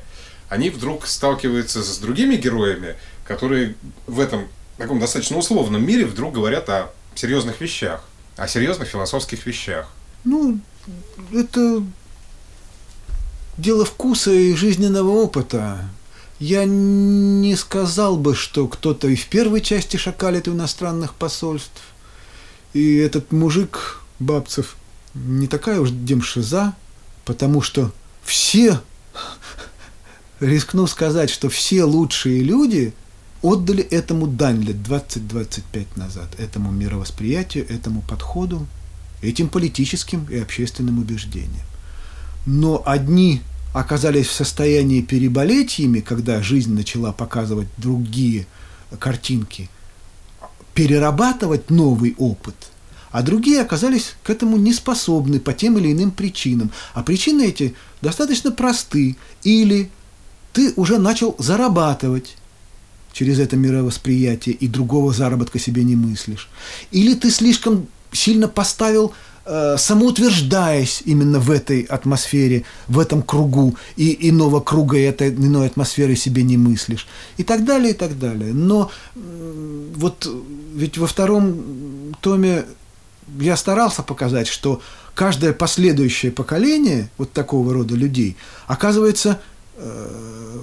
они 0.49 0.69
вдруг 0.69 1.07
сталкиваются 1.07 1.83
с 1.83 1.97
другими 1.97 2.35
героями, 2.35 2.95
которые 3.25 3.75
в 4.07 4.19
этом 4.19 4.47
таком 4.77 4.99
достаточно 4.99 5.37
условном 5.37 5.85
мире 5.85 6.05
вдруг 6.05 6.33
говорят 6.33 6.69
о 6.69 6.91
серьезных 7.15 7.61
вещах, 7.61 8.03
о 8.37 8.47
серьезных 8.47 8.87
философских 8.87 9.45
вещах. 9.45 9.89
Ну, 10.23 10.59
это 11.33 11.83
дело 13.57 13.85
вкуса 13.85 14.31
и 14.31 14.55
жизненного 14.55 15.09
опыта. 15.09 15.89
Я 16.39 16.65
не 16.65 17.55
сказал 17.55 18.17
бы, 18.17 18.35
что 18.35 18.67
кто-то 18.67 19.07
и 19.07 19.15
в 19.15 19.27
первой 19.27 19.61
части 19.61 19.97
шакалит 19.97 20.47
у 20.47 20.53
иностранных 20.53 21.13
посольств. 21.13 21.81
И 22.73 22.97
этот 22.97 23.31
мужик, 23.31 24.01
Бабцев, 24.19 24.75
не 25.13 25.47
такая 25.47 25.79
уж 25.79 25.91
демшиза, 25.91 26.73
потому 27.23 27.61
что 27.61 27.91
все, 28.23 28.81
рискну 30.39 30.87
сказать, 30.87 31.29
что 31.29 31.49
все 31.49 31.83
лучшие 31.83 32.41
люди– 32.41 32.93
отдали 33.43 33.83
этому 33.83 34.25
дань 34.25 34.63
лет 34.63 34.77
20-25 34.77 35.85
назад, 35.97 36.29
этому 36.39 36.71
мировосприятию, 36.71 37.69
этому 37.69 38.01
подходу, 38.01 38.65
этим 39.21 39.49
политическим 39.49 40.25
и 40.31 40.39
общественным 40.39 40.97
убеждениям. 40.97 41.65
Но 42.45 42.81
одни 42.85 43.41
оказались 43.73 44.27
в 44.27 44.33
состоянии 44.33 45.01
переболеть 45.01 45.79
ими, 45.79 45.99
когда 45.99 46.41
жизнь 46.41 46.73
начала 46.73 47.11
показывать 47.11 47.67
другие 47.77 48.47
картинки, 48.97 49.69
перерабатывать 50.73 51.69
новый 51.69 52.15
опыт, 52.17 52.55
а 53.11 53.21
другие 53.21 53.61
оказались 53.61 54.15
к 54.23 54.29
этому 54.29 54.57
не 54.57 54.73
способны 54.73 55.39
по 55.39 55.53
тем 55.53 55.77
или 55.77 55.91
иным 55.91 56.11
причинам. 56.11 56.71
А 56.93 57.03
причины 57.03 57.43
эти 57.43 57.75
достаточно 58.01 58.51
просты. 58.51 59.17
Или 59.43 59.91
ты 60.51 60.73
уже 60.77 60.97
начал 60.97 61.35
зарабатывать, 61.37 62.37
через 63.13 63.39
это 63.39 63.55
мировосприятие 63.55 64.55
и 64.55 64.67
другого 64.67 65.13
заработка 65.13 65.59
себе 65.59 65.83
не 65.83 65.95
мыслишь. 65.95 66.49
Или 66.91 67.13
ты 67.13 67.29
слишком 67.29 67.87
сильно 68.11 68.47
поставил, 68.47 69.13
э, 69.45 69.75
самоутверждаясь 69.77 71.03
именно 71.05 71.39
в 71.39 71.51
этой 71.51 71.81
атмосфере, 71.81 72.63
в 72.87 72.99
этом 72.99 73.21
кругу, 73.21 73.75
и 73.95 74.29
иного 74.29 74.59
круга 74.59 74.97
и 74.97 75.01
этой 75.01 75.29
иной 75.29 75.67
атмосферы 75.67 76.15
себе 76.15 76.43
не 76.43 76.57
мыслишь. 76.57 77.07
И 77.37 77.43
так 77.43 77.63
далее, 77.63 77.91
и 77.91 77.93
так 77.93 78.19
далее. 78.19 78.53
Но 78.53 78.91
вот 79.15 80.27
ведь 80.73 80.97
во 80.97 81.07
втором 81.07 82.15
томе 82.21 82.65
я 83.39 83.55
старался 83.57 84.03
показать, 84.03 84.47
что 84.47 84.81
каждое 85.13 85.53
последующее 85.53 86.31
поколение 86.31 87.09
вот 87.17 87.31
такого 87.31 87.73
рода 87.73 87.95
людей 87.95 88.35
оказывается 88.67 89.39
э, 89.77 90.59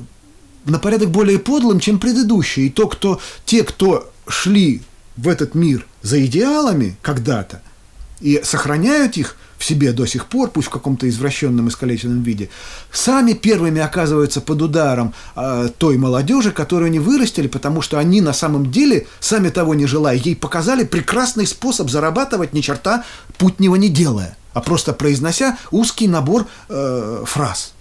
на 0.65 0.79
порядок 0.79 1.11
более 1.11 1.39
подлым, 1.39 1.81
чем 1.81 1.99
предыдущие. 1.99 2.67
И 2.67 2.71
то, 2.71 2.89
кто, 2.89 3.21
те, 3.45 3.65
кто 3.65 4.11
шли 4.29 4.83
в 5.17 5.29
этот 5.29 5.55
мир 5.55 5.87
за 6.03 6.25
идеалами 6.25 6.97
когда-то 7.03 7.63
и 8.21 8.41
сохраняют 8.43 9.17
их 9.17 9.37
в 9.61 9.65
себе 9.65 9.93
до 9.93 10.07
сих 10.07 10.27
пор, 10.27 10.51
пусть 10.51 10.69
в 10.69 10.71
каком-то 10.71 11.07
извращенном, 11.07 11.69
искалеченном 11.69 12.23
виде, 12.23 12.49
сами 12.91 13.35
первыми 13.35 13.81
оказываются 13.81 14.41
под 14.41 14.63
ударом 14.63 15.13
э, 15.37 15.69
той 15.77 15.99
молодежи, 15.99 16.51
которую 16.51 16.87
они 16.87 16.99
вырастили, 16.99 17.47
потому 17.47 17.83
что 17.83 17.99
они 17.99 18.23
на 18.23 18.33
самом 18.33 18.71
деле, 18.71 19.07
сами 19.21 19.51
того 19.51 19.75
не 19.75 19.87
желая, 19.87 20.17
ей 20.17 20.35
показали 20.35 20.85
прекрасный 20.85 21.47
способ 21.47 21.91
зарабатывать 21.91 22.55
ни 22.55 22.63
черта 22.63 23.05
путнего 23.37 23.77
не 23.77 23.91
делая, 23.91 24.39
а 24.55 24.63
просто 24.63 24.95
произнося 24.95 25.59
узкий 25.71 26.09
набор 26.09 26.47
э, 26.71 27.25
фраз. 27.27 27.75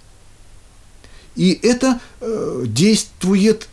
И 1.40 1.58
это 1.62 1.98
э, 2.20 2.64
действует 2.66 3.66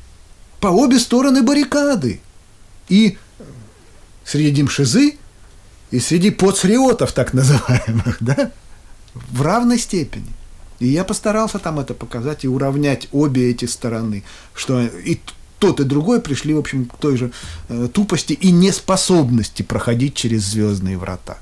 по 0.62 0.68
обе 0.68 1.00
стороны 1.00 1.44
баррикады. 1.44 2.22
И 2.88 3.18
среди 4.24 4.52
Димшизы, 4.52 5.18
и 5.92 6.00
среди 6.00 6.32
подсриотов 6.32 7.12
так 7.12 7.34
называемых, 7.34 8.18
да? 8.22 8.54
в 9.14 9.42
равной 9.42 9.80
степени. 9.80 10.32
И 10.80 10.88
я 10.88 11.04
постарался 11.04 11.60
там 11.60 11.78
это 11.78 11.94
показать 11.94 12.46
и 12.46 12.48
уравнять 12.48 13.10
обе 13.12 13.50
эти 13.50 13.66
стороны, 13.66 14.24
что 14.54 14.82
и 14.82 15.20
тот 15.60 15.82
и 15.82 15.84
другой 15.84 16.22
пришли, 16.22 16.54
в 16.54 16.60
общем, 16.60 16.86
к 16.86 16.96
той 16.98 17.18
же 17.18 17.34
э, 17.68 17.90
тупости 17.92 18.32
и 18.32 18.50
неспособности 18.50 19.62
проходить 19.62 20.16
через 20.16 20.46
звездные 20.46 20.98
врата. 20.98 21.38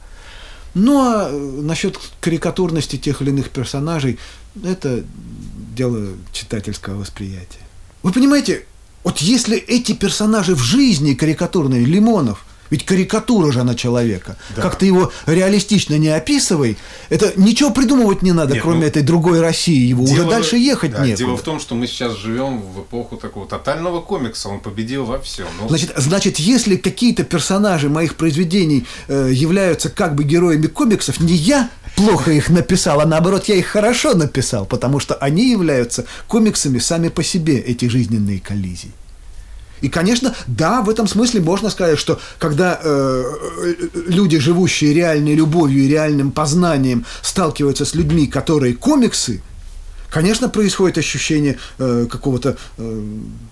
Ну 0.73 1.01
а 1.01 1.29
э, 1.29 1.61
насчет 1.61 1.99
карикатурности 2.19 2.97
тех 2.97 3.21
или 3.21 3.29
иных 3.29 3.51
персонажей, 3.51 4.17
это 4.63 5.03
дело 5.75 6.07
читательского 6.31 6.99
восприятия. 6.99 7.59
Вы 8.01 8.11
понимаете, 8.11 8.65
вот 9.03 9.19
если 9.19 9.57
эти 9.57 9.93
персонажи 9.93 10.55
в 10.55 10.63
жизни 10.63 11.13
карикатурные, 11.13 11.85
Лимонов– 11.85 12.45
ведь 12.69 12.85
карикатура 12.85 13.51
же 13.51 13.61
она 13.61 13.75
человека. 13.75 14.37
Да. 14.55 14.61
Как 14.63 14.77
ты 14.77 14.87
его 14.87 15.11
реалистично 15.25 15.97
не 15.97 16.09
описывай, 16.09 16.77
это 17.09 17.33
ничего 17.35 17.71
придумывать 17.71 18.21
не 18.21 18.31
надо, 18.31 18.53
Нет, 18.53 18.63
кроме 18.63 18.79
ну, 18.81 18.85
этой 18.85 19.03
другой 19.03 19.39
России. 19.39 19.85
Его 19.85 20.05
дело, 20.05 20.15
уже 20.15 20.29
дальше 20.29 20.57
ехать 20.57 20.91
да, 20.91 21.05
некуда. 21.05 21.17
Дело 21.17 21.37
в 21.37 21.41
том, 21.41 21.59
что 21.59 21.75
мы 21.75 21.87
сейчас 21.87 22.17
живем 22.17 22.61
в 22.61 22.81
эпоху 22.81 23.17
такого 23.17 23.47
тотального 23.47 24.01
комикса. 24.01 24.49
Он 24.49 24.59
победил 24.59 25.05
во 25.05 25.19
всем. 25.19 25.47
Ну... 25.61 25.69
Значит, 25.69 25.93
значит, 25.95 26.39
если 26.39 26.75
какие-то 26.75 27.23
персонажи 27.23 27.89
моих 27.89 28.15
произведений 28.15 28.85
э, 29.07 29.29
являются 29.31 29.89
как 29.89 30.15
бы 30.15 30.23
героями 30.23 30.67
комиксов, 30.67 31.19
не 31.19 31.33
я 31.33 31.69
плохо 31.95 32.31
их 32.31 32.49
написал, 32.49 33.01
а 33.01 33.05
наоборот, 33.05 33.45
я 33.45 33.55
их 33.55 33.67
хорошо 33.67 34.13
написал, 34.13 34.65
потому 34.65 34.99
что 34.99 35.15
они 35.15 35.49
являются 35.49 36.05
комиксами 36.27 36.79
сами 36.79 37.09
по 37.09 37.23
себе, 37.23 37.59
эти 37.59 37.85
жизненные 37.85 38.39
коллизии. 38.39 38.91
И, 39.81 39.89
конечно, 39.89 40.33
да, 40.47 40.81
в 40.81 40.89
этом 40.89 41.07
смысле 41.07 41.41
можно 41.41 41.69
сказать, 41.69 41.99
что 41.99 42.19
когда 42.39 42.79
э, 42.81 43.23
люди, 44.07 44.39
живущие 44.39 44.93
реальной 44.93 45.35
любовью 45.35 45.83
и 45.83 45.87
реальным 45.87 46.31
познанием, 46.31 47.05
сталкиваются 47.21 47.85
с 47.85 47.93
людьми, 47.93 48.27
которые 48.27 48.73
комиксы, 48.73 49.41
конечно, 50.09 50.49
происходит 50.49 50.97
ощущение 50.97 51.57
э, 51.77 52.07
какого-то 52.09 52.57
э, 52.77 53.03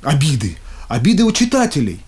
обиды, 0.01 0.57
обиды 0.87 1.23
у 1.23 1.31
читателей. 1.31 1.99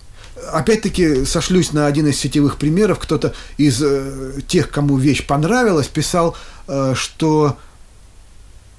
Опять-таки 0.52 1.24
сошлюсь 1.24 1.72
на 1.72 1.86
один 1.86 2.06
из 2.06 2.18
сетевых 2.18 2.58
примеров. 2.58 2.98
Кто-то 2.98 3.34
из 3.56 3.82
э, 3.82 4.40
тех, 4.46 4.70
кому 4.70 4.96
вещь 4.96 5.26
понравилась, 5.26 5.88
писал, 5.88 6.36
э, 6.68 6.94
что 6.94 7.56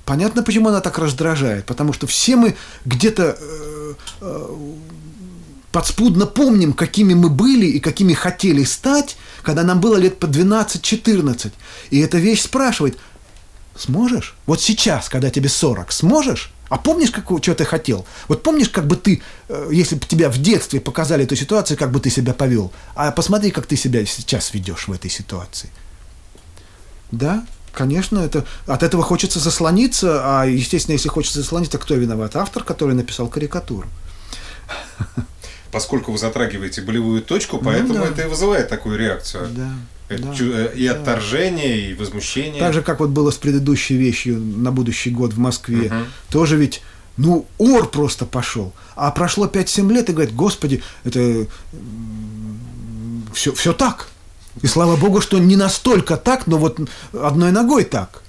понятно, 0.05 0.43
почему 0.43 0.70
она 0.70 0.82
так 0.82 0.97
раздражает, 0.97 1.66
потому 1.66 1.93
что 1.93 2.08
все 2.08 2.36
мы 2.36 2.55
где-то 2.86 3.38
э, 3.39 3.93
э, 4.22 4.55
подспудно 5.72 6.26
помним, 6.26 6.74
какими 6.74 7.14
мы 7.14 7.30
были 7.30 7.66
и 7.66 7.80
какими 7.80 8.14
хотели 8.14 8.64
стать, 8.64 9.18
когда 9.43 9.64
нам 9.64 9.80
было 9.80 9.97
лет 9.97 10.18
по 10.18 10.26
12-14. 10.26 11.51
И 11.89 11.99
эта 11.99 12.18
вещь 12.18 12.41
спрашивает, 12.41 12.97
сможешь? 13.76 14.36
Вот 14.45 14.62
сейчас, 14.62 15.10
когда 15.10 15.30
тебе 15.30 15.49
40, 15.49 15.91
сможешь? 15.91 16.51
А 16.70 16.78
помнишь, 16.78 17.11
как, 17.11 17.26
что 17.41 17.55
ты 17.55 17.65
хотел? 17.65 18.05
Вот 18.28 18.43
помнишь, 18.43 18.70
как 18.70 18.88
бы 18.88 18.95
ты, 18.95 19.22
э, 19.49 19.70
если 19.72 19.95
бы 19.95 20.05
тебя 20.05 20.30
в 20.30 20.38
детстве 20.38 20.80
показали 20.80 21.24
эту 21.24 21.36
ситуацию, 21.36 21.78
как 21.78 21.91
бы 21.91 21.99
ты 21.99 22.09
себя 22.09 22.34
повел? 22.34 22.72
А 22.95 23.11
посмотри, 23.11 23.51
как 23.51 23.65
ты 23.65 23.76
себя 23.76 24.05
сейчас 24.05 24.53
ведешь 24.53 24.88
в 24.88 24.91
этой 24.91 25.09
ситуации. 25.09 25.70
Да, 27.11 27.45
конечно, 27.72 28.20
это, 28.20 28.45
от 28.65 28.84
этого 28.84 29.03
хочется 29.03 29.39
заслониться, 29.39 30.22
а, 30.24 30.45
естественно, 30.45 30.93
если 30.93 31.09
хочется 31.09 31.41
заслониться, 31.41 31.78
кто 31.78 31.95
виноват? 31.95 32.36
Автор, 32.36 32.63
который 32.63 32.95
написал 32.95 33.28
карикатуру 33.28 33.88
поскольку 35.72 36.11
вы 36.11 36.18
затрагиваете 36.18 36.82
болевую 36.82 37.22
точку, 37.22 37.57
ну 37.57 37.63
поэтому 37.65 37.93
ну, 37.95 38.05
да. 38.05 38.09
это 38.09 38.22
и 38.24 38.26
вызывает 38.26 38.70
такую 38.70 38.97
реакцию. 38.97 39.49
Да. 39.51 39.70
Да, 40.10 40.34
э, 40.39 40.74
и 40.76 40.88
отторжение, 40.88 41.91
и 41.91 41.93
возмущение. 41.93 42.60
Так 42.60 42.74
же, 42.74 42.82
как 42.82 42.99
вот 42.99 43.10
было 43.10 43.32
с 43.32 43.38
предыдущей 43.38 43.97
вещью 43.97 44.39
на 44.39 44.72
будущий 44.72 45.10
год 45.10 45.34
в 45.34 45.39
Москве. 45.39 45.88
Угу. 45.88 45.95
Тоже 46.30 46.55
ведь, 46.55 46.82
ну, 47.18 47.45
ор 47.58 47.89
просто 47.89 48.26
пошел. 48.26 48.74
А 48.95 49.12
прошло 49.12 49.47
5-7 49.47 49.91
лет, 49.91 50.10
и 50.10 50.14
говорит, 50.14 50.34
господи, 50.34 50.82
это 51.03 51.47
все, 53.34 53.53
все 53.53 53.74
так. 53.74 54.10
И 54.62 54.68
слава 54.68 54.95
богу, 54.95 55.22
что 55.22 55.38
не 55.38 55.55
настолько 55.55 56.18
так, 56.18 56.47
но 56.47 56.58
вот 56.58 56.80
одной 57.14 57.51
ногой 57.51 57.84
так. 57.84 58.24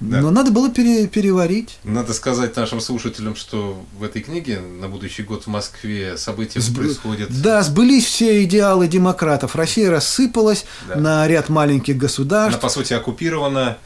Да. 0.00 0.20
Но 0.20 0.30
надо 0.30 0.50
было 0.50 0.70
пере, 0.70 1.06
переварить. 1.06 1.78
Надо 1.84 2.12
сказать 2.12 2.54
нашим 2.56 2.80
слушателям, 2.80 3.34
что 3.34 3.82
в 3.98 4.02
этой 4.02 4.20
книге 4.20 4.60
на 4.60 4.88
будущий 4.88 5.22
год 5.22 5.44
в 5.44 5.46
Москве 5.46 6.18
события 6.18 6.60
Сб... 6.60 6.80
происходят. 6.80 7.40
Да, 7.40 7.62
сбылись 7.62 8.04
все 8.04 8.44
идеалы 8.44 8.88
демократов. 8.88 9.56
Россия 9.56 9.90
рассыпалась 9.90 10.66
да. 10.86 10.96
на 10.96 11.28
ряд 11.28 11.48
маленьких 11.48 11.96
государств. 11.96 12.58
Она, 12.58 12.60
по 12.60 12.68
сути, 12.68 12.92
оккупирована 12.92 13.78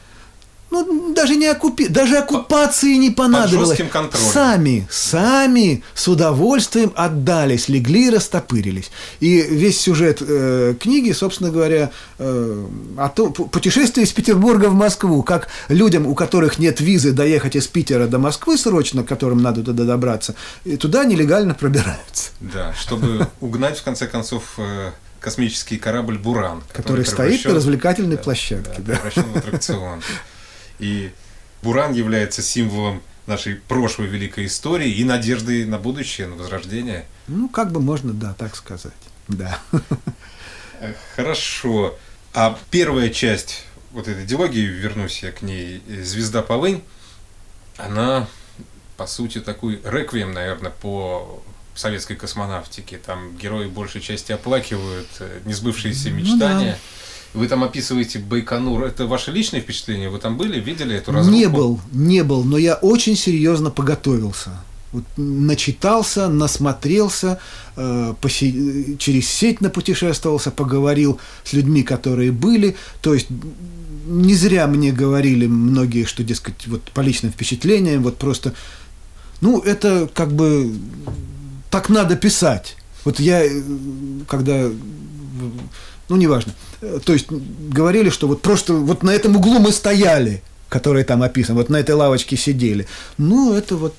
ну, 0.71 1.13
даже 1.13 1.35
не 1.35 1.47
оккупи... 1.47 1.87
даже 1.87 2.17
оккупации 2.17 2.95
не 2.95 3.11
понадобилось. 3.11 3.77
Сами, 4.13 4.87
сами 4.89 5.83
с 5.93 6.07
удовольствием 6.07 6.93
отдались, 6.95 7.67
легли 7.67 8.07
и 8.07 8.09
растопырились. 8.09 8.89
И 9.19 9.41
весь 9.41 9.79
сюжет 9.79 10.21
э, 10.21 10.73
книги, 10.79 11.11
собственно 11.11 11.51
говоря, 11.51 11.91
э, 12.17 12.65
о 12.97 13.09
том, 13.09 13.33
путешествие 13.33 14.05
из 14.05 14.11
Петербурга 14.13 14.67
в 14.67 14.73
Москву, 14.73 15.21
как 15.23 15.49
людям, 15.67 16.07
у 16.07 16.15
которых 16.15 16.57
нет 16.57 16.79
визы, 16.79 17.11
доехать 17.11 17.55
из 17.57 17.67
Питера 17.67 18.07
до 18.07 18.17
Москвы 18.17 18.57
срочно, 18.57 19.03
которым 19.03 19.41
надо 19.41 19.63
туда 19.63 19.83
добраться, 19.83 20.35
и 20.63 20.77
туда 20.77 21.03
нелегально 21.03 21.53
пробираются. 21.53 22.31
Да, 22.39 22.73
чтобы 22.79 23.27
угнать, 23.41 23.77
в 23.77 23.83
конце 23.83 24.07
концов, 24.07 24.53
э, 24.57 24.91
космический 25.19 25.77
корабль 25.77 26.17
«Буран», 26.17 26.63
который, 26.73 27.03
который 27.03 27.05
стоит 27.05 27.45
на 27.45 27.53
развлекательной 27.55 28.17
да, 28.17 28.23
площадке. 28.23 28.75
Да, 28.77 28.93
да. 28.93 28.93
превращен 28.95 29.33
в 29.33 29.37
аттракцион. 29.37 30.01
И 30.81 31.11
Буран 31.61 31.93
является 31.93 32.41
символом 32.41 33.01
нашей 33.27 33.55
прошлой 33.55 34.07
великой 34.07 34.47
истории 34.47 34.91
и 34.91 35.03
надежды 35.05 35.65
на 35.65 35.77
будущее, 35.77 36.27
на 36.27 36.35
возрождение. 36.35 37.05
Ну, 37.27 37.47
как 37.47 37.71
бы 37.71 37.79
можно, 37.79 38.11
да, 38.13 38.33
так 38.33 38.55
сказать. 38.55 38.93
Да. 39.27 39.59
Э, 40.79 40.93
хорошо. 41.15 41.97
А 42.33 42.57
первая 42.71 43.09
часть 43.09 43.65
вот 43.91 44.07
этой 44.07 44.25
диалогии, 44.25 44.65
вернусь 44.65 45.21
я 45.21 45.31
к 45.31 45.43
ней, 45.43 45.83
«Звезда 46.03 46.41
Полынь», 46.41 46.81
она, 47.77 48.27
по 48.97 49.05
сути, 49.05 49.39
такой 49.39 49.79
реквием, 49.83 50.33
наверное, 50.33 50.71
по 50.71 51.43
советской 51.75 52.15
космонавтике. 52.15 52.97
Там 52.97 53.37
герои 53.37 53.67
большей 53.67 54.01
части 54.01 54.31
оплакивают 54.31 55.07
э, 55.19 55.39
несбывшиеся 55.45 56.09
мечтания. 56.09 56.71
Ну, 56.71 56.71
да. 56.71 56.77
Вы 57.33 57.47
там 57.47 57.63
описываете 57.63 58.19
Байконур. 58.19 58.83
Это 58.83 59.07
ваше 59.07 59.31
личное 59.31 59.61
впечатление? 59.61 60.09
Вы 60.09 60.19
там 60.19 60.37
были, 60.37 60.59
видели 60.59 60.95
эту 60.95 61.11
разруху? 61.11 61.37
Не 61.37 61.47
был, 61.47 61.79
не 61.93 62.23
был, 62.23 62.43
но 62.43 62.57
я 62.57 62.75
очень 62.75 63.15
серьезно 63.15 63.69
поготовился. 63.69 64.51
Вот 64.91 65.05
начитался, 65.15 66.27
насмотрелся, 66.27 67.39
э, 67.77 68.13
поси... 68.19 68.97
через 68.99 69.29
сеть 69.29 69.61
напутешествовался, 69.61 70.51
поговорил 70.51 71.19
с 71.45 71.53
людьми, 71.53 71.83
которые 71.83 72.33
были. 72.33 72.75
То 73.01 73.13
есть 73.13 73.27
не 74.05 74.35
зря 74.35 74.67
мне 74.67 74.91
говорили 74.91 75.47
многие, 75.47 76.03
что, 76.03 76.23
дескать, 76.23 76.67
вот 76.67 76.81
по 76.91 76.99
личным 76.99 77.31
впечатлениям, 77.31 78.03
вот 78.03 78.17
просто, 78.17 78.53
ну, 79.39 79.61
это 79.61 80.09
как 80.13 80.33
бы 80.33 80.73
так 81.69 81.87
надо 81.87 82.17
писать. 82.17 82.75
Вот 83.05 83.21
я, 83.21 83.45
э, 83.45 83.61
когда 84.27 84.69
ну, 86.11 86.17
неважно. 86.17 86.53
Э, 86.81 86.99
то 87.03 87.13
есть 87.13 87.27
говорили, 87.29 88.09
что 88.09 88.27
вот 88.27 88.41
просто 88.41 88.73
вот 88.73 89.03
на 89.03 89.11
этом 89.11 89.35
углу 89.35 89.59
мы 89.59 89.71
стояли, 89.71 90.41
который 90.69 91.03
там 91.03 91.23
описан, 91.23 91.55
вот 91.55 91.69
на 91.69 91.77
этой 91.77 91.95
лавочке 91.95 92.37
сидели. 92.37 92.87
Ну, 93.17 93.53
это 93.53 93.75
вот 93.75 93.95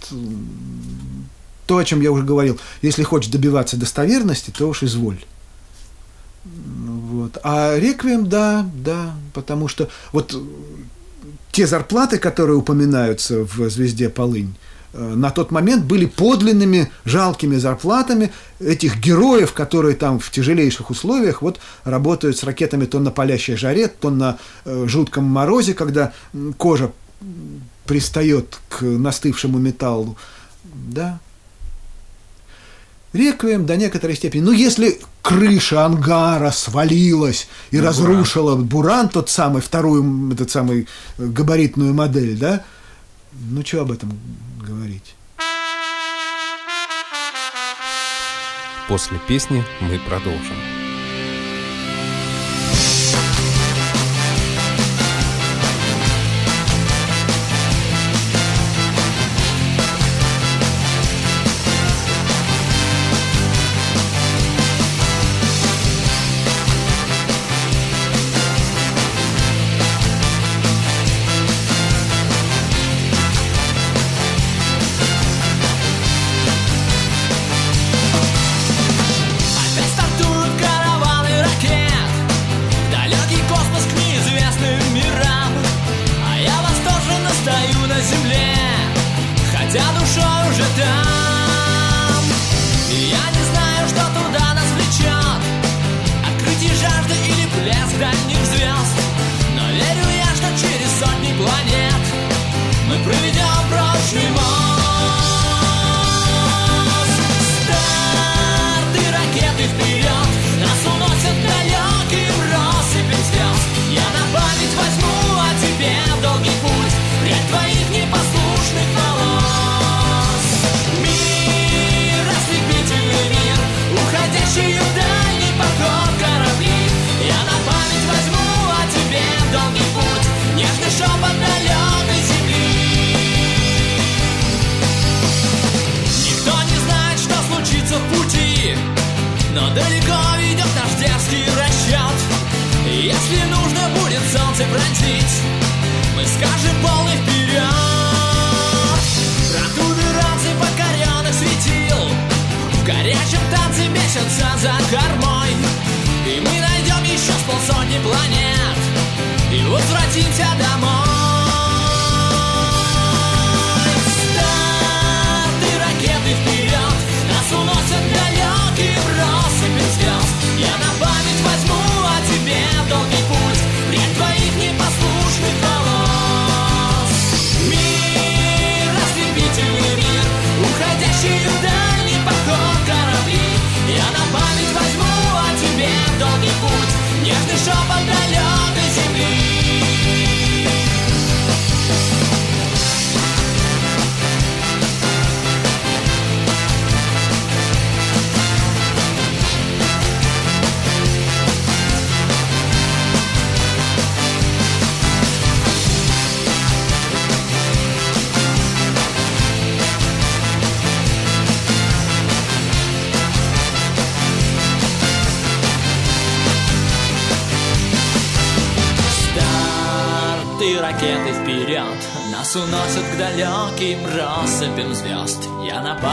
то, 1.67 1.79
о 1.79 1.85
чем 1.85 2.01
я 2.01 2.11
уже 2.11 2.25
говорил. 2.25 2.59
Если 2.83 3.03
хочешь 3.03 3.31
добиваться 3.31 3.77
достоверности, 3.77 4.51
то 4.51 4.69
уж 4.69 4.83
изволь. 4.83 5.25
Вот. 6.45 7.39
А 7.45 7.79
реквием, 7.79 8.29
да, 8.29 8.69
да, 8.75 9.15
потому 9.33 9.69
что 9.69 9.89
вот 10.13 10.37
те 11.53 11.67
зарплаты, 11.67 12.19
которые 12.19 12.57
упоминаются 12.57 13.45
в 13.45 13.69
«Звезде 13.71 14.09
Полынь», 14.09 14.55
Э, 14.55 14.72
на 14.93 15.31
тот 15.31 15.51
момент 15.51 15.85
были 15.85 16.07
подлинными 16.07 16.91
жалкими 17.05 17.57
зарплатами 17.57 18.31
этих 18.61 18.99
героев, 18.99 19.53
которые 19.53 19.97
там 19.97 20.19
в 20.19 20.31
тяжелейших 20.31 20.91
условиях 20.91 21.43
вот 21.43 21.61
работают 21.85 22.37
с 22.37 22.45
ракетами 22.45 22.85
то 22.85 22.99
на 23.01 23.11
палящей 23.11 23.57
жаре, 23.57 23.89
то 23.89 24.11
на 24.11 24.39
э, 24.65 24.85
жутком 24.87 25.25
морозе, 25.25 25.75
когда 25.75 26.13
кожа 26.59 26.93
пристает 27.87 28.59
к 28.69 28.83
настывшему 28.83 29.59
металлу. 29.59 30.17
Да. 30.65 31.21
Реквием 33.13 33.67
до 33.67 33.77
некоторой 33.77 34.17
степени. 34.17 34.41
Ну, 34.41 34.53
если 34.53 34.99
крыша 35.21 35.85
ангара 35.85 36.51
свалилась 36.51 37.49
и 37.71 37.79
ну, 37.79 37.85
разрушила 37.85 38.57
буран. 38.57 38.67
буран, 38.67 39.09
тот 39.09 39.29
самый, 39.29 39.61
вторую, 39.61 40.33
этот 40.33 40.51
самый 40.51 40.87
э, 41.19 41.27
габаритную 41.27 41.95
модель, 41.95 42.39
да, 42.39 42.65
ну, 43.33 43.65
что 43.65 43.83
об 43.83 43.93
этом 43.93 44.19
говорить. 44.63 45.15
После 48.89 49.19
песни 49.27 49.65
мы 49.81 49.99
продолжим. 50.09 50.72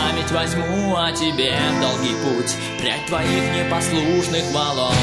Память 0.09 0.31
возьму 0.31 0.95
о 0.95 1.11
тебе 1.11 1.55
долгий 1.81 2.15
путь 2.23 2.55
Прядь 2.79 3.05
твоих 3.05 3.43
непослушных 3.53 4.43
волос. 4.51 4.95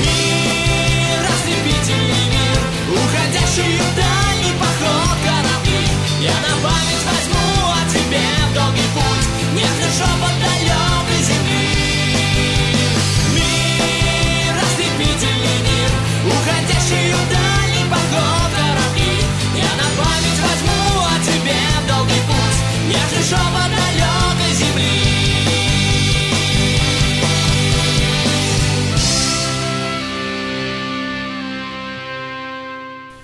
Мир, 0.00 1.20
ослепительный 1.34 2.26
мир 2.34 2.60
Уходящий 2.90 3.78
в 3.78 3.96
дальний 3.96 4.54
поход 4.58 5.18
корабли 5.24 5.86
Я 6.20 6.34
на 6.34 6.54
память 6.62 7.04
возьму 7.06 7.70
о 7.70 7.90
тебе 7.90 8.24
долгий 8.54 8.90
путь 8.94 9.28
Нежный 9.54 9.92
шепот 9.92 10.34
далекой 10.40 11.22
земли 11.22 11.73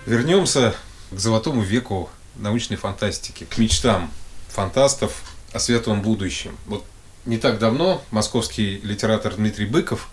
Вернемся 0.07 0.75
к 1.11 1.19
золотому 1.19 1.61
веку 1.61 2.11
научной 2.35 2.77
фантастики, 2.77 3.45
к 3.45 3.59
мечтам 3.59 4.11
фантастов 4.49 5.23
о 5.53 5.59
светлом 5.61 6.03
будущем. 6.03 6.57
Вот 6.67 6.85
не 7.27 7.39
так 7.39 7.59
давно 7.59 8.03
московский 8.11 8.81
литератор 8.81 9.37
Дмитрий 9.37 9.67
Быков, 9.67 10.09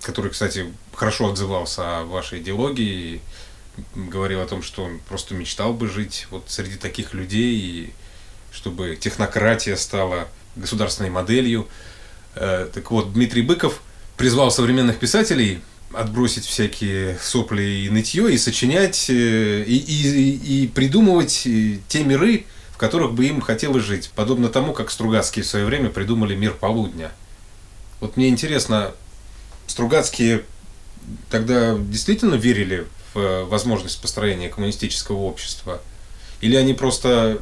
который, 0.00 0.30
кстати, 0.30 0.72
хорошо 0.94 1.30
отзывался 1.30 2.00
о 2.00 2.04
вашей 2.04 2.40
идеологии, 2.40 3.20
говорил 3.94 4.40
о 4.40 4.46
том, 4.46 4.62
что 4.62 4.84
он 4.84 4.98
просто 4.98 5.34
мечтал 5.34 5.72
бы 5.72 5.88
жить 5.88 6.26
вот 6.30 6.44
среди 6.48 6.76
таких 6.76 7.14
людей, 7.14 7.54
и 7.60 7.92
чтобы 8.52 8.96
технократия 8.96 9.76
стала 9.76 10.28
государственной 10.56 11.10
моделью. 11.10 11.66
Э, 12.34 12.68
Так 12.72 12.90
вот, 12.90 13.12
Дмитрий 13.12 13.42
Быков 13.42 13.80
призвал 14.16 14.50
современных 14.50 14.98
писателей 14.98 15.60
отбросить 15.92 16.46
всякие 16.46 17.18
сопли 17.20 17.62
и 17.86 17.90
нытье 17.90 18.32
и 18.32 18.38
сочинять 18.38 19.10
э, 19.10 19.62
и, 19.66 19.76
и- 19.76 20.62
и 20.64 20.66
придумывать 20.68 21.42
э, 21.46 21.78
те 21.88 22.02
миры, 22.04 22.44
в 22.72 22.78
которых 22.78 23.12
бы 23.12 23.26
им 23.26 23.40
хотелось 23.40 23.84
жить, 23.84 24.10
подобно 24.14 24.48
тому, 24.48 24.72
как 24.72 24.90
Стругацкие 24.90 25.44
в 25.44 25.46
свое 25.48 25.64
время 25.66 25.90
придумали 25.90 26.34
мир 26.34 26.52
полудня. 26.52 27.10
Вот 28.00 28.16
мне 28.16 28.28
интересно, 28.28 28.92
Стругацкие 29.66 30.44
тогда 31.30 31.76
действительно 31.78 32.34
верили 32.36 32.86
в 33.14 33.44
возможность 33.44 34.00
построения 34.00 34.48
коммунистического 34.48 35.18
общества? 35.18 35.80
Или 36.40 36.56
они 36.56 36.74
просто 36.74 37.40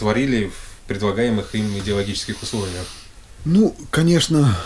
творили 0.00 0.46
в 0.46 0.88
предлагаемых 0.88 1.54
им 1.54 1.78
идеологических 1.78 2.42
условиях? 2.42 2.86
Ну, 3.44 3.76
конечно, 3.90 4.56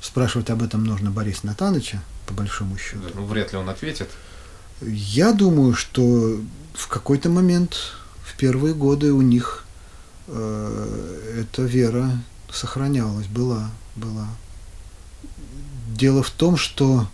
спрашивать 0.00 0.50
об 0.50 0.62
этом 0.62 0.84
нужно 0.84 1.10
Бориса 1.10 1.46
Натановича, 1.46 2.02
по 2.26 2.34
большому 2.34 2.76
счету. 2.76 3.00
Ну, 3.14 3.24
вряд 3.24 3.52
ли 3.52 3.58
он 3.58 3.68
ответит. 3.70 4.10
Я 4.82 5.32
думаю, 5.32 5.72
что 5.72 6.38
в 6.74 6.86
какой-то 6.88 7.30
момент, 7.30 7.78
в 8.22 8.36
первые 8.36 8.74
годы 8.74 9.12
у 9.12 9.22
них 9.22 9.64
э, 10.26 11.40
эта 11.40 11.62
вера 11.62 12.10
сохранялась, 12.52 13.26
была, 13.26 13.70
была. 13.96 14.28
Дело 15.88 16.22
в 16.22 16.30
том, 16.30 16.58
что 16.58 17.08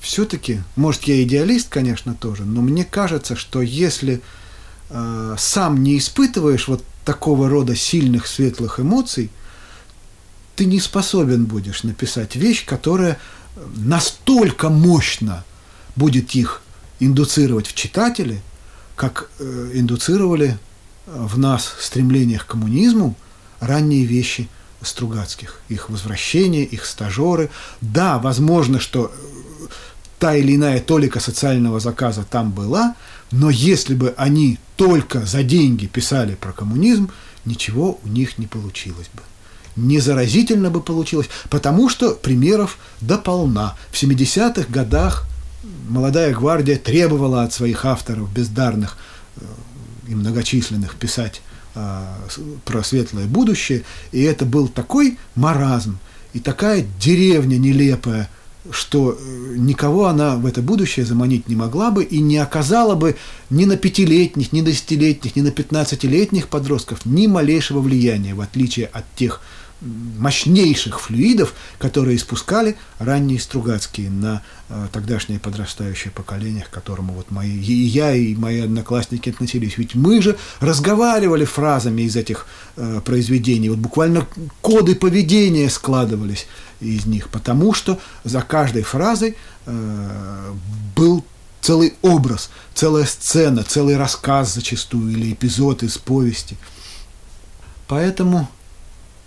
все-таки, 0.00 0.62
может, 0.74 1.02
я 1.04 1.22
идеалист, 1.22 1.68
конечно, 1.68 2.14
тоже, 2.14 2.44
но 2.44 2.62
мне 2.62 2.86
кажется, 2.86 3.36
что 3.36 3.60
если 3.60 4.22
э, 4.90 5.36
сам 5.38 5.82
не 5.82 5.98
испытываешь 5.98 6.68
вот 6.68 6.84
такого 7.04 7.48
рода 7.48 7.74
сильных 7.74 8.26
светлых 8.26 8.80
эмоций, 8.80 9.30
ты 10.56 10.64
не 10.64 10.80
способен 10.80 11.44
будешь 11.44 11.84
написать 11.84 12.36
вещь, 12.36 12.64
которая 12.66 13.18
настолько 13.76 14.68
мощно 14.68 15.44
будет 15.96 16.34
их 16.34 16.62
индуцировать 17.00 17.66
в 17.66 17.74
читателе, 17.74 18.42
как 18.96 19.30
э, 19.38 19.70
индуцировали 19.74 20.58
в 21.06 21.38
нас 21.38 21.74
стремление 21.80 22.38
к 22.38 22.46
коммунизму 22.46 23.14
ранние 23.60 24.04
вещи 24.04 24.48
Стругацких, 24.80 25.60
их 25.68 25.90
возвращение, 25.90 26.64
их 26.64 26.86
стажеры. 26.86 27.50
Да, 27.80 28.18
возможно, 28.18 28.78
что 28.78 29.10
э, 29.12 29.66
та 30.20 30.36
или 30.36 30.54
иная 30.54 30.78
толика 30.80 31.18
социального 31.18 31.80
заказа 31.80 32.22
там 32.22 32.52
была, 32.52 32.94
но 33.32 33.50
если 33.50 33.94
бы 33.94 34.14
они 34.16 34.58
только 34.78 35.26
за 35.26 35.42
деньги 35.42 35.86
писали 35.86 36.36
про 36.36 36.52
коммунизм, 36.52 37.10
ничего 37.44 37.98
у 38.04 38.08
них 38.08 38.38
не 38.38 38.46
получилось 38.46 39.10
бы. 39.12 39.22
Не 39.74 39.98
заразительно 39.98 40.70
бы 40.70 40.80
получилось, 40.80 41.28
потому 41.50 41.88
что 41.88 42.14
примеров 42.14 42.78
дополна. 43.00 43.76
В 43.90 44.00
70-х 44.00 44.72
годах 44.72 45.26
молодая 45.88 46.32
гвардия 46.32 46.78
требовала 46.78 47.42
от 47.42 47.52
своих 47.52 47.84
авторов 47.84 48.32
бездарных 48.32 48.96
э, 49.36 49.40
и 50.06 50.14
многочисленных 50.14 50.94
писать 50.94 51.42
а, 51.74 52.16
про 52.64 52.84
светлое 52.84 53.26
будущее, 53.26 53.82
и 54.12 54.22
это 54.22 54.44
был 54.44 54.68
такой 54.68 55.18
маразм 55.34 55.98
и 56.34 56.38
такая 56.38 56.86
деревня 57.00 57.58
нелепая, 57.58 58.30
что 58.70 59.12
э, 59.12 59.54
никого 59.56 60.06
она 60.06 60.36
в 60.36 60.46
это 60.46 60.62
будущее 60.62 61.06
заманить 61.06 61.48
не 61.48 61.56
могла 61.56 61.90
бы 61.90 62.04
и 62.04 62.20
не 62.20 62.38
оказала 62.38 62.94
бы 62.94 63.16
ни 63.50 63.64
на 63.64 63.76
пятилетних, 63.76 64.52
ни 64.52 64.60
на 64.60 64.68
десятилетних, 64.68 65.36
ни 65.36 65.42
на 65.42 65.50
пятнадцатилетних 65.50 66.48
подростков 66.48 67.04
ни 67.06 67.26
малейшего 67.26 67.80
влияния, 67.80 68.34
в 68.34 68.40
отличие 68.40 68.86
от 68.86 69.04
тех 69.14 69.40
мощнейших 69.80 71.00
флюидов, 71.00 71.54
которые 71.78 72.16
испускали 72.16 72.76
ранние 72.98 73.38
Стругацкие 73.38 74.10
на 74.10 74.42
э, 74.68 74.88
тогдашнее 74.92 75.38
подрастающее 75.38 76.10
поколение, 76.10 76.64
к 76.64 76.70
которому 76.70 77.12
вот 77.12 77.30
мои, 77.30 77.56
и 77.56 77.72
я, 77.72 78.12
и 78.12 78.34
мои 78.34 78.60
одноклассники 78.60 79.30
относились. 79.30 79.78
Ведь 79.78 79.94
мы 79.94 80.20
же 80.20 80.36
разговаривали 80.58 81.44
фразами 81.44 82.02
из 82.02 82.16
этих 82.16 82.46
э, 82.76 83.00
произведений, 83.04 83.68
вот 83.68 83.78
буквально 83.78 84.26
коды 84.60 84.96
поведения 84.96 85.70
складывались 85.70 86.46
из 86.80 87.06
них, 87.06 87.28
потому 87.28 87.74
что 87.74 87.98
за 88.24 88.42
каждой 88.42 88.82
фразой 88.82 89.36
э, 89.66 90.54
был 90.96 91.24
целый 91.60 91.94
образ, 92.02 92.50
целая 92.74 93.04
сцена, 93.04 93.64
целый 93.64 93.96
рассказ 93.96 94.54
зачастую 94.54 95.10
или 95.12 95.32
эпизод 95.32 95.82
из 95.82 95.98
повести. 95.98 96.56
Поэтому 97.86 98.48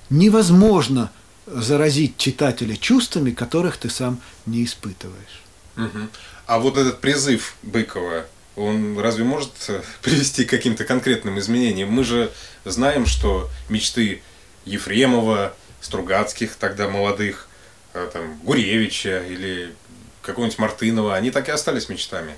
невозможно 0.10 1.12
заразить 1.46 2.18
читателя 2.18 2.76
чувствами, 2.76 3.32
которых 3.32 3.78
ты 3.78 3.90
сам 3.90 4.20
не 4.46 4.64
испытываешь. 4.64 5.42
Угу. 5.78 6.08
А 6.48 6.60
вот 6.60 6.78
этот 6.78 7.02
призыв 7.02 7.56
Быкова, 7.64 8.26
он 8.56 9.00
разве 9.00 9.24
может 9.24 9.52
э, 9.68 9.82
привести 10.02 10.46
к 10.46 10.50
каким-то 10.50 10.86
конкретным 10.86 11.40
изменениям? 11.40 11.90
Мы 11.90 12.04
же 12.04 12.32
знаем, 12.66 13.06
что 13.06 13.50
мечты 13.70 14.22
Ефремова, 14.66 15.54
Стругацких, 15.82 16.56
тогда 16.56 16.88
молодых, 16.88 17.48
э, 17.94 18.10
там, 18.14 18.38
Гуревича 18.44 19.24
или 19.28 19.74
какого-нибудь 20.22 20.60
Мартынова, 20.60 21.16
они 21.16 21.32
так 21.32 21.50
и 21.50 21.52
остались 21.52 21.90
мечтами. 21.90 22.36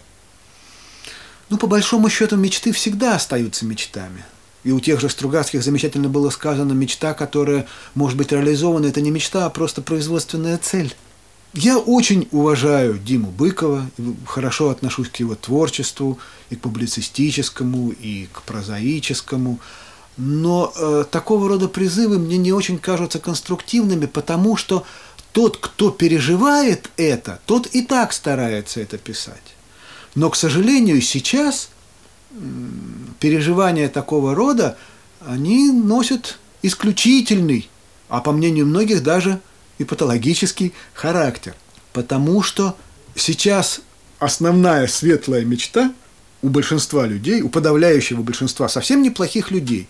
Ну, 1.49 1.57
по 1.57 1.67
большому 1.67 2.09
счету, 2.09 2.37
мечты 2.37 2.71
всегда 2.71 3.15
остаются 3.15 3.65
мечтами. 3.65 4.23
И 4.63 4.71
у 4.71 4.79
тех 4.79 4.99
же 5.01 5.09
Стругацких 5.09 5.61
замечательно 5.61 6.07
было 6.07 6.29
сказано, 6.29 6.71
мечта, 6.73 7.13
которая 7.13 7.67
может 7.95 8.17
быть 8.17 8.31
реализована, 8.31 8.87
это 8.87 9.01
не 9.01 9.11
мечта, 9.11 9.45
а 9.45 9.49
просто 9.49 9.81
производственная 9.81 10.57
цель. 10.57 10.95
Я 11.53 11.77
очень 11.77 12.27
уважаю 12.31 12.97
Диму 12.97 13.29
Быкова, 13.29 13.85
хорошо 14.25 14.69
отношусь 14.69 15.09
к 15.09 15.17
его 15.17 15.35
творчеству, 15.35 16.17
и 16.49 16.55
к 16.55 16.61
публицистическому, 16.61 17.91
и 17.91 18.27
к 18.31 18.41
прозаическому, 18.41 19.59
но 20.17 20.71
э, 20.75 21.05
такого 21.09 21.47
рода 21.47 21.67
призывы 21.67 22.19
мне 22.19 22.37
не 22.37 22.53
очень 22.53 22.77
кажутся 22.77 23.19
конструктивными, 23.19 24.05
потому 24.05 24.57
что 24.57 24.85
тот, 25.31 25.57
кто 25.57 25.89
переживает 25.89 26.91
это, 26.97 27.39
тот 27.45 27.67
и 27.67 27.81
так 27.81 28.13
старается 28.13 28.79
это 28.79 28.97
писать. 28.97 29.55
Но, 30.15 30.29
к 30.29 30.35
сожалению, 30.35 31.01
сейчас 31.01 31.69
переживания 33.19 33.89
такого 33.89 34.35
рода, 34.35 34.77
они 35.25 35.71
носят 35.71 36.37
исключительный, 36.61 37.69
а 38.09 38.21
по 38.21 38.31
мнению 38.31 38.65
многих 38.65 39.03
даже 39.03 39.39
и 39.77 39.83
патологический 39.83 40.73
характер. 40.93 41.55
Потому 41.93 42.41
что 42.41 42.75
сейчас 43.15 43.81
основная 44.19 44.87
светлая 44.87 45.45
мечта 45.45 45.93
у 46.41 46.49
большинства 46.49 47.05
людей, 47.05 47.41
у 47.41 47.49
подавляющего 47.49 48.21
большинства 48.21 48.67
совсем 48.67 49.01
неплохих 49.01 49.51
людей, 49.51 49.87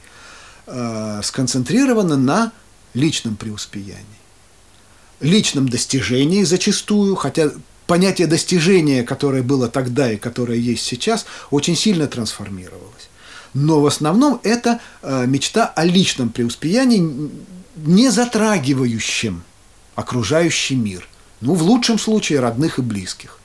э, 0.68 1.22
сконцентрирована 1.24 2.18
на 2.18 2.52
личном 2.94 3.36
преуспеянии. 3.36 4.04
Личном 5.20 5.70
достижении 5.70 6.44
зачастую, 6.44 7.16
хотя 7.16 7.52
понятие 7.88 8.28
достижения, 8.28 9.04
которое 9.04 9.42
было 9.42 9.68
тогда 9.68 10.12
и 10.12 10.18
которое 10.18 10.58
есть 10.58 10.86
сейчас, 10.86 11.26
очень 11.52 11.76
сильно 11.76 12.08
трансформировалось. 12.08 13.10
Но 13.54 13.82
в 13.82 13.86
основном 13.86 14.40
это 14.44 14.80
э, 15.02 15.26
мечта 15.28 15.68
о 15.68 15.86
личном 15.86 16.30
преуспеянии, 16.30 17.30
не 17.76 18.10
затрагивающем 18.10 19.44
окружающий 19.96 20.76
мир. 20.76 21.08
Ну, 21.42 21.54
в 21.54 21.62
лучшем 21.64 22.00
случае 22.00 22.40
родных 22.40 22.80
и 22.80 22.82
близких. 22.82 23.38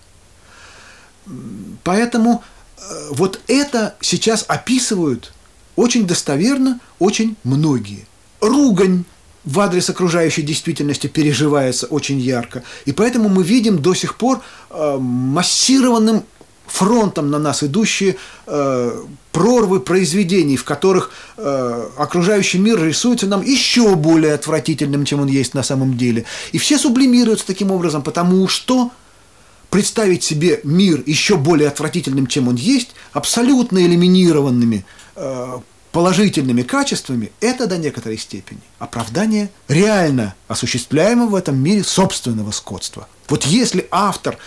Поэтому 1.85 2.43
э, 2.77 2.81
вот 3.11 3.41
это 3.49 3.97
сейчас 4.01 4.45
описывают 4.49 5.33
очень 5.79 6.07
достоверно, 6.07 6.81
очень 6.99 7.37
многие. 7.45 8.05
Ругань 8.41 9.05
в 9.45 9.61
адрес 9.61 9.89
окружающей 9.89 10.43
действительности 10.43 11.07
переживается 11.07 11.87
очень 11.87 12.19
ярко. 12.19 12.65
И 12.85 12.93
поэтому 12.93 13.29
мы 13.29 13.45
видим 13.45 13.79
до 13.79 13.95
сих 13.95 14.17
пор 14.17 14.41
э, 14.71 14.97
массированным 14.99 16.25
фронтом 16.67 17.31
на 17.31 17.39
нас 17.39 17.63
идущие 17.63 18.17
э, 18.47 19.05
прорвы 19.31 19.79
произведений, 19.79 20.57
в 20.57 20.65
которых 20.65 21.13
э, 21.37 21.89
окружающий 21.97 22.59
мир 22.59 22.83
рисуется 22.85 23.27
нам 23.29 23.43
еще 23.43 23.95
более 23.95 24.35
отвратительным, 24.35 25.05
чем 25.05 25.21
он 25.21 25.29
есть 25.29 25.55
на 25.55 25.63
самом 25.63 25.97
деле. 25.97 26.25
И 26.51 26.59
все 26.59 26.77
сублимируются 26.77 27.47
таким 27.47 27.71
образом, 27.71 28.03
потому 28.03 28.49
что 28.49 28.91
представить 29.71 30.25
себе 30.25 30.61
мир 30.65 31.03
еще 31.07 31.37
более 31.37 31.69
отвратительным, 31.69 32.27
чем 32.27 32.49
он 32.49 32.57
есть, 32.57 32.91
абсолютно 33.13 33.79
элиминированными 33.79 34.85
положительными 35.93 36.63
качествами, 36.63 37.33
это 37.41 37.67
до 37.67 37.79
некоторой 37.79 38.19
степени 38.19 38.61
оправдание 38.79 39.51
реально 39.69 40.35
осуществляемого 40.47 41.29
в 41.29 41.35
этом 41.35 41.57
мире 41.59 41.83
собственного 41.83 42.51
скотства. 42.51 43.09
Вот 43.29 43.45
если 43.45 43.89
автор 43.91 44.39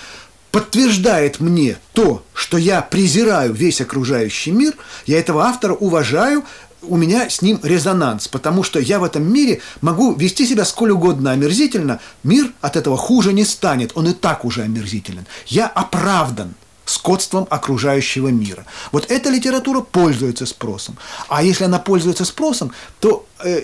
подтверждает 0.51 1.39
мне 1.39 1.77
то, 1.93 2.23
что 2.33 2.57
я 2.57 2.81
презираю 2.81 3.53
весь 3.53 3.81
окружающий 3.81 4.51
мир, 4.51 4.75
я 5.05 5.19
этого 5.19 5.43
автора 5.45 5.73
уважаю, 5.73 6.43
у 6.83 6.97
меня 6.97 7.29
с 7.29 7.41
ним 7.41 7.59
резонанс, 7.63 8.27
потому 8.27 8.63
что 8.63 8.79
я 8.79 8.99
в 8.99 9.03
этом 9.03 9.31
мире 9.31 9.61
могу 9.81 10.13
вести 10.13 10.45
себя 10.45 10.65
сколь 10.65 10.91
угодно 10.91 11.31
омерзительно, 11.31 11.99
мир 12.23 12.51
от 12.59 12.75
этого 12.75 12.97
хуже 12.97 13.33
не 13.33 13.45
станет, 13.45 13.91
он 13.95 14.07
и 14.07 14.13
так 14.13 14.45
уже 14.45 14.63
омерзителен. 14.63 15.25
Я 15.47 15.67
оправдан 15.67 16.55
скотством 16.91 17.47
окружающего 17.49 18.27
мира. 18.29 18.65
Вот 18.91 19.09
эта 19.09 19.29
литература 19.29 19.81
пользуется 19.81 20.45
спросом. 20.45 20.97
А 21.29 21.43
если 21.43 21.63
она 21.63 21.79
пользуется 21.79 22.25
спросом, 22.25 22.71
то 22.99 23.25
э, 23.43 23.59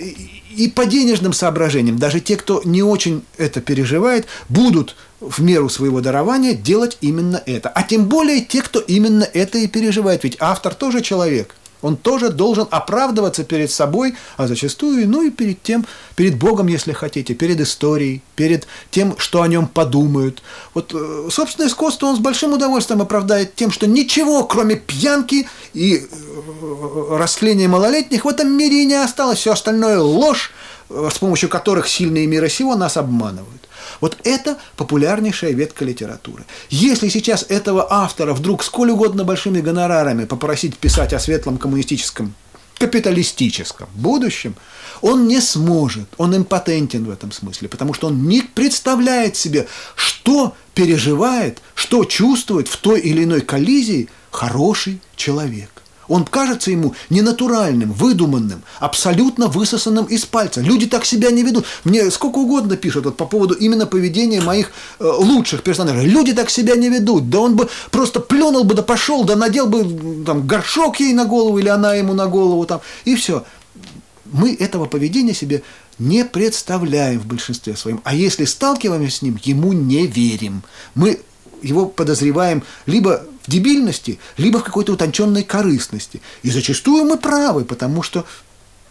и 0.56 0.70
по 0.70 0.86
денежным 0.86 1.34
соображениям, 1.34 2.00
даже 2.00 2.20
те, 2.20 2.36
кто 2.38 2.62
не 2.64 2.82
очень 2.82 3.24
это 3.38 3.62
переживает, 3.62 4.28
будут 4.50 4.96
в 5.20 5.42
меру 5.42 5.70
своего 5.70 6.02
дарования 6.02 6.54
делать 6.54 6.98
именно 7.02 7.42
это. 7.46 7.70
А 7.70 7.84
тем 7.84 8.06
более 8.06 8.42
те, 8.42 8.62
кто 8.62 8.80
именно 8.80 9.24
это 9.24 9.58
и 9.58 9.68
переживает. 9.68 10.24
Ведь 10.24 10.38
автор 10.40 10.74
тоже 10.74 11.02
человек– 11.02 11.56
он 11.82 11.96
тоже 11.96 12.30
должен 12.30 12.68
оправдываться 12.72 13.44
перед 13.44 13.72
собой, 13.72 14.16
а 14.36 14.48
зачастую, 14.48 15.08
ну 15.08 15.22
и 15.22 15.30
перед 15.30 15.62
тем, 15.62 15.86
перед 16.16 16.38
Богом, 16.38 16.68
если 16.68 16.92
хотите, 16.94 17.34
перед 17.34 17.60
историей, 17.60 18.22
перед 18.36 18.68
тем, 18.92 19.18
что 19.18 19.42
о 19.42 19.48
нем 19.48 19.68
подумают. 19.68 20.42
Вот 20.74 20.94
э, 20.94 21.30
собственное 21.32 21.70
искусство 21.70 22.08
он 22.08 22.16
с 22.16 22.20
большим 22.20 22.54
удовольствием 22.54 23.02
оправдает 23.02 23.56
тем, 23.56 23.72
что 23.72 23.88
ничего, 23.88 24.44
кроме 24.44 24.76
пьянки 24.76 25.48
и 25.74 25.98
э, 25.98 27.18
растления 27.18 27.68
малолетних, 27.68 28.26
в 28.26 28.28
этом 28.28 28.52
мире 28.52 28.84
и 28.84 28.86
не 28.86 28.96
осталось. 28.96 29.40
Все 29.40 29.54
остальное 29.54 30.00
ложь, 30.00 30.52
э, 30.90 31.10
с 31.14 31.18
помощью 31.20 31.50
которых 31.50 31.88
сильные 31.88 32.28
мира 32.28 32.50
сего 32.50 32.76
нас 32.76 32.98
обманывают. 32.98 33.68
Вот 34.02 34.18
это 34.24 34.58
популярнейшая 34.76 35.52
ветка 35.52 35.86
литературы. 35.86 36.46
Если 36.70 37.10
сейчас 37.10 37.46
этого 37.48 37.88
автора 37.90 38.34
вдруг 38.34 38.64
сколь 38.64 38.92
угодно 38.92 39.24
большими 39.24 39.62
гонорарами 39.62 40.26
попросить 40.26 40.78
писать 40.78 41.14
о 41.14 41.20
светлом 41.20 41.58
коммунистическом, 41.58 42.34
капиталистическом 42.78 43.90
будущем, 43.96 44.56
он 45.02 45.28
не 45.28 45.42
сможет, 45.42 46.08
он 46.18 46.36
импотентен 46.36 47.06
в 47.06 47.10
этом 47.10 47.32
смысле, 47.32 47.70
потому 47.70 47.94
что 47.94 48.08
он 48.08 48.28
не 48.28 48.42
представляет 48.42 49.36
себе, 49.36 49.68
что 49.96 50.56
переживает, 50.74 51.62
что 51.76 52.06
чувствует 52.06 52.68
в 52.68 52.78
той 52.78 53.00
или 53.00 53.24
иной 53.24 53.42
коллизии 53.42 54.10
хороший 54.32 55.02
человек. 55.16 55.77
Он 56.08 56.26
кажется 56.26 56.72
ему 56.72 56.94
ненатуральным, 57.10 57.92
выдуманным, 57.92 58.64
абсолютно 58.80 59.48
высосанным 59.48 60.06
из 60.06 60.26
пальца. 60.26 60.62
Люди 60.62 60.86
так 60.86 61.06
себя 61.06 61.32
не 61.32 61.44
ведут. 61.44 61.66
Мне 61.84 62.10
сколько 62.12 62.38
угодно 62.38 62.78
пишут 62.78 63.06
вот, 63.06 63.18
по 63.18 63.26
поводу 63.26 63.54
именно 63.54 63.86
поведения 63.86 64.42
моих 64.42 64.72
э, 65.00 65.04
лучших 65.06 65.64
персонажей. 65.64 66.06
Люди 66.06 66.34
так 66.34 66.50
себя 66.50 66.76
не 66.76 66.90
ведут. 66.90 67.30
Да 67.30 67.40
он 67.40 67.56
бы 67.56 67.70
просто 67.92 68.20
плюнул 68.20 68.64
бы, 68.64 68.74
да 68.74 68.84
пошел, 68.84 69.24
да 69.24 69.36
надел 69.36 69.68
бы 69.68 70.24
там, 70.26 70.48
горшок 70.48 71.00
ей 71.00 71.14
на 71.14 71.26
голову 71.26 71.58
или 71.60 71.70
она 71.70 71.94
ему 71.96 72.14
на 72.14 72.28
голову. 72.28 72.66
Там, 72.66 72.82
и 73.06 73.16
все. 73.16 73.44
Мы 74.26 74.54
этого 74.54 74.86
поведения 74.86 75.34
себе 75.34 75.64
не 76.00 76.24
представляем 76.26 77.20
в 77.20 77.26
большинстве 77.26 77.76
своем. 77.76 78.02
А 78.04 78.14
если 78.14 78.46
сталкиваемся 78.46 79.18
с 79.18 79.22
ним, 79.22 79.40
ему 79.44 79.74
не 79.74 80.06
верим. 80.06 80.64
Мы 80.96 81.20
его 81.62 81.86
подозреваем 81.86 82.64
либо 82.86 83.26
в 83.44 83.52
дебильности, 83.52 84.20
либо 84.38 84.60
в 84.60 84.64
какой-то 84.64 84.94
утонченной 84.94 85.44
корыстности. 85.44 86.22
И 86.44 86.52
зачастую 86.52 87.06
мы 87.06 87.18
правы, 87.18 87.66
потому 87.66 88.04
что 88.04 88.26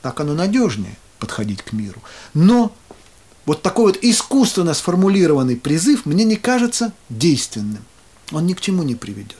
так 0.02 0.20
оно 0.20 0.34
надежнее 0.34 0.96
подходить 1.18 1.62
к 1.62 1.72
миру. 1.72 2.00
Но 2.34 2.74
вот 3.44 3.62
такой 3.62 3.92
вот 3.92 3.98
искусственно 4.02 4.74
сформулированный 4.74 5.56
призыв 5.56 6.06
мне 6.06 6.24
не 6.24 6.36
кажется 6.36 6.92
действенным. 7.08 7.84
Он 8.32 8.46
ни 8.46 8.54
к 8.54 8.60
чему 8.60 8.82
не 8.82 8.94
приведет. 8.94 9.36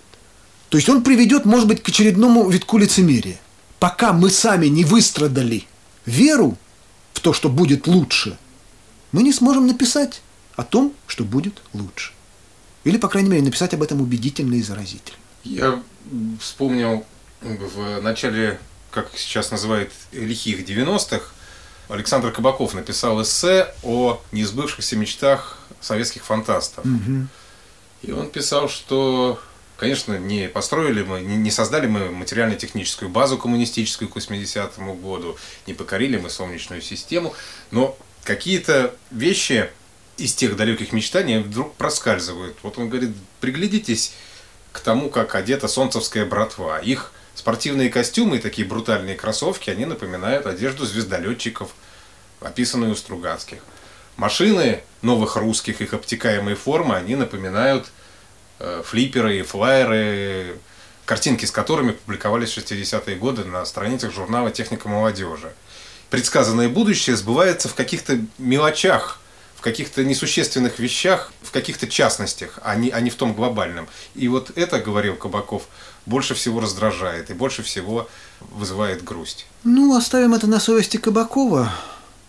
То 0.68 0.78
есть 0.78 0.88
он 0.88 1.02
приведет, 1.02 1.44
может 1.44 1.68
быть, 1.68 1.82
к 1.82 1.88
очередному 1.88 2.48
витку 2.48 2.78
лицемерия. 2.78 3.38
Пока 3.78 4.12
мы 4.12 4.30
сами 4.30 4.66
не 4.66 4.84
выстрадали 4.84 5.64
веру 6.06 6.56
в 7.12 7.20
то, 7.20 7.32
что 7.32 7.48
будет 7.48 7.86
лучше, 7.86 8.38
мы 9.12 9.22
не 9.22 9.32
сможем 9.32 9.66
написать 9.66 10.22
о 10.56 10.62
том, 10.62 10.92
что 11.06 11.24
будет 11.24 11.62
лучше. 11.72 12.12
Или, 12.86 12.98
по 12.98 13.08
крайней 13.08 13.30
мере, 13.30 13.42
написать 13.42 13.74
об 13.74 13.82
этом 13.82 14.00
убедительно 14.00 14.54
и 14.54 14.62
заразительно. 14.62 15.18
Я 15.42 15.82
вспомнил 16.40 17.04
в 17.40 18.00
начале, 18.00 18.60
как 18.92 19.10
сейчас 19.16 19.50
называют, 19.50 19.92
лихих 20.12 20.60
90-х, 20.60 21.32
Александр 21.88 22.30
Кабаков 22.30 22.74
написал 22.74 23.20
эссе 23.20 23.74
о 23.82 24.22
несбывшихся 24.30 24.94
мечтах 24.94 25.58
советских 25.80 26.24
фантастов. 26.24 26.84
И 28.02 28.12
он 28.12 28.30
писал, 28.30 28.68
что, 28.68 29.40
конечно, 29.76 30.16
не 30.16 30.48
построили 30.48 31.02
мы, 31.02 31.22
не 31.22 31.50
создали 31.50 31.88
мы 31.88 32.12
материально-техническую 32.12 33.08
базу 33.08 33.36
коммунистическую 33.36 34.08
к 34.08 34.16
80-му 34.16 34.94
году, 34.94 35.36
не 35.66 35.74
покорили 35.74 36.18
мы 36.18 36.30
Солнечную 36.30 36.82
систему, 36.82 37.34
но 37.72 37.98
какие-то 38.22 38.94
вещи 39.10 39.70
из 40.16 40.34
тех 40.34 40.56
далеких 40.56 40.92
мечтаний 40.92 41.38
вдруг 41.38 41.74
проскальзывают. 41.74 42.56
Вот 42.62 42.78
он 42.78 42.88
говорит, 42.88 43.10
приглядитесь 43.40 44.12
к 44.72 44.80
тому, 44.80 45.10
как 45.10 45.34
одета 45.34 45.68
солнцевская 45.68 46.24
братва. 46.24 46.78
Их 46.78 47.12
спортивные 47.34 47.90
костюмы 47.90 48.36
и 48.36 48.40
такие 48.40 48.66
брутальные 48.66 49.14
кроссовки, 49.14 49.70
они 49.70 49.84
напоминают 49.84 50.46
одежду 50.46 50.86
звездолетчиков, 50.86 51.74
описанную 52.40 52.92
у 52.92 52.96
Стругацких. 52.96 53.58
Машины 54.16 54.82
новых 55.02 55.36
русских, 55.36 55.82
их 55.82 55.92
обтекаемые 55.92 56.56
формы, 56.56 56.96
они 56.96 57.16
напоминают 57.16 57.86
э, 58.58 58.82
флиперы 58.84 59.38
и 59.38 59.42
флайеры, 59.42 60.58
картинки 61.04 61.44
с 61.44 61.50
которыми 61.50 61.92
публиковались 61.92 62.52
в 62.52 62.58
60-е 62.58 63.16
годы 63.16 63.44
на 63.44 63.64
страницах 63.66 64.12
журнала 64.12 64.50
«Техника 64.50 64.88
молодежи». 64.88 65.52
Предсказанное 66.08 66.68
будущее 66.68 67.16
сбывается 67.16 67.68
в 67.68 67.74
каких-то 67.74 68.18
мелочах, 68.38 69.20
в 69.56 69.62
каких-то 69.62 70.04
несущественных 70.04 70.78
вещах, 70.78 71.32
в 71.42 71.50
каких-то 71.50 71.88
частностях, 71.88 72.58
а 72.62 72.76
не, 72.76 72.90
а 72.90 73.00
не 73.00 73.10
в 73.10 73.14
том 73.14 73.34
глобальном. 73.34 73.88
И 74.14 74.28
вот 74.28 74.52
это, 74.54 74.78
говорил 74.78 75.16
Кабаков, 75.16 75.66
больше 76.04 76.34
всего 76.34 76.60
раздражает 76.60 77.30
и 77.30 77.34
больше 77.34 77.62
всего 77.62 78.08
вызывает 78.40 79.02
грусть. 79.02 79.46
Ну, 79.64 79.96
оставим 79.96 80.34
это 80.34 80.46
на 80.46 80.60
совести 80.60 80.98
Кабакова. 80.98 81.72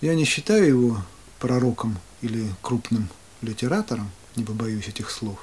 Я 0.01 0.15
не 0.15 0.25
считаю 0.25 0.65
его 0.65 1.03
пророком 1.39 1.99
или 2.21 2.47
крупным 2.61 3.09
литератором, 3.41 4.09
не 4.36 4.43
побоюсь 4.43 4.88
этих 4.88 5.11
слов. 5.11 5.38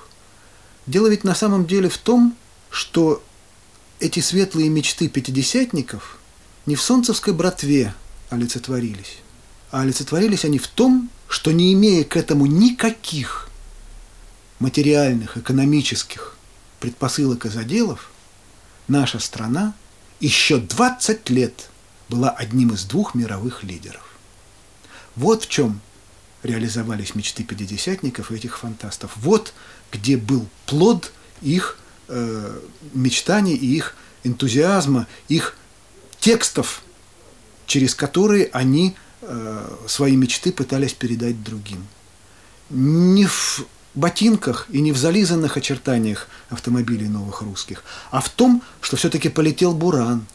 Дело 0.86 1.08
ведь 1.08 1.24
на 1.24 1.34
самом 1.34 1.66
деле 1.66 1.88
в 1.88 1.98
том, 1.98 2.36
что 2.70 3.22
эти 4.00 4.20
светлые 4.20 4.68
мечты 4.68 5.08
пятидесятников 5.08 6.18
не 6.66 6.76
в 6.76 6.82
солнцевской 6.82 7.32
братве 7.32 7.94
олицетворились, 8.30 9.18
а 9.70 9.82
олицетворились 9.82 10.44
они 10.44 10.58
в 10.58 10.66
том, 10.66 11.10
что 11.28 11.52
не 11.52 11.72
имея 11.72 12.04
к 12.04 12.16
этому 12.16 12.46
никаких 12.46 13.48
материальных, 14.58 15.36
экономических 15.36 16.36
предпосылок 16.80 17.46
и 17.46 17.48
заделов, 17.48 18.10
наша 18.88 19.18
страна 19.18 19.74
еще 20.20 20.58
20 20.58 21.30
лет 21.30 21.70
была 22.08 22.30
одним 22.30 22.72
из 22.72 22.84
двух 22.84 23.14
мировых 23.14 23.62
лидеров. 23.64 24.02
Вот 25.16 25.44
в 25.44 25.48
чем 25.48 25.80
реализовались 26.42 27.14
мечты 27.14 27.42
пятидесятников 27.42 28.30
и 28.30 28.36
этих 28.36 28.58
фантастов. 28.58 29.12
Вот 29.16 29.54
где 29.90 30.16
был 30.16 30.46
плод 30.66 31.12
их 31.40 31.78
э, 32.08 32.60
мечтаний 32.92 33.54
и 33.54 33.76
их 33.76 33.96
энтузиазма, 34.24 35.06
их 35.28 35.56
текстов, 36.20 36.82
через 37.66 37.94
которые 37.94 38.50
они 38.52 38.94
свои 39.86 40.16
мечты 40.16 40.52
пытались 40.52 40.92
передать 40.92 41.42
другим. 41.42 41.86
Не 42.70 43.26
в 43.26 43.66
ботинках 43.94 44.66
и 44.70 44.80
не 44.80 44.92
в 44.92 44.96
зализанных 44.96 45.56
очертаниях 45.56 46.28
автомобилей 46.50 47.08
новых 47.08 47.42
русских, 47.42 47.84
а 48.10 48.20
в 48.20 48.28
том, 48.28 48.62
что 48.80 48.96
все-таки 48.96 49.28
полетел 49.28 49.72
буран, 49.72 50.26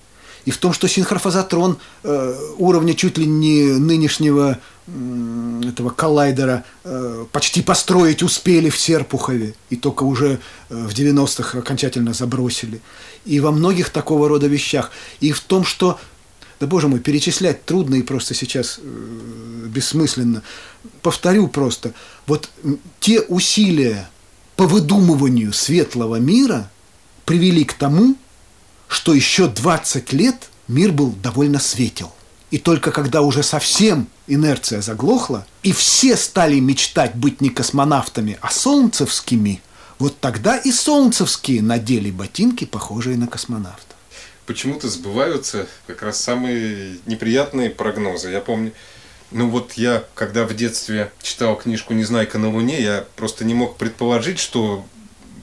и 0.45 0.51
в 0.51 0.57
том, 0.57 0.73
что 0.73 0.87
синхрофазотрон 0.87 1.77
э, 2.03 2.35
уровня 2.57 2.93
чуть 2.93 3.17
ли 3.17 3.25
не 3.25 3.65
нынешнего 3.73 4.57
м, 4.87 5.61
этого 5.61 5.89
коллайдера 5.89 6.63
э, 6.83 7.25
почти 7.31 7.61
построить 7.61 8.23
успели 8.23 8.69
в 8.69 8.77
Серпухове, 8.77 9.53
и 9.69 9.75
только 9.75 10.03
уже 10.03 10.39
э, 10.69 10.75
в 10.75 10.91
90-х 10.91 11.59
окончательно 11.59 12.13
забросили. 12.13 12.81
И 13.25 13.39
во 13.39 13.51
многих 13.51 13.89
такого 13.89 14.29
рода 14.29 14.47
вещах. 14.47 14.91
И 15.19 15.33
в 15.33 15.41
том, 15.41 15.65
что 15.65 15.99
да 16.59 16.67
боже 16.67 16.87
мой, 16.87 16.99
перечислять 16.99 17.65
трудно 17.65 17.95
и 17.95 18.01
просто 18.01 18.33
сейчас 18.33 18.79
э, 18.81 19.65
бессмысленно. 19.67 20.43
Повторю 21.01 21.47
просто, 21.47 21.93
вот 22.27 22.49
те 22.99 23.21
усилия 23.21 24.09
по 24.55 24.65
выдумыванию 24.65 25.53
светлого 25.53 26.17
мира 26.17 26.69
привели 27.25 27.63
к 27.63 27.73
тому, 27.73 28.15
что 28.87 29.13
еще 29.13 29.47
20 29.47 30.11
лет 30.13 30.49
мир 30.67 30.91
был 30.91 31.11
довольно 31.11 31.59
светел. 31.59 32.13
И 32.51 32.57
только 32.57 32.91
когда 32.91 33.21
уже 33.21 33.43
совсем 33.43 34.07
инерция 34.27 34.81
заглохла, 34.81 35.45
и 35.61 35.71
все 35.71 36.17
стали 36.17 36.59
мечтать 36.59 37.15
быть 37.15 37.41
не 37.41 37.49
космонавтами, 37.49 38.37
а 38.41 38.49
солнцевскими, 38.49 39.61
вот 39.99 40.19
тогда 40.19 40.57
и 40.57 40.71
солнцевские 40.71 41.61
надели 41.61 42.09
ботинки, 42.09 42.65
похожие 42.65 43.17
на 43.17 43.27
космонавтов. 43.27 43.98
Почему-то 44.49 44.89
сбываются 44.89 45.67
как 45.85 46.01
раз 46.01 46.19
самые 46.19 46.97
неприятные 47.05 47.69
прогнозы. 47.69 48.31
Я 48.31 48.41
помню, 48.41 48.71
ну 49.29 49.47
вот 49.47 49.73
я, 49.73 50.03
когда 50.15 50.43
в 50.45 50.55
детстве 50.55 51.11
читал 51.21 51.55
книжку 51.55 51.93
«Незнайка 51.93 52.39
на 52.39 52.49
Луне», 52.51 52.81
я 52.81 53.05
просто 53.15 53.45
не 53.45 53.53
мог 53.53 53.77
предположить, 53.77 54.39
что 54.39 54.83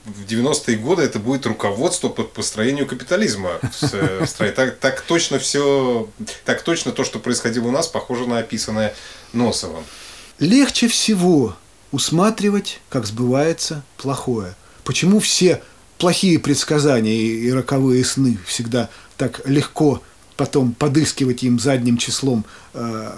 в 0.03 0.25
90-е 0.25 0.75
годы 0.75 1.03
это 1.03 1.19
будет 1.19 1.45
руководство 1.45 2.09
по 2.09 2.23
построению 2.23 2.85
капитализма 2.85 3.61
с- 3.71 3.93
в 3.93 4.25
стране. 4.25 4.51
Так, 4.51 4.75
так 4.75 4.99
точно 4.99 5.39
все, 5.39 6.09
так 6.43 6.61
точно 6.63 6.91
то, 6.91 7.05
что 7.05 7.19
происходило 7.19 7.67
у 7.69 7.71
нас, 7.71 7.87
похоже 7.87 8.27
на 8.27 8.39
описанное 8.39 8.93
Носовым. 9.31 9.85
Легче 10.39 10.89
всего 10.89 11.55
усматривать, 11.93 12.81
как 12.89 13.05
сбывается 13.05 13.83
плохое. 13.95 14.53
Почему 14.83 15.21
все 15.21 15.61
плохие 15.97 16.39
предсказания 16.39 17.15
и, 17.15 17.51
роковые 17.51 18.03
сны 18.05 18.37
всегда 18.45 18.89
так 19.17 19.41
легко 19.45 20.01
потом 20.35 20.73
подыскивать 20.73 21.43
им 21.43 21.59
задним 21.59 21.97
числом 21.97 22.45
э, 22.73 23.11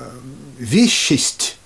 вещесть, 0.57 1.57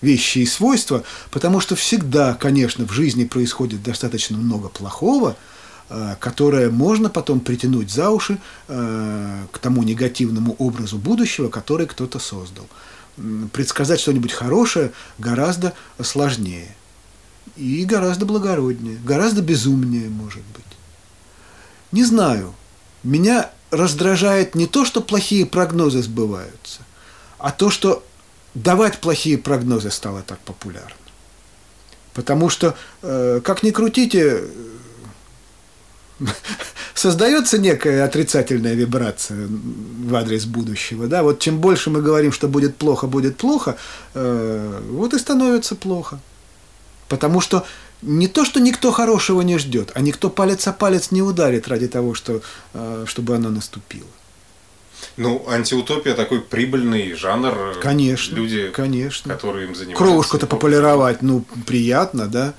вещи 0.00 0.38
и 0.38 0.46
свойства, 0.46 1.02
потому 1.30 1.60
что 1.60 1.74
всегда, 1.74 2.34
конечно, 2.34 2.86
в 2.86 2.92
жизни 2.92 3.24
происходит 3.24 3.82
достаточно 3.82 4.38
много 4.38 4.68
плохого, 4.68 5.36
э, 5.90 6.14
которое 6.20 6.70
можно 6.70 7.10
потом 7.10 7.40
притянуть 7.40 7.90
за 7.90 8.10
уши 8.10 8.38
э, 8.68 9.44
к 9.50 9.58
тому 9.58 9.82
негативному 9.82 10.54
образу 10.58 10.98
будущего, 10.98 11.48
который 11.48 11.86
кто-то 11.86 12.20
создал. 12.20 12.68
Предсказать 13.52 14.00
что-нибудь 14.00 14.32
хорошее 14.32 14.92
гораздо 15.18 15.74
сложнее 16.00 16.76
и 17.56 17.84
гораздо 17.84 18.26
благороднее, 18.26 18.98
гораздо 19.04 19.42
безумнее, 19.42 20.08
может 20.08 20.42
быть. 20.54 20.64
Не 21.92 22.04
знаю. 22.04 22.54
Меня 23.02 23.50
раздражает 23.70 24.54
не 24.54 24.66
то, 24.66 24.84
что 24.84 25.00
плохие 25.00 25.46
прогнозы 25.46 26.02
сбываются, 26.02 26.80
а 27.38 27.50
то, 27.50 27.70
что 27.70 28.04
давать 28.54 29.00
плохие 29.00 29.38
прогнозы 29.38 29.90
стало 29.90 30.22
так 30.22 30.38
популярно. 30.40 30.96
Потому 32.14 32.50
что, 32.50 32.76
э, 33.02 33.40
как 33.42 33.62
ни 33.62 33.70
крутите, 33.70 34.44
создается 36.94 37.58
некая 37.58 38.04
отрицательная 38.04 38.74
вибрация 38.74 39.48
в 39.48 40.14
адрес 40.14 40.44
будущего. 40.44 41.06
Да? 41.06 41.22
Вот 41.22 41.40
чем 41.40 41.58
больше 41.58 41.90
мы 41.90 42.02
говорим, 42.02 42.32
что 42.32 42.48
будет 42.48 42.76
плохо, 42.76 43.06
будет 43.06 43.36
плохо, 43.36 43.76
э, 44.14 44.80
вот 44.90 45.14
и 45.14 45.18
становится 45.18 45.74
плохо. 45.74 46.20
Потому 47.12 47.42
что 47.42 47.66
не 48.00 48.26
то, 48.26 48.42
что 48.46 48.58
никто 48.58 48.90
хорошего 48.90 49.42
не 49.42 49.58
ждет, 49.58 49.90
а 49.94 50.00
никто 50.00 50.30
палец 50.30 50.66
о 50.66 50.72
палец 50.72 51.10
не 51.10 51.20
ударит 51.20 51.68
ради 51.68 51.88
того, 51.88 52.14
что, 52.14 52.40
э, 52.72 53.04
чтобы 53.06 53.36
оно 53.36 53.50
наступило. 53.50 54.08
Ну, 55.18 55.44
антиутопия 55.46 56.14
такой 56.14 56.40
прибыльный 56.40 57.12
жанр. 57.12 57.78
Конечно, 57.82 58.34
Люди, 58.34 58.70
конечно. 58.70 59.34
которые 59.34 59.66
им 59.66 59.74
занимаются. 59.74 60.02
Кровушку-то 60.02 60.46
популярировать, 60.46 61.20
ну, 61.20 61.44
приятно, 61.66 62.28
да? 62.28 62.54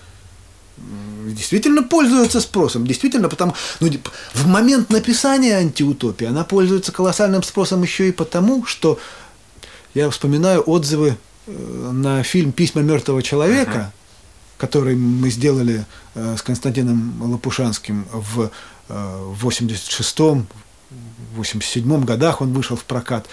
Действительно 1.26 1.82
пользуется 1.82 2.40
спросом, 2.40 2.86
действительно, 2.86 3.28
потому, 3.28 3.56
ну, 3.80 3.90
в 4.36 4.46
момент 4.46 4.92
написания 4.92 5.58
антиутопии 5.58 6.28
она 6.28 6.44
пользуется 6.44 6.92
колоссальным 6.92 7.42
спросом 7.42 7.82
еще 7.82 8.10
и 8.10 8.12
потому, 8.12 8.68
что 8.68 9.00
я 9.96 10.12
вспоминаю 10.12 10.62
отзывы 10.62 11.18
э, 11.48 11.52
на 11.92 12.22
фильм 12.22 12.52
«Письма 12.52 12.84
мертвого 12.84 13.24
человека», 13.24 13.92
который 14.58 14.96
мы 14.96 15.30
сделали 15.30 15.86
э, 16.16 16.36
с 16.38 16.42
Константином 16.42 17.32
Лопушанским 17.32 18.06
в 18.12 18.52
86-м, 18.90 20.48
87-м 21.38 22.06
годах 22.06 22.42
он 22.42 22.54
вышел 22.54 22.76
в 22.76 22.86
прокат. 22.86 23.28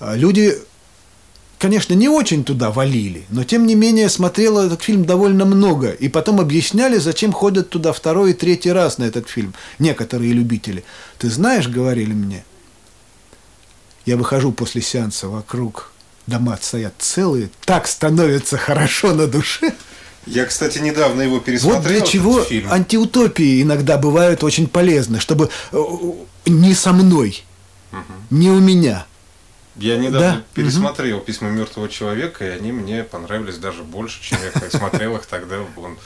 Э, 0.00 0.16
люди 0.16 0.56
конечно, 1.58 1.94
не 1.94 2.08
очень 2.08 2.44
туда 2.44 2.70
валили, 2.70 3.26
но 3.30 3.44
тем 3.44 3.66
не 3.66 3.74
менее 3.74 4.08
смотрело 4.08 4.64
этот 4.64 4.82
фильм 4.82 5.04
довольно 5.04 5.44
много. 5.44 5.90
И 5.90 6.08
потом 6.08 6.40
объясняли, 6.40 6.98
зачем 6.98 7.32
ходят 7.32 7.68
туда 7.68 7.92
второй 7.92 8.30
и 8.30 8.34
третий 8.34 8.72
раз 8.72 8.98
на 8.98 9.04
этот 9.04 9.28
фильм 9.28 9.54
некоторые 9.78 10.32
любители. 10.32 10.84
Ты 11.18 11.28
знаешь, 11.30 11.68
говорили 11.68 12.12
мне, 12.12 12.44
я 14.06 14.16
выхожу 14.16 14.52
после 14.52 14.80
сеанса 14.80 15.28
вокруг, 15.28 15.92
дома 16.26 16.56
стоят 16.60 16.94
целые, 16.98 17.50
так 17.64 17.86
становится 17.86 18.56
хорошо 18.56 19.12
на 19.12 19.26
душе. 19.26 19.74
Я, 20.26 20.44
кстати, 20.44 20.78
недавно 20.78 21.22
его 21.22 21.40
пересмотрел. 21.40 21.82
Вот 21.82 21.88
для 21.88 22.00
чего 22.00 22.42
фильм. 22.42 22.70
антиутопии 22.70 23.62
иногда 23.62 23.96
бывают 23.96 24.44
очень 24.44 24.66
полезны, 24.66 25.20
чтобы 25.20 25.48
э, 25.72 25.84
не 26.46 26.74
со 26.74 26.92
мной, 26.92 27.42
угу. 27.92 28.02
не 28.30 28.50
у 28.50 28.58
меня, 28.58 29.06
я 29.78 29.96
недавно 29.96 30.38
да? 30.38 30.44
пересмотрел 30.54 31.18
угу. 31.18 31.26
письма 31.26 31.50
мертвого 31.50 31.88
человека, 31.88 32.44
и 32.44 32.50
они 32.50 32.72
мне 32.72 33.04
понравились 33.04 33.58
даже 33.58 33.84
больше, 33.84 34.20
чем 34.22 34.38
я 34.42 34.70
смотрел 34.70 35.16
их 35.16 35.26
тогда. 35.26 35.60
Он, 35.76 35.96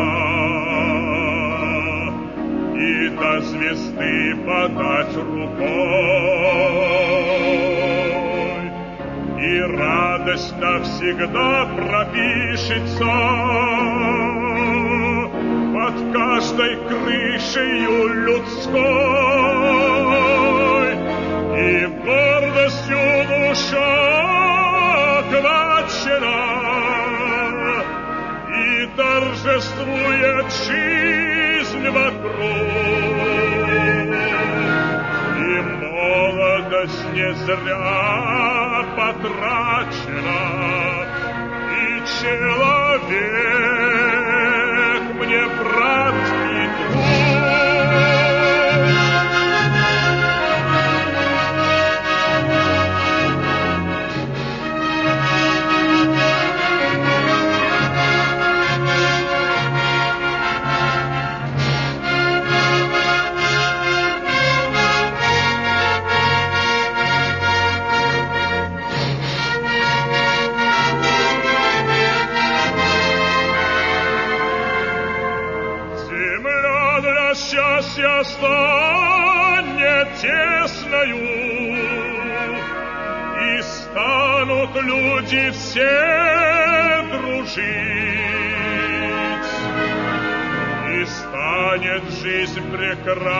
И 2.78 3.08
до 3.10 3.40
звезды 3.40 4.36
подать 4.46 5.14
рукой, 5.16 5.66
И 9.40 9.60
радость 9.60 10.58
навсегда 10.58 11.66
пропишется 11.76 13.06
под 15.86 15.94
каждой 16.12 16.76
крышею 16.88 18.08
людской, 18.24 18.72
и 21.56 21.86
гордостью 22.04 22.98
душа 23.28 24.06
охвачена, 25.18 26.40
и 28.52 28.86
торжествует 28.96 30.48
жизнь 30.66 31.86
вокруг. 31.90 32.36
И 35.38 35.60
молодость 35.84 37.06
не 37.12 37.30
зря 37.44 38.84
потрачена, 38.96 40.42
и 41.78 42.02
человек 42.20 43.66
мне 45.26 45.42
люди 84.80 85.50
все 85.50 87.02
дружить. 87.12 87.66
И 90.92 91.04
станет 91.04 92.04
жизнь 92.22 92.62
прекрасной 92.70 93.36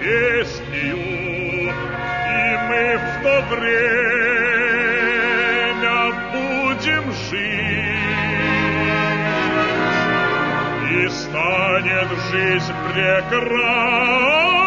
песнею, 0.00 0.98
И 1.68 2.56
мы 2.68 2.84
в 2.96 3.22
то 3.22 3.34
время 3.56 3.82
будем 6.32 7.04
жить. 7.12 7.72
И 10.90 11.08
станет 11.08 12.08
жизнь 12.30 12.74
прекрасной 12.92 14.61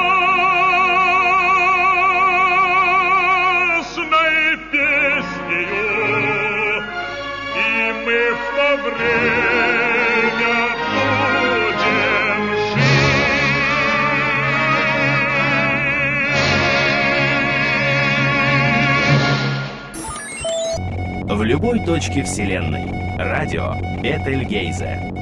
В 21.27 21.43
любой 21.43 21.79
точке 21.85 22.23
Вселенной. 22.23 22.85
Радио 23.17 23.73
Бетельгейзе. 24.01 25.14